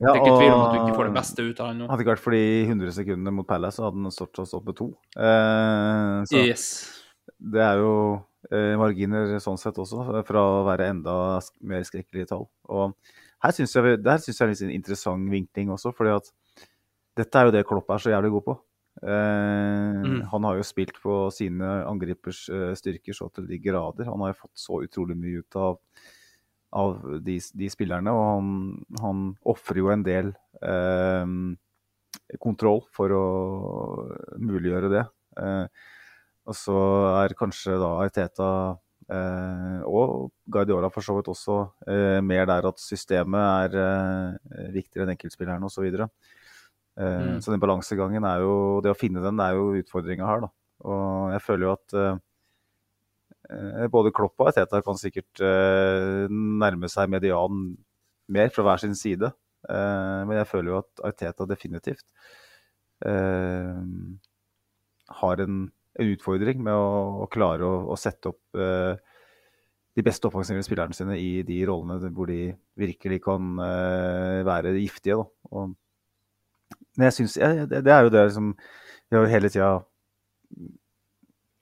[0.00, 1.86] det er ikke tvil om at du ikke får det beste ut av han nå.
[1.90, 4.68] Hadde ikke vært for de 100 sekundene mot Palace, så hadde han stått oss opp
[4.70, 4.86] med to.
[5.12, 6.66] Eh, så yes.
[7.36, 11.14] det er jo eh, marginer sånn sett også, fra å være enda
[11.62, 12.48] mer skrekkelige tall.
[12.66, 12.96] Og
[13.44, 16.32] her syns jeg, det synes jeg er en interessant vinkling også, fordi at
[17.20, 18.56] dette er jo det Klopp er så jævlig god på.
[19.00, 20.22] Eh, mm.
[20.32, 24.10] Han har jo spilt på sine angripers eh, styrker så til de grader.
[24.10, 25.78] Han har jo fått så utrolig mye ut av
[26.70, 28.12] av de, de spillerne.
[28.14, 28.50] Og han,
[29.02, 30.32] han ofrer jo en del
[30.62, 31.32] eh,
[32.42, 33.24] kontroll for å
[34.38, 35.06] muliggjøre det.
[35.40, 35.88] Eh,
[36.50, 36.78] og så
[37.22, 38.50] er kanskje da Arteta
[39.06, 45.06] eh, og Guardiola for så vidt også eh, mer der at systemet er eh, viktigere
[45.06, 45.86] enn enkeltspillerne osv.
[45.94, 46.10] Så.
[46.98, 47.38] Eh, mm.
[47.44, 50.50] så den balansegangen er jo Det å finne den er jo utfordringa her, da.
[50.90, 51.96] Og jeg føler jo at
[53.50, 57.72] Eh, både Klopp og Arteta kan sikkert eh, nærme seg medianen
[58.30, 59.32] mer fra hver sin side.
[59.66, 62.06] Eh, men jeg føler jo at Arteta definitivt
[63.00, 63.80] har
[65.40, 65.54] en,
[65.98, 68.58] en utfordring med å, å klare å, å, sette opp
[69.90, 73.56] de beste offensive spillerne sine i de rollene hvor de virkelig kan
[74.46, 75.18] være giftige.
[75.50, 75.72] Og,
[76.94, 79.72] men jeg synes, jeg, det, det, er jo det som vi har hele tida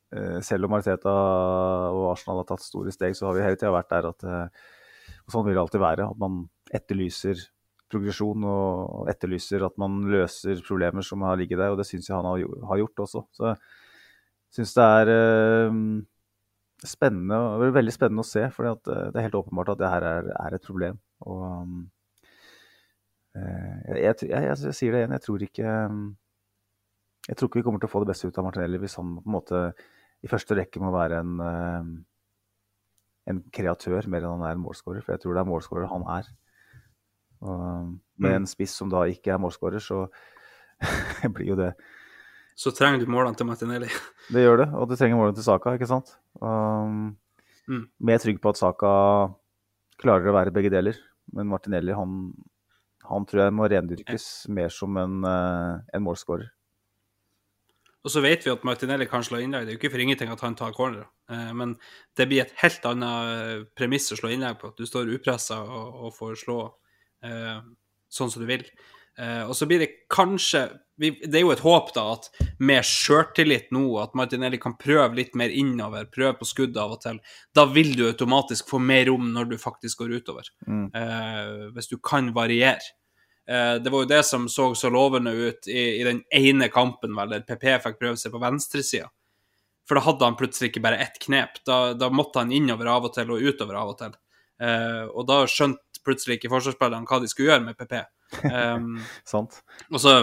[0.09, 3.75] Eh, selv om Mariteta og Arsenal har tatt store steg, så har vi hele tida
[3.75, 4.67] vært der at eh,
[5.29, 6.07] og Sånn vil det alltid være.
[6.09, 6.41] At man
[6.73, 7.43] etterlyser
[7.93, 11.75] progresjon og etterlyser at man løser problemer som har ligget der.
[11.75, 13.23] Og det syns jeg han har gjort også.
[13.37, 13.53] Så
[14.55, 15.81] syns det er eh,
[16.89, 18.47] spennende, veldig spennende å se.
[18.55, 21.01] For det er helt åpenbart at det her er, er et problem.
[21.29, 21.45] Og
[23.39, 25.75] jeg, jeg, jeg, jeg, sier det igjen, jeg tror ikke
[27.29, 29.19] jeg tror ikke vi kommer til å få det beste ut av Martinelli hvis han
[29.21, 29.63] på en måte
[30.25, 31.91] i første rekke må være en, eh,
[33.31, 35.05] en kreatør mer enn han er en målskårer.
[35.05, 36.31] For jeg tror det er målskårer han er.
[37.45, 37.61] Og
[38.19, 38.37] med mm.
[38.41, 40.07] en spiss som da ikke er målskårer, så
[41.35, 41.71] blir jo det
[42.59, 43.89] Så trenger du målene til Martinelli.
[44.35, 46.17] det gjør det, og du trenger målene til Saka, ikke sant.
[46.43, 47.15] Um,
[47.71, 47.85] mm.
[48.11, 48.93] Mer trygg på at Saka
[50.03, 50.99] klarer å være begge deler.
[51.37, 52.33] Men Martinelli, han,
[53.07, 56.49] han tror jeg må rendyrkes mer som en, uh, en målskårer.
[58.07, 59.67] Og så vet vi at Martinelli kan slå innlegg.
[59.67, 61.09] Det er jo ikke for ingenting at han tar corner.
[61.31, 61.75] Eh, men
[62.17, 64.71] det blir et helt annet eh, premiss å slå innlegg på.
[64.79, 66.59] Du står upressa og, og, får slå
[67.27, 67.59] eh,
[68.09, 68.65] sånn som du vil.
[69.19, 70.69] Eh, og så blir det kanskje
[70.99, 75.15] vi, Det er jo et håp, da, at med sjøltillit nå, at Martinelli kan prøve
[75.19, 77.21] litt mer innover, prøve på skudd av og til.
[77.55, 80.51] Da vil du automatisk få mer rom når du faktisk går utover.
[80.67, 80.87] Mm.
[80.95, 82.95] Eh, hvis du kan variere.
[83.49, 87.15] Eh, det var jo det som så så lovende ut i, i den ene kampen
[87.17, 89.09] vel, der PP fikk prøve seg på venstresida.
[89.89, 91.63] For da hadde han plutselig ikke bare ett knep.
[91.65, 94.19] Da, da, måtte han innover av og til og utover av og til.
[94.61, 97.97] Eh, og da skjønte plutselig ikke forsvarsspillerne hva de skulle gjøre med PP.
[98.45, 98.99] Um,
[99.33, 99.63] Sant.
[99.89, 100.19] Og så,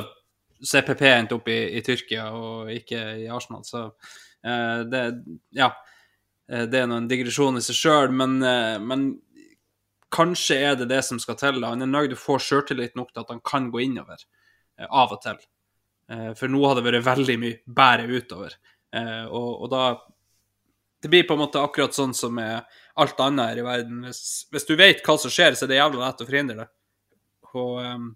[0.65, 5.07] så er endt opp i, i, Tyrkia og ikke i Arsenal, så uh, det
[5.55, 5.73] Ja.
[6.45, 8.35] Det er nå en digresjon i seg sjøl, men,
[8.85, 9.05] men
[10.13, 11.63] Kanskje er det det som skal til.
[11.65, 14.85] Han er nøyd til å få sjøltillit nok til at han kan gå innover uh,
[14.85, 15.39] av og til.
[16.11, 18.57] Eh, for nå har det vært veldig mye bære utover.
[18.93, 19.85] Eh, og, og, da
[21.01, 22.63] Det blir på en måte akkurat sånn som med
[22.97, 24.05] alt annet her i verden.
[24.07, 26.67] Hvis, hvis du vet hva som skjer, så er det jævlig lett å forhindre det.
[27.53, 28.07] Og, um,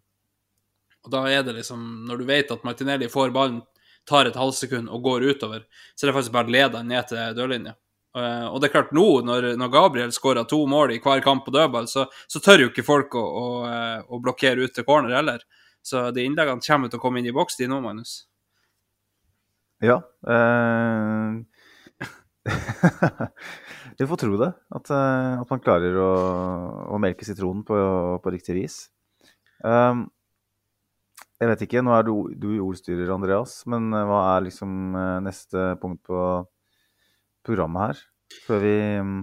[1.06, 3.62] og, da er det liksom Når du vet at Martinelli får ballen,
[4.10, 5.66] tar et halvsekund og går utover,
[5.96, 7.76] så er det faktisk bare å lede ned til dørlinja.
[8.18, 11.46] Eh, og det er klart, nå når, når Gabriel skårer to mål i hver kamp
[11.46, 14.88] på dødball, så, så tør jo ikke folk å, å, eh, å, blokkere ut til
[14.88, 15.46] corner heller.
[15.86, 18.24] Så de innleggene kommer til å komme inn i boks, de nå, Magnus.
[19.86, 20.02] Ja.
[20.28, 21.40] Eh...
[24.00, 24.54] Vi får tro det.
[24.74, 26.12] At, at man klarer å,
[26.96, 27.76] å melke sitronen på,
[28.24, 28.78] på riktig vis.
[29.60, 30.08] Um,
[31.40, 36.02] jeg vet ikke, nå er du, du ordstyrer, Andreas, men hva er liksom neste punkt
[36.08, 36.24] på
[37.48, 38.02] programmet her?
[38.46, 39.14] Før vi um,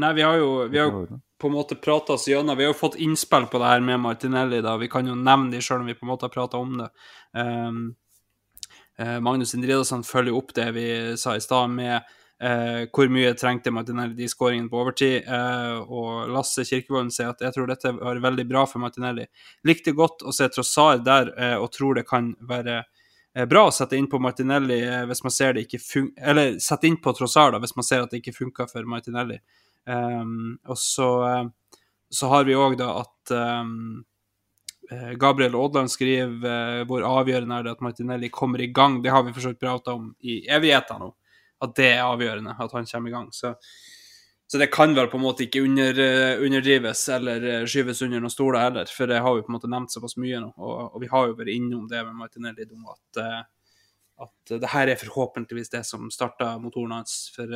[0.00, 2.72] Nei, vi har jo, vi har jo på en måte prata oss gjennom Vi har
[2.72, 4.74] jo fått innspill på det her med Martinelli, da.
[4.80, 6.88] Vi kan jo nevne det sjøl om vi på en måte har prata om det.
[7.38, 7.82] Um,
[9.22, 12.02] Magnus Indridasen følger opp det vi sa i stad, med
[12.44, 15.24] uh, hvor mye trengte Martinelli de skåringene på overtid.
[15.24, 19.26] Eh, og Lasse Kirkevolden sier at jeg tror dette var veldig bra for Martinelli.
[19.68, 22.82] Likte godt å se Trossar der, og tror det kan være
[23.38, 26.56] Eh, bra å sette inn på Martinelli eh, hvis man ser det ikke fun Eller
[26.64, 29.38] sette inn på Trossard hvis man ser at det ikke funka for Martinelli.
[29.88, 31.78] Um, og så, uh,
[32.12, 34.02] så, har vi òg da at um,
[35.20, 38.98] Gabriel Aadland skriver hvor avgjørende er det at Martinelli kommer i gang.
[39.04, 41.08] Det har vi for så vidt om i evigheter nå,
[41.64, 43.30] at det er avgjørende at han kommer i gang.
[43.34, 43.54] Så
[44.50, 48.22] så det kan vel på en måte ikke under, uh, underdrives eller uh, skyves under
[48.24, 50.48] noen stoler heller, for det har vi på en måte nevnt såpass mye nå.
[50.56, 53.74] Og, og vi har jo vært innom det med Martinelli om at, uh,
[54.24, 57.18] at det her er forhåpentligvis det som starta motoren hans.
[57.36, 57.52] For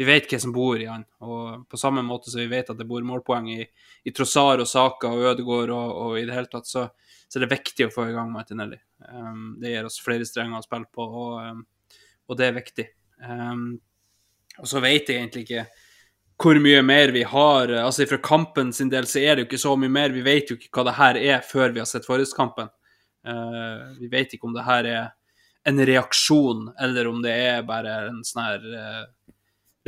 [0.00, 1.04] vi vet hva som bor i han.
[1.28, 3.60] Og på samme måte som vi vet at det bor målpoeng i,
[4.08, 6.88] i Trossar og Saka og Ødegaard og, og, i det hele tatt, så,
[7.28, 8.80] så er det viktig å få i gang Martinelli.
[9.12, 11.64] Um, det gir oss flere strenger å spille på, og, um,
[12.32, 12.92] og det er viktig.
[13.22, 13.66] Um,
[14.58, 15.66] og så vet jeg egentlig ikke
[16.40, 17.70] hvor mye mer vi har.
[17.84, 20.14] Altså Fra kampen sin del så er det jo ikke så mye mer.
[20.14, 22.70] Vi vet jo ikke hva det her er før vi har sett forhåndskampen.
[23.24, 25.04] Uh, vi vet ikke om det her er
[25.64, 29.04] en reaksjon, eller om det er bare en sånn her uh,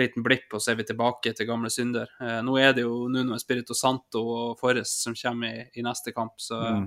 [0.00, 2.08] liten blipp, og så er vi tilbake til gamle synder.
[2.22, 6.14] Uh, nå er det jo Nuno Espirito Santo og Forrest som kommer i, i neste
[6.16, 6.86] kamp, så mm.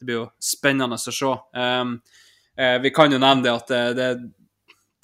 [0.00, 1.32] det blir jo spennende å se.
[1.56, 2.00] Um,
[2.82, 4.06] vi kan jo nevne det at det, det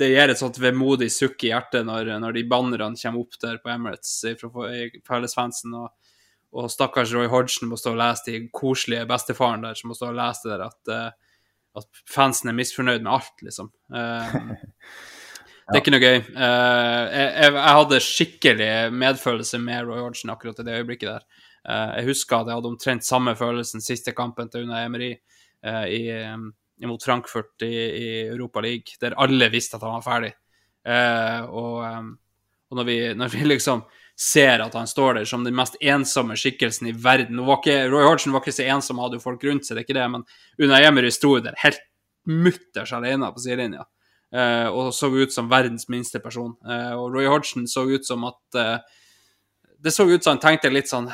[0.01, 3.61] det gir et sånt vemodig sukk i hjertet når, når de bannerne kommer opp der
[3.63, 4.51] på Emirates fra
[5.07, 5.77] fellesfansen.
[5.79, 6.15] Og,
[6.55, 10.11] og stakkars Roy Hodgson må stå og lese de koselige bestefaren der som må stå
[10.11, 11.37] og lese det der at, uh,
[11.83, 13.71] at fansen er misfornøyd med alt, liksom.
[13.95, 14.35] Uh,
[15.69, 16.19] det er ikke noe gøy.
[16.35, 18.73] Uh, jeg, jeg, jeg, hadde skikkelig
[19.05, 21.31] medfølelse med Roy Hodgson akkurat i det øyeblikket der.
[21.65, 25.15] jeg husker at jeg hadde omtrent samme følelsen siste kampen til Una Emery
[25.65, 26.01] i
[26.35, 26.51] um,
[26.83, 30.33] mot Frankfurt i, i Europa League, der alle visste at han var ferdig.
[30.85, 31.79] Eh, og,
[32.71, 33.85] og når, vi, når, vi, liksom
[34.21, 38.35] ser at han står der som den mest ensomme skikkelsen i verden ikke, Roy Hodgson
[38.35, 40.27] var ikke så ensom, hadde jo folk rundt seg, det er ikke det, men
[40.63, 41.83] Unna Emery sto der helt
[42.31, 43.87] mutters alene på sidelinja.
[44.35, 46.55] Eh, og så ut som verdens minste person.
[46.67, 48.83] Eh, og Roy Hodgson så ut som at
[49.85, 51.11] Det så ut som han tenkte litt sånn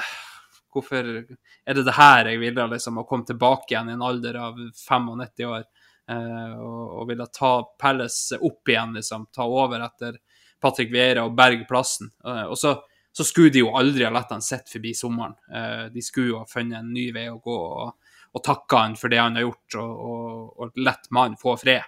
[0.72, 4.38] Hvorfor er det det her jeg ville, liksom, å komme tilbake igjen i en alder
[4.40, 10.20] av 95 år eh, og, og ville ta Pelles opp igjen, liksom, ta over etter
[10.60, 12.12] Patrick Vieira og berge plassen.
[12.24, 12.76] Eh, og så,
[13.12, 15.38] så, skulle de jo aldri ha latt han sitte forbi sommeren.
[15.51, 18.98] Eh, de skulle jo ha funnet en ny vei å gå og, og takka han
[18.98, 21.82] for det han har gjort, og, og, og latt mannen få fred.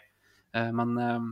[0.56, 1.30] Eh, men eh,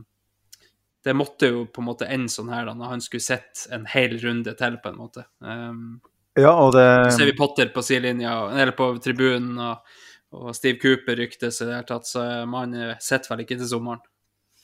[1.03, 3.87] det måtte jo på en måte ende sånn her da, når han skulle sett en
[3.89, 5.25] hel runde til, på en måte.
[5.39, 5.97] Um,
[6.39, 6.85] ja, og det...
[7.11, 9.97] Så ser vi Potter på sidelinja, eller på tribunen, og,
[10.37, 14.03] og Steve Cooper ryktes i det hele tatt, så man sitter vel ikke til sommeren.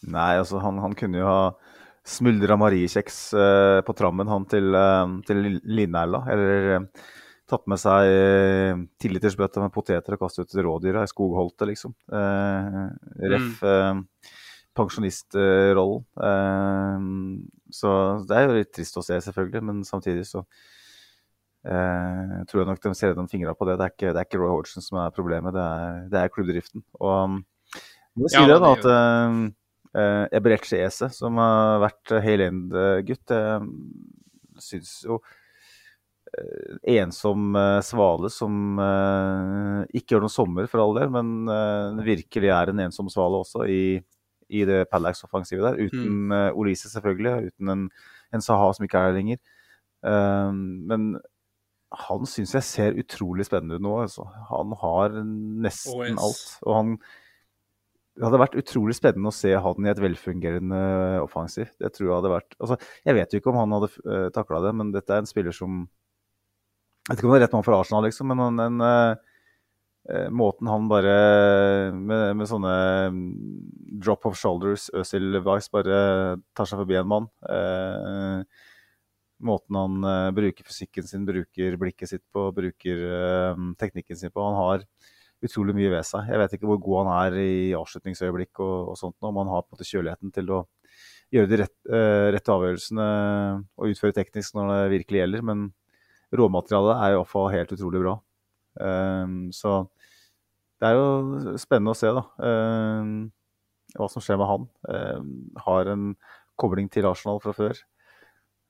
[0.07, 1.41] Nei, altså han, han kunne jo ha
[2.07, 7.05] smuldra mariekjeks eh, på trammen, han til, eh, til Linerla, Eller eh,
[7.47, 11.95] tatt med seg eh, tilitersbøtte med poteter og kastet ut rådyra i skogholtet, liksom.
[12.07, 12.81] Eh,
[13.33, 13.63] ref.
[13.63, 14.05] Mm.
[14.77, 16.03] pensjonistrollen.
[17.73, 17.91] så
[18.29, 20.43] det er jo litt trist å se, selvfølgelig, men samtidig så
[21.65, 23.77] eh, tror jeg nok de ser gjennom fingra på det.
[23.79, 26.33] Det er, ikke, det er ikke Roy Hodgson som er problemet, det er, det er
[26.33, 26.83] klubbdriften.
[27.01, 27.39] Og
[28.17, 29.41] nå sier si ja, det, da, at eh,
[29.97, 33.67] uh, Ese, som har vært Hale End-gutt, eh,
[34.61, 41.13] syns jo uh, ensom uh, svale som uh, ikke gjør noe sommer, for all del,
[41.13, 43.99] men virkelig er en ensom svale også i,
[44.49, 45.81] i det Pallax-offensivet der.
[45.87, 46.37] Uten mm.
[46.57, 47.51] Olise, selvfølgelig.
[47.51, 47.87] Uten en,
[48.33, 49.41] en Saha som ikke er der lenger.
[50.07, 51.17] men
[51.97, 53.93] han syns jeg ser utrolig spennende ut nå.
[54.03, 54.27] Altså.
[54.51, 56.25] Han har nesten OS.
[56.27, 56.59] alt.
[56.65, 56.97] Og han
[58.17, 60.81] Det hadde vært utrolig spennende å se han i et velfungerende
[61.21, 61.69] offensiv.
[61.77, 64.29] Det tror jeg hadde vært altså, Jeg vet jo ikke om han hadde uh, eh,
[64.33, 67.57] takla det, men dette er en spiller som Jeg vet ikke om det er rett
[67.57, 71.13] mann for Arsenal, liksom, men han, en, uh, måten han bare
[71.93, 72.73] med, med sånne
[73.13, 73.29] mm,
[74.03, 77.29] drop of shoulders, Øzil Weiss, bare tar seg forbi en mann.
[77.49, 78.65] Eh,
[79.43, 84.43] måten han uh, bruker fysikken sin, bruker blikket sitt på, bruker uh, teknikken sin på.
[84.43, 84.85] Han har
[85.45, 86.29] utrolig mye ved seg.
[86.31, 89.63] Jeg vet ikke hvor god han er i avslutningsøyeblikk og, og sånt, om han har
[89.63, 90.61] på en måte kjøligheten til å
[91.33, 93.09] gjøre de rett, uh, rette avgjørelsene
[93.77, 95.45] og utføre teknisk når det virkelig gjelder.
[95.51, 95.67] Men
[96.37, 98.17] råmaterialet er i hvert fall helt utrolig bra.
[99.57, 99.71] Så
[100.77, 102.21] det er jo spennende å se da,
[103.95, 104.67] hva som skjer med han.
[105.63, 106.03] Har en
[106.59, 107.79] kobling til Arsenal fra før.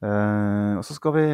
[0.04, 1.26] Uh, og så skal vi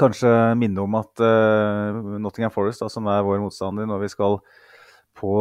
[0.00, 4.38] kanskje minne om at uh, Nottingham Forest, da, som er vår motstander når vi skal
[5.18, 5.34] på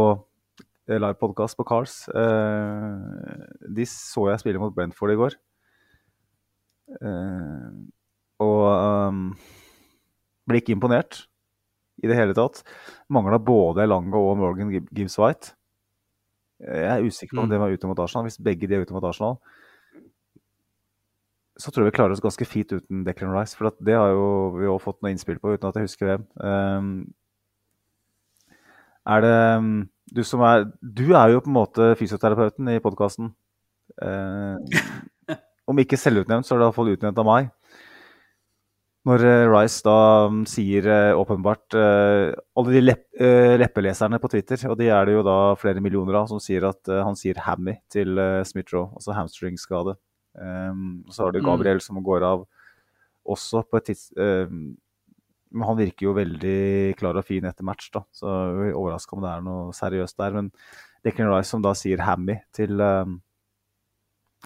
[0.90, 5.36] eh, live podkast på Cars, de så jeg spille mot Brentford i går.
[8.42, 9.22] Og um,
[10.50, 11.22] ble ikke imponert
[12.02, 12.64] i det hele tatt.
[13.14, 15.54] Mangla både Elanga og Morgan Gibbs White.
[16.66, 17.54] Jeg er usikker på om Mm.
[17.54, 18.26] det var ute mot Arsenal.
[18.26, 19.38] Hvis begge de er ute mot Arsenal,
[21.60, 23.58] så tror jeg vi klarer oss ganske fint uten Declan Rice.
[23.58, 26.26] For det har jo vi også fått noe innspill på, uten at jeg husker hvem.
[26.40, 26.92] Um,
[29.10, 29.70] er det um,
[30.14, 33.34] du som er Du er jo på en måte fysioterapeuten i podkasten.
[35.70, 37.50] om ikke selvutnevnt, så er det iallfall utnevnt av meg.
[39.08, 40.00] Når eh, Rice da
[40.50, 45.16] sier eh, åpenbart uh, Alle de lepp, uh, leppeleserne på Twitter, og de er det
[45.16, 49.16] jo da flere millioner av, som sier at han sier 'hammy' til uh, Smith-Roe, altså
[49.16, 49.96] hamstringskade.
[50.34, 51.46] Um, så har du Mm.
[51.46, 52.48] Gabriel som går av
[53.26, 54.12] også på et tids...
[54.18, 54.78] Um,
[55.52, 58.04] men han virker jo veldig klar og fin etter match, da.
[58.14, 60.36] Så jeg er overraska om det er noe seriøst der.
[60.36, 60.52] Men
[61.04, 63.16] Declan Rice som da sier 'hammy' til, um,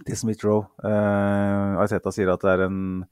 [0.05, 0.63] til Smith-Roe.
[0.79, 3.05] Uh, Arteta sier at det er en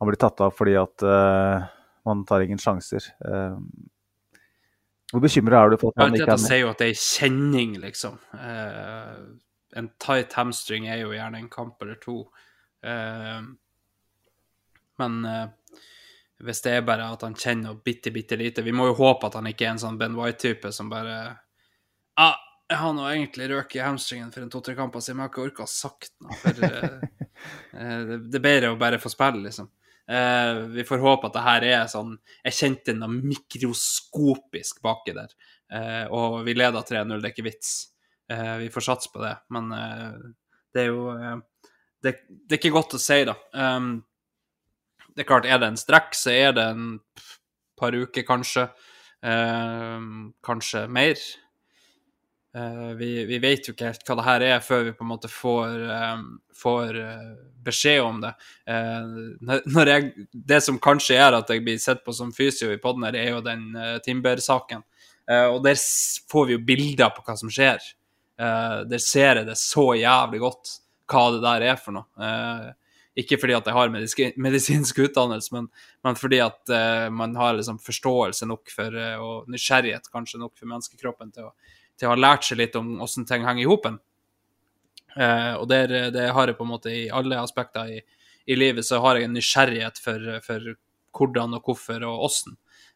[0.00, 1.68] Han blir tatt av fordi at uh,
[2.08, 3.04] man tar ingen sjanser.
[3.20, 3.60] Uh,
[5.10, 6.44] hvor bekymra er du for at han ikke er med?
[6.44, 8.18] sier jo at det er kjenning, liksom.
[8.34, 9.16] Eh,
[9.76, 12.22] en tight hamstring er jo gjerne en kamp eller to.
[12.82, 13.40] Eh,
[15.00, 15.48] men eh,
[16.44, 19.34] hvis det er bare at han kjenner bitte, bitte lite Vi må jo håpe at
[19.36, 21.18] han ikke er en sånn Ben White-type som bare
[22.20, 22.38] ah,
[22.70, 25.34] jeg har nå egentlig røket i hamstringen for en to-tre kamper siden, men jeg har
[25.34, 26.36] ikke orka å sagt noe.
[26.38, 27.28] For eh,
[27.82, 29.70] eh, det, det er bedre å bare få spille, liksom.
[30.10, 35.34] Uh, vi får håpe at det her er sånn Jeg kjente noe mikroskopisk baki der.
[35.70, 37.74] Uh, og vi leder 3-0, det er ikke vits.
[38.30, 39.34] Eh, vi får satse på det.
[39.50, 40.14] Men eh,
[40.74, 41.36] det er jo eh,
[42.02, 43.34] det, det er ikke godt å si, da.
[43.52, 43.92] Um,
[45.10, 46.90] det er klart, er det en strekk, så er det en
[47.80, 48.68] par uker, kanskje.
[49.26, 50.10] Eh,
[50.46, 51.22] kanskje mer.
[52.98, 55.28] Vi, vi vet jo ikke helt hva det her er før vi på en måte
[55.30, 56.22] får, eh,
[56.58, 56.96] får
[57.62, 58.32] beskjed om det.
[59.70, 63.06] Når jeg, det som kanskje gjør at jeg blir sett på som fysio i poden
[63.06, 64.82] her, er jo den uh, Timber-saken.
[65.30, 65.78] Og der
[66.32, 67.78] får vi jo bilder på hva som skjer.
[68.40, 70.76] Eh, der ser jeg det så jævlig godt
[71.10, 72.06] hva det der er for noe.
[72.14, 72.68] Uh,
[73.18, 75.66] ikke fordi at jeg har medisk, medisinsk utdannelse, men,
[76.06, 80.70] men fordi at uh, man har liksom forståelse nok for, og nysgjerrighet kanskje nok for
[80.70, 81.50] menneskekroppen til å,
[81.98, 83.98] til å ha lært seg litt om hvordan ting henger i hopen.
[85.10, 87.96] Og det, er- det har jeg på en måte i alle aspekter i,
[88.46, 90.68] i livet, så har jeg en nysgjerrighet for, for
[91.18, 92.54] hvordan og hvorfor og åssen.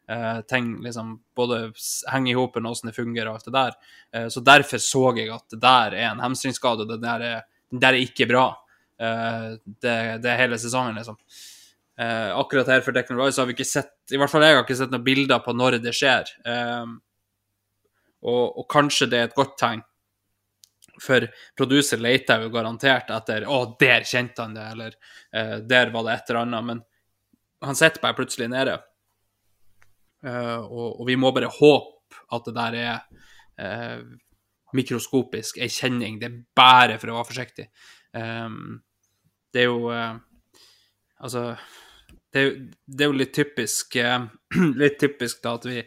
[0.09, 1.73] Eh, ting liksom både
[2.13, 3.77] henger i og åssen det fungerer og alt det der.
[4.13, 7.41] Eh, så derfor så jeg at det der er en hamstringsskade, og det der er,
[7.73, 8.45] det der er ikke bra.
[9.01, 11.19] Eh, det, det er hele sesongen, liksom.
[11.95, 14.75] Akkurat her for Declan Rice har vi ikke sett I hvert fall jeg har ikke
[14.75, 16.33] sett noen bilder på når det skjer.
[18.27, 19.85] Og, og kanskje det er et godt tegn.
[20.99, 24.99] For producer leter jo garantert etter 'Å, der kjente han det', eller
[25.71, 26.67] 'Der var det et eller annet'.
[26.67, 26.83] Men
[27.63, 28.75] han sitter bare plutselig nede.
[30.25, 33.23] Eh, og, og vi må bare håpe at det der er
[33.61, 34.01] eh,
[34.75, 36.19] mikroskopisk, ei kjenning.
[36.23, 37.69] Det er bare for å være forsiktig.
[38.15, 38.81] Um,
[39.55, 40.15] det er jo eh,
[41.25, 41.41] Altså
[42.35, 43.97] det er, jo- det er jo litt typisk
[44.83, 45.81] Litt typisk da at vi,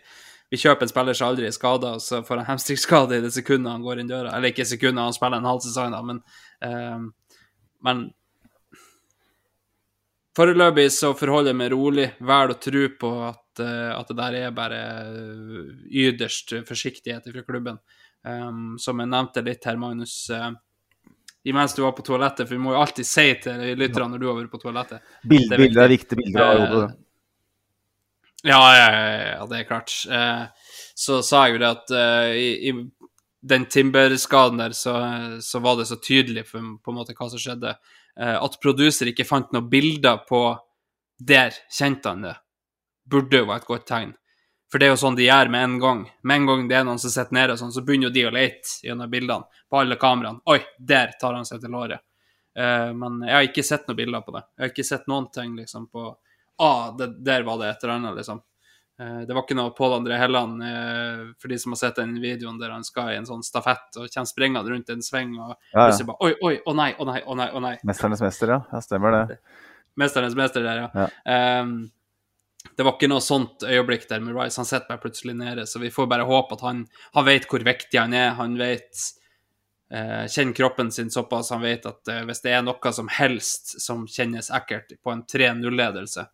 [0.52, 3.32] vi kjøper en spiller som aldri er skada, og så får han hamstringsskade i det
[3.36, 4.32] sekundet han går inn døra.
[4.38, 6.22] Eller ikke sekundet, han spiller en halv sesong, da, men,
[6.64, 7.36] eh,
[7.88, 8.06] men
[10.38, 14.54] Foreløpig så forholder jeg meg rolig, vel å tro på at, at det der er
[14.56, 14.82] bare
[15.90, 17.80] yderst ytterst forsiktighet fra klubben.
[18.28, 20.50] Um, som jeg nevnte litt her, Magnus, uh,
[21.48, 24.26] imens du var på toalettet, for vi må jo alltid si til lytterne når du
[24.28, 26.90] har vært på toalettet Bild, er bilder er viktige bilder av Eh, hodet.
[28.44, 29.06] Ja, ja, ja,
[29.38, 29.94] ja, det er klart.
[30.12, 32.74] Uh, så sa jeg jo det at eh, i, i
[33.48, 34.94] den Timber-skaden der, så,
[35.42, 37.76] så var det så tydelig for på en måte hva som skjedde.
[38.18, 40.42] Eh, at producer ikke fant noen bilder på
[41.18, 42.36] der kjente han det,
[43.10, 44.16] burde jo være et godt tegn.
[44.72, 46.02] For det er jo sånn de gjør med en gang.
[46.28, 48.34] Med en gang det er noen som sitter nede, sånn, så begynner jo de å
[48.36, 50.44] lete gjennom bildene på alle kameraene.
[50.52, 52.04] Oi, der tar han seg til låret.
[52.58, 54.44] Uh, men jeg har ikke sett noen bilder på det.
[54.58, 56.10] Jeg har ikke sett noen ting liksom på
[56.58, 58.40] Ah, det, der var det et eller annet, liksom.
[58.98, 62.16] Uh, det var ikke noe Pål André Helland, uh, for de som har sett den
[62.18, 65.52] videoen der han skal i en sånn stafett og kommer springende rundt en sving og
[65.54, 65.84] Ja, ja.
[65.84, 67.48] plutselig bare Oi, oi, å nei, å nei, å nei.
[67.54, 67.76] å nei.
[67.86, 68.64] Mesternes mester, ja.
[68.74, 68.82] ja.
[68.82, 69.38] Stemmer det.
[70.02, 70.90] Mesternes mester der, ja.
[71.06, 71.08] Ja.
[71.36, 71.78] Ehm,
[72.76, 74.60] det var ikke noe sånt øyeblikk der med Rice.
[74.60, 76.84] Han sitter bare plutselig nede, så vi får bare håpe at han,
[77.16, 78.34] han vet hvor viktig han er.
[78.40, 79.04] Han vet
[79.92, 83.78] eh, Kjenner kroppen sin såpass han vet at eh, hvis det er noe som helst
[83.84, 86.28] som kjennes ekkelt på en 3-0-ledelse,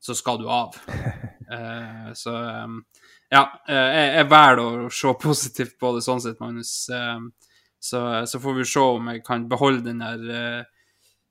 [0.00, 0.76] så skal du av.
[1.50, 2.76] Eh, så ehm,
[3.26, 6.70] ja, eh, jeg, jeg velger å se positivt på det sånn sett, Magnus.
[6.94, 7.24] Ehm,
[7.82, 10.79] så, så får vi se om jeg kan beholde den der eh,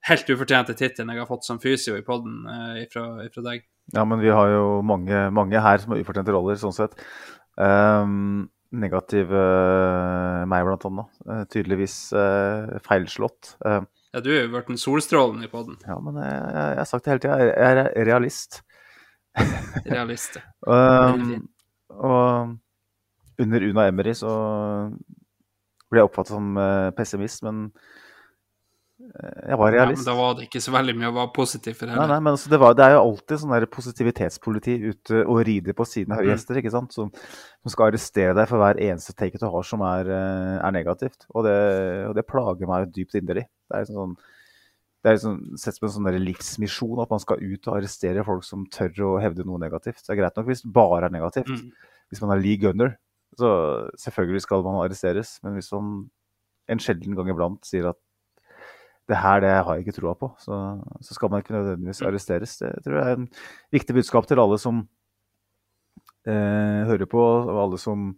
[0.08, 3.66] helt ufortjente tittelen jeg har fått som fysio i poden eh, ifra deg.
[3.92, 6.94] Ja, men vi har jo mange, mange her som har ufortjente roller, sånn sett.
[7.58, 11.16] Um, negativ uh, meg, blant annet.
[11.26, 13.56] Uh, tydeligvis uh, feilslått.
[13.66, 13.82] Uh,
[14.14, 15.76] Ja, du har jo en solstrålen i poden.
[15.86, 17.36] ja, men jeg, jeg, jeg har sagt det hele tida.
[17.46, 18.62] Jeg, er realist.
[19.86, 20.40] Realist.
[20.66, 21.44] Um,
[21.94, 22.56] og
[23.40, 24.32] under Una Emery så
[25.90, 26.58] ble jeg oppfattet som
[26.98, 27.68] pessimist, men
[29.10, 31.88] jeg var Ja, men da var det ikke så veldig mye å være positiv for
[31.88, 32.12] Nei, heller.
[32.12, 35.74] nei, men altså, det, var, det er jo alltid sånn der positivitetspoliti ute og rider
[35.76, 36.94] på siden av høye hester, ikke sant?
[36.94, 37.08] Som,
[37.64, 41.26] som skal arrestere deg for hver eneste take du har som er, eh, er negativt.
[41.34, 41.56] Og det,
[42.10, 43.48] og det plager meg dypt inderlig.
[43.70, 44.14] Det er sånn,
[45.00, 48.46] det er liksom, sett som en sånn livsmisjon at man skal ut og arrestere folk
[48.46, 50.04] som tør å hevde noe negativt.
[50.04, 51.50] Det er greit nok hvis det bare er negativt.
[51.50, 51.90] Mm.
[52.12, 52.94] Hvis man er Lee Gunner,
[53.38, 53.50] så
[53.98, 55.38] selvfølgelig skal man arresteres.
[55.42, 56.06] Men hvis man
[56.70, 57.98] en sjelden gang iblant sier at
[59.10, 60.56] det her det har jeg ikke troa på, så,
[61.02, 62.56] så skal man ikke nødvendigvis arresteres.
[62.60, 63.30] Det tror jeg er en
[63.74, 64.82] viktig budskap til alle som
[66.26, 68.12] eh, hører på, og alle som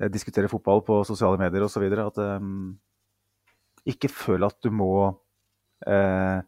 [0.00, 1.86] eh, diskuterer fotball på sosiale medier osv.
[1.86, 2.48] At eh,
[3.94, 4.92] ikke føl at du må
[5.86, 6.42] eh,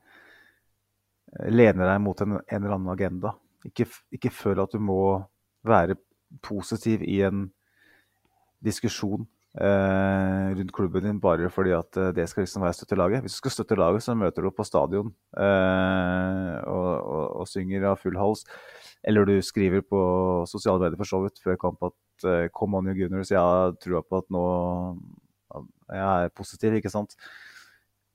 [1.51, 3.36] lene deg mot en, en eller annen agenda.
[3.64, 4.98] Ikke, ikke føl at du må
[5.64, 5.97] være
[6.44, 7.47] positiv i en
[8.64, 13.22] diskusjon rundt klubben din bare fordi at eh, det skal liksom være støttelaget.
[13.22, 17.86] Hvis du skal støtte laget, så møter du på stadion eh, og, og, og synger
[17.93, 18.43] av full hals.
[19.05, 20.01] Eller du skriver på
[20.51, 24.02] sosiale medier for så vidt før kamp at eh, 'Come on, you Gunners', jeg trua
[24.02, 24.44] på at nå
[25.93, 27.14] jeg er positiv, ikke sant.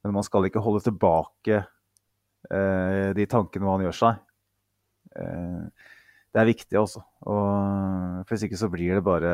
[0.03, 1.61] Men man skal ikke holde tilbake
[2.51, 4.23] eh, de tankene man gjør seg.
[5.15, 5.63] Eh,
[6.29, 7.03] det er viktig, altså.
[7.21, 9.33] Og hvis ikke så blir det bare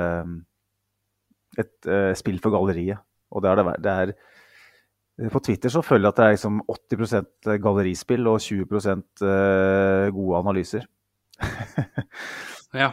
[1.62, 3.02] et uh, spill for galleriet.
[3.36, 6.60] Og det er det, det er På Twitter så føler jeg at det er liksom
[6.72, 10.86] 80% gallerispill og 20 eh, gode analyser.
[12.76, 12.92] Ja.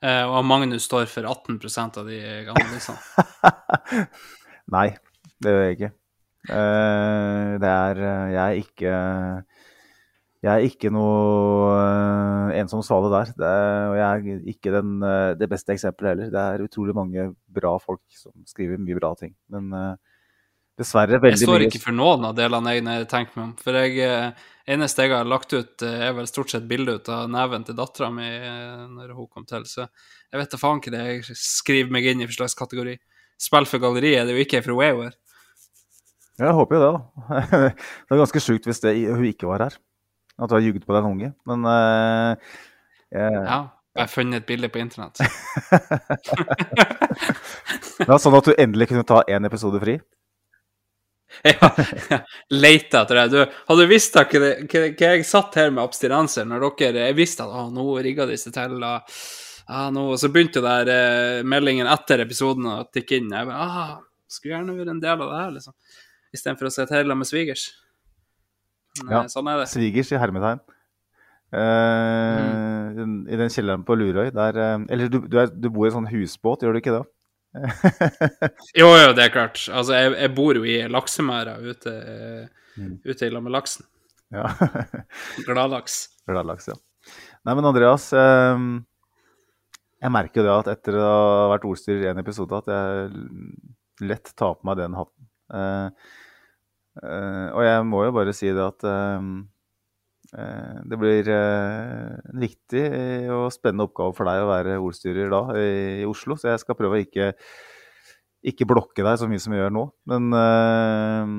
[0.00, 2.18] Eh, og Magnus står for 18% av de
[2.48, 2.98] analysene.
[4.76, 4.88] Nei,
[5.42, 5.90] det gjør jeg ikke.
[6.48, 8.92] Eh, det er eh, Jeg er ikke
[10.38, 11.78] Jeg er ikke noe
[12.48, 13.32] som ensom svale der.
[13.34, 16.30] Det er, og jeg er ikke den, eh, det beste eksempelet heller.
[16.30, 19.34] Det er utrolig mange bra folk som skriver mye bra ting.
[19.50, 19.96] Men eh,
[20.78, 23.52] dessverre Jeg står står mye ikke for noen av delene jeg har tenkt meg om.
[23.58, 27.08] For jeg, eh, eneste jeg har lagt ut, eh, er vel stort sett bilde ut
[27.08, 29.66] av neven til dattera mi eh, når hun kom til.
[29.66, 32.94] Så jeg vet da faen ikke det jeg skriver meg inn i for slags kategori.
[33.38, 35.18] Spill for galleri er det jo ikke fra Wayward.
[36.38, 37.42] Jeg håper jo det, da.
[38.06, 39.78] det er ganske sjukt hvis det, hun ikke var her.
[40.38, 41.32] At du har ljuget på den unge.
[41.48, 42.36] Men uh,
[43.10, 43.64] jeg, Ja.
[43.98, 45.18] Jeg har funnet et bilde på internett.
[47.98, 49.96] det var sånn at du endelig kunne ta én episode fri.
[51.42, 51.74] Ja,
[52.50, 53.26] leita etter det.
[53.32, 54.24] Du, hadde du visst hva,
[54.98, 58.54] jeg satt her med abstinenser når dere Jeg visste at å, nå rigga de seg
[58.56, 58.78] til.
[58.78, 59.18] Og,
[59.68, 63.34] ah, nå, og så begynte jo der eh, meldingen etter episoden å tikke inn.
[63.34, 63.92] Jeg bare, ah,
[64.28, 65.76] skulle gjerne vært en del av det her, liksom.
[66.34, 67.68] Istedenfor å sitte hjemme med svigers.
[69.06, 69.22] Ja.
[69.24, 69.68] eh, Sånn er det.
[69.70, 70.60] Svigers i hermetegn.
[71.48, 73.12] Uh, mm.
[73.32, 75.94] I den kjelleren på Lurøy der eh, Eller du, du, er, du bor i en
[75.94, 77.06] sånn husbåt, gjør du ikke det?
[78.80, 79.62] Jo, jo, det er klart.
[79.72, 81.94] Altså, jeg, jeg bor jo i laksemæra ute,
[82.78, 82.92] Mm.
[83.02, 83.82] ute i lag med laksen.
[84.30, 84.44] ja.
[85.48, 85.94] Gladlaks.
[86.28, 86.76] Gladlaks, ja.
[87.48, 88.60] Nei, men Andreas, eh,
[90.04, 94.06] jeg merker jo det at etter å ha vært ordstyrer i en episode, at jeg
[94.06, 95.26] lett tar på meg den hatten.
[95.58, 96.14] Eh,
[97.02, 99.28] og jeg må jo bare si det at eh,
[100.34, 102.84] eh, det blir eh, en viktig
[103.34, 106.98] og spennende oppgave for deg å være ordstyrer da i, Oslo, så jeg skal prøve
[106.98, 107.30] å ikke,
[108.50, 109.86] ikke blokke deg så mye som jeg gjør nå.
[110.10, 111.38] Men eh,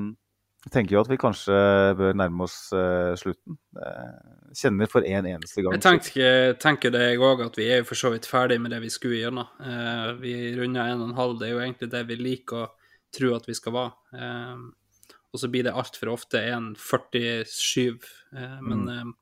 [0.60, 1.54] Jeg tenker jo at vi kanskje
[1.96, 2.56] bør nærme oss
[3.16, 3.54] slutten.
[4.52, 7.86] Kjenner for en eneste gang Jeg tenker, tenker det jeg òg, at vi er jo
[7.88, 9.48] for så vidt ferdig med det vi skulle gjennom.
[10.20, 12.68] Vi runder en og en halv, det er jo egentlig det vi liker å
[13.16, 13.96] tro at vi skal være.
[15.30, 18.08] Uh, og så blir det altfor ofte 1,47,
[18.66, 19.12] men mm.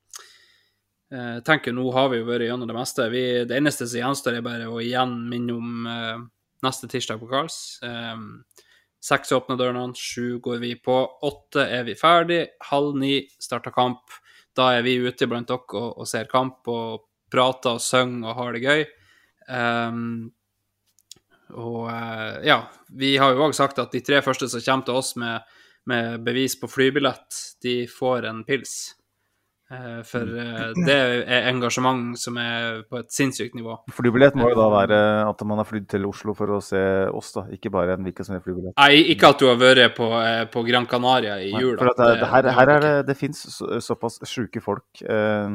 [1.12, 3.10] jeg tenker nå har vi jo vært gjennom det meste.
[3.12, 5.84] Vi, det eneste som gjenstår, er bare å igjen minne om
[6.64, 7.58] neste tirsdag på Karls.
[7.84, 8.40] Um,
[8.98, 14.16] Seks åpner dørene, sju går vi på, åtte er vi ferdig, halv ni starter kamp.
[14.58, 18.40] Da er vi ute blant dere og, og ser kamp og prater og synger og
[18.40, 18.82] har det gøy.
[19.48, 20.32] Um,
[21.54, 22.58] og uh, ja,
[22.90, 25.46] vi har jo òg sagt at de tre første som kommer til oss med,
[25.88, 28.78] med bevis på flybillett, de får en pils.
[29.68, 30.94] Eh, for eh, det
[31.28, 33.74] er engasjement som er på et sinnssykt nivå.
[33.92, 36.80] Flybillett må jo da være at man har flydd til Oslo for å se
[37.12, 37.44] oss, da.
[37.52, 38.76] Ikke bare en hvilken som helst flybillett.
[38.80, 41.82] Nei, ikke at du har vært på, eh, på Gran Canaria i jula.
[41.82, 45.52] For det, det, her, her, er det, det fins så, såpass sjuke folk eh,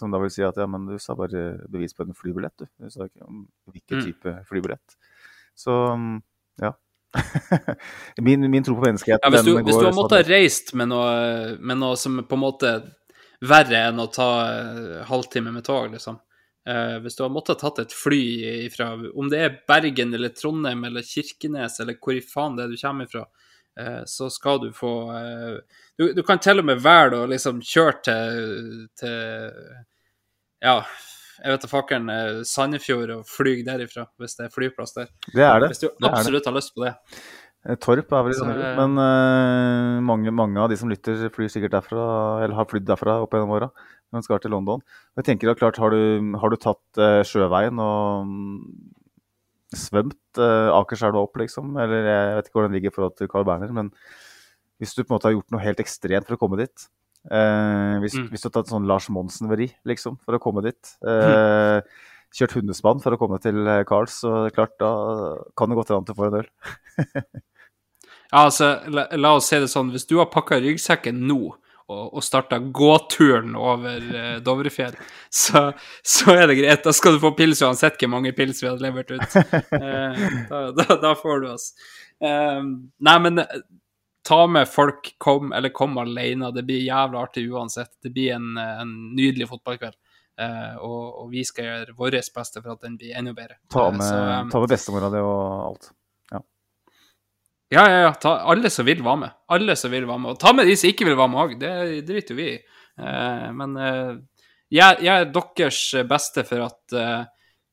[0.00, 2.70] som da vil si at ja, men du sa bare bevis på en flybillett, du.
[2.80, 4.06] Du sa ikke om hvilken mm.
[4.08, 4.48] type mm.
[4.48, 4.96] flybillett.
[5.60, 5.76] Så
[6.62, 6.72] ja.
[8.26, 11.54] min, min, tro på menneskeheten ja, Hvis du, hvis du har måttet reist med noe,
[11.60, 12.74] med noe, som på en måte
[13.44, 16.18] verre enn å ta uh, halvtime med tog, liksom.
[16.68, 18.22] Uh, hvis du har måttet tatt et fly
[18.64, 22.72] ifra Om det er Bergen eller Trondheim eller Kirkenes eller hvor i faen det er
[22.72, 23.26] du kommer ifra,
[23.80, 24.94] uh, så skal du få
[25.98, 29.84] du, du, kan til og med velge å liksom kjøre til, til
[30.64, 30.78] Ja,
[31.40, 35.08] jeg vet da fakkelen, Sandefjord og fly derifra, hvis det er flyplass der.
[35.30, 35.72] Det er det.
[35.72, 36.94] Hvis du absolutt har lyst på det.
[37.64, 41.22] Eh, Torp er vel i Sandefjord, eh, men uh, mange, mange, av de som lytter,
[41.32, 42.02] flyr sikkert derfra,
[42.44, 44.82] eller har flydd derfra opp gjennom åra når de skal til London.
[45.18, 48.60] Jeg tenker da klart, Har du, har du tatt uh, sjøveien og um,
[49.74, 51.72] svømt uh, Akerselva opp, liksom?
[51.80, 53.90] Eller jeg vet ikke hvor den ligger i forhold til Carl Berner, men
[54.82, 56.86] hvis du på en måte har gjort noe helt ekstremt for å komme dit,
[57.24, 58.28] Uh, hvis, mm.
[58.28, 60.94] hvis, du har tatt sånn Lars Monsen-veri liksom, for å komme dit.
[61.00, 61.86] Mm.
[62.34, 64.90] Kjørt hundespann for å komme til Carls, så klart, da
[65.56, 66.48] kan det godt hende du får en øl.
[68.32, 71.38] ja, altså, la, la, oss si det sånn, hvis du har pakka ryggsekken nå
[71.84, 74.98] og, og starta gåturen over uh, Dovrefjell,
[75.30, 75.68] så,
[76.02, 76.82] så, er det greit.
[76.84, 79.38] Da skal du få pils uansett hvor mange pils vi hadde levert ut.
[80.50, 81.70] da, da, da, får du oss.
[82.20, 83.46] nei, men
[84.24, 86.50] ta med folk, kom, eller kom alene.
[86.50, 87.92] Det blir jævla artig uansett.
[88.02, 89.98] Det blir en, en nydelig fotballkveld.
[90.34, 93.60] Uh, og, og, vi skal gjøre vårt beste for at den blir enda bedre.
[93.70, 95.90] Ta med, uh, um, med bestemora di og alt.
[96.32, 96.40] Ja,
[97.76, 98.00] ja, ja.
[98.08, 99.36] ja ta, alle som vil være med.
[99.54, 100.34] Alle som vil være med.
[100.34, 101.54] Og ta med de som ikke vil være med òg.
[101.60, 101.74] Det
[102.08, 102.56] driter jo vi i.
[102.98, 103.78] Uh, men
[104.72, 106.98] jeg, jeg, er deres beste for at,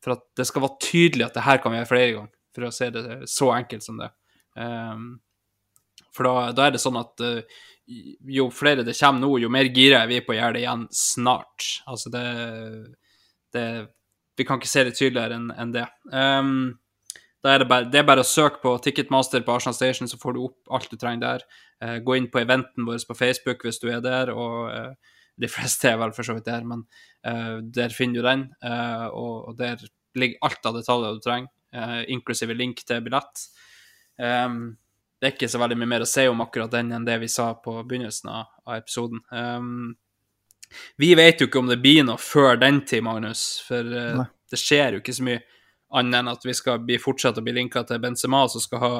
[0.03, 2.31] for at det skal være tydelig at det her kan vi gjøre flere ganger.
[2.51, 4.11] For å si det så enkelt som det.
[4.59, 5.13] Um,
[6.15, 7.61] for da, da, er det sånn at uh,
[8.31, 10.85] jo flere det kommer nå, jo mer gira er vi på å gjøre det igjen
[10.95, 11.67] snart.
[11.89, 12.27] Altså det,
[13.55, 13.65] det
[14.39, 15.87] Vi kan ikke se det tydeligere enn en det.
[16.11, 16.53] Um,
[17.41, 20.35] er det, bare, det er bare å søke på Ticketmaster på Arsenal Station, så får
[20.35, 21.47] du opp alt du trenger der.
[21.83, 25.49] Uh, gå inn på eventen vår på Facebook hvis du er der, og uh, de
[25.49, 26.83] fleste er vel for så vidt der, men
[27.73, 28.41] der finner du den.
[29.15, 29.79] Og, og, der
[30.17, 33.41] ligger alt av detaljer du trenger, inklusive link til billett.
[34.21, 34.75] Um,
[35.21, 37.27] det er ikke så veldig mye mer å si om akkurat den enn det vi
[37.29, 39.21] sa på begynnelsen av, av episoden.
[39.29, 39.91] Um,
[40.97, 44.59] vi vet jo ikke om det blir noe før den tid, Magnus, for uh, det
[44.59, 45.43] skjer jo ikke så mye
[45.93, 48.91] annet enn at vi skal bli, fortsette å bli linka til Benzema, som skal ha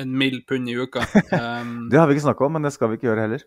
[0.00, 1.06] en mild pund i uka.
[1.30, 3.46] Um, det har vi ikke snakka om, men det skal vi ikke gjøre heller.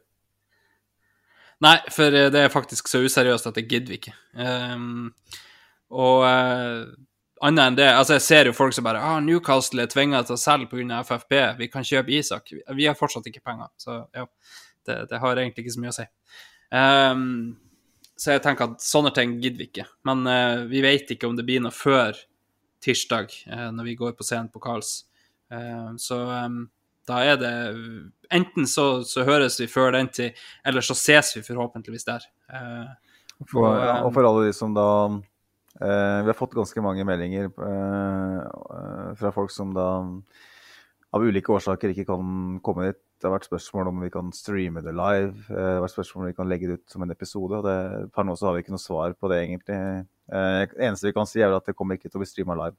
[1.64, 4.16] Nei, for eh, det er faktisk så useriøst at det gidder vi ikke.
[4.36, 5.14] Um,
[5.94, 6.88] og uh,
[7.44, 10.38] annet enn det altså Jeg ser jo folk som bare ah, 'Newcastle er tvinga til
[10.38, 11.02] å selge pga.
[11.04, 11.34] FFP.
[11.60, 14.28] Vi kan kjøpe Isak.' Vi har fortsatt ikke penger, så ja,
[14.88, 16.08] det, det har egentlig ikke så mye å si.
[16.74, 17.26] Um,
[18.18, 19.88] så jeg tenker at sånne ting gidder vi ikke.
[20.08, 22.18] Men uh, vi vet ikke om det blir noe før
[22.84, 25.04] tirsdag, uh, når vi går på scenen på Karls.
[25.52, 26.64] Uh, så um,
[27.10, 27.54] da er det
[28.34, 32.24] Enten så, så, høres vi før den tid, eller så ses vi forhåpentligvis der.
[33.52, 34.86] For, og for alle de som da
[35.80, 39.88] vi har fått ganske mange meldinger uh, fra folk som da
[41.14, 43.00] av ulike årsaker ikke kan komme dit.
[43.22, 45.34] Det har vært spørsmål om vi kan streame det live.
[45.48, 47.60] Det har vært spørsmål om vi kan legge det ut som en episode.
[47.60, 47.76] og det,
[48.16, 49.78] Per nå så har vi ikke noe svar på det, egentlig.
[50.28, 52.76] det eneste vi kan si, er at det kommer ikke til å bli streama live.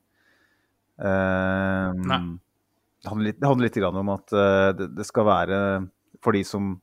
[3.04, 4.36] det handler litt, det handler litt om at
[4.78, 5.58] det, det, skal være
[6.24, 6.74] for de som,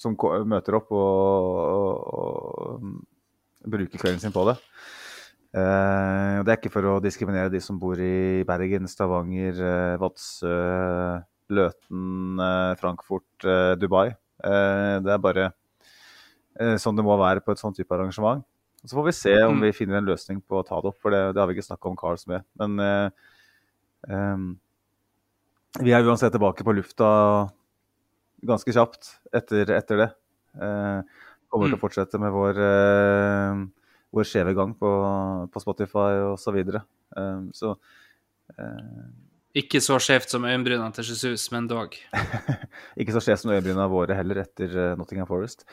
[0.00, 0.18] som
[0.50, 4.58] møter opp og, og, og bruker kvelden sin på det.
[5.48, 10.50] Uh, det er ikke for å diskriminere de som bor i Bergen, Stavanger, uh, Vadsø,
[11.56, 13.46] Løten, uh, Frankfurt,
[13.80, 14.10] Dubai.
[14.38, 15.48] Det er bare
[16.78, 18.44] sånn det må være på et sånn type arrangement.
[18.84, 19.62] Så får vi se om Mm.
[19.64, 21.66] vi finner en løsning på å ta det opp, for det, det har vi ikke
[21.66, 22.44] snakka om Carls med.
[22.58, 22.78] Men
[24.06, 24.44] ehm,
[25.80, 27.50] vi er uansett tilbake på lufta
[28.46, 30.08] ganske kjapt etter, etter det.
[31.50, 32.54] Kommer til å fortsette med vår,
[34.14, 34.90] vår skjeve gang på,
[35.52, 36.42] på Spotify osv.
[36.44, 36.82] Så, videre.
[37.16, 37.74] eh, så
[38.56, 39.06] eh,
[39.62, 41.96] Ikke så skjevt som øyenbrynene til Jesus, men dog.
[43.00, 45.66] ikke så skjevt som øyenbryna våre heller etter eh, Nottingham Forest.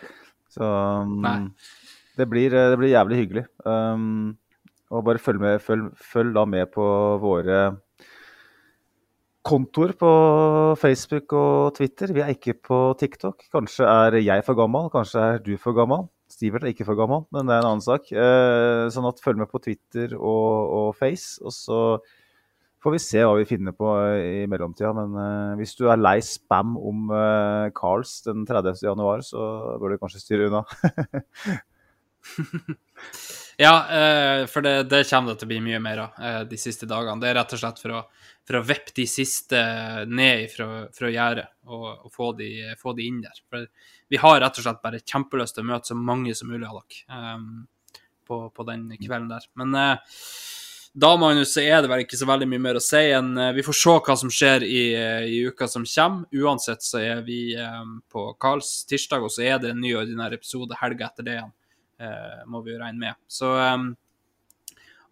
[0.51, 1.23] Så um,
[2.17, 3.45] det, blir, eh, det blir jævlig hyggelig.
[3.65, 4.35] Um,
[4.93, 6.85] og bare følg, med, følg, følg da med på
[7.23, 7.59] våre
[9.45, 10.11] kontoer på
[10.81, 12.13] Facebook og Twitter.
[12.13, 13.45] Vi er ikke på TikTok.
[13.53, 16.07] Kanskje er jeg for gammel, kanskje er du for gammel.
[16.35, 18.09] Stivert er ikke for gammel, men det er en annen sak.
[18.11, 21.79] Eh, sånn at følg med på Twitter og, og Face, og så
[22.85, 24.91] får vi se hva vi finner på eh, i mellomtida.
[24.97, 28.83] Men eh, hvis du er lei spam om eh, Carls den 30.
[28.85, 30.65] januar, så bør du kanskje styre unna.
[33.55, 36.83] Ja, eh, for det, det kommer det til å bli mye mer av de siste
[36.89, 37.21] dagene.
[37.23, 38.01] Det er rett og slett for å,
[38.45, 39.59] for å vippe de siste
[40.05, 43.39] ned fra, fra gjerdet og, og få, de, få de inn der.
[43.49, 43.65] For
[44.11, 46.83] vi har rett og slett bare kjempelyst til å møte så mange som mulig av
[46.83, 47.65] dere um,
[48.27, 49.49] på, på den kvelden der.
[49.57, 50.21] Men uh,
[50.95, 53.49] da, Magnus, så er det vel ikke så veldig mye mer å si enn uh,
[53.57, 56.29] vi får se hva som skjer i, eh, i uka som kommer.
[56.45, 60.37] Uansett så er vi um, på Karls tirsdag, og så er det en ny ordinær
[60.37, 61.53] episode helga etter det igjen
[62.05, 63.19] uh, må vi jo regne med.
[63.27, 63.89] Så um,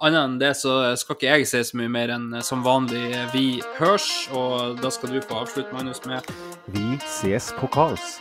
[0.03, 3.05] annet enn det så skal ikke jeg si så mye mer enn eh, som vanlig
[3.15, 3.45] eh, vi
[3.77, 6.27] hørs, og da skal du få avslutte, Magnus, med
[6.75, 8.19] Vi ses på Carls.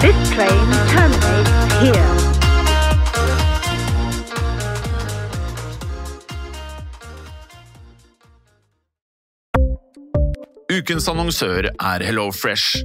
[0.00, 1.52] This train terminates
[1.82, 2.08] here.
[10.68, 12.84] Ukens annonsør er HelloFresh.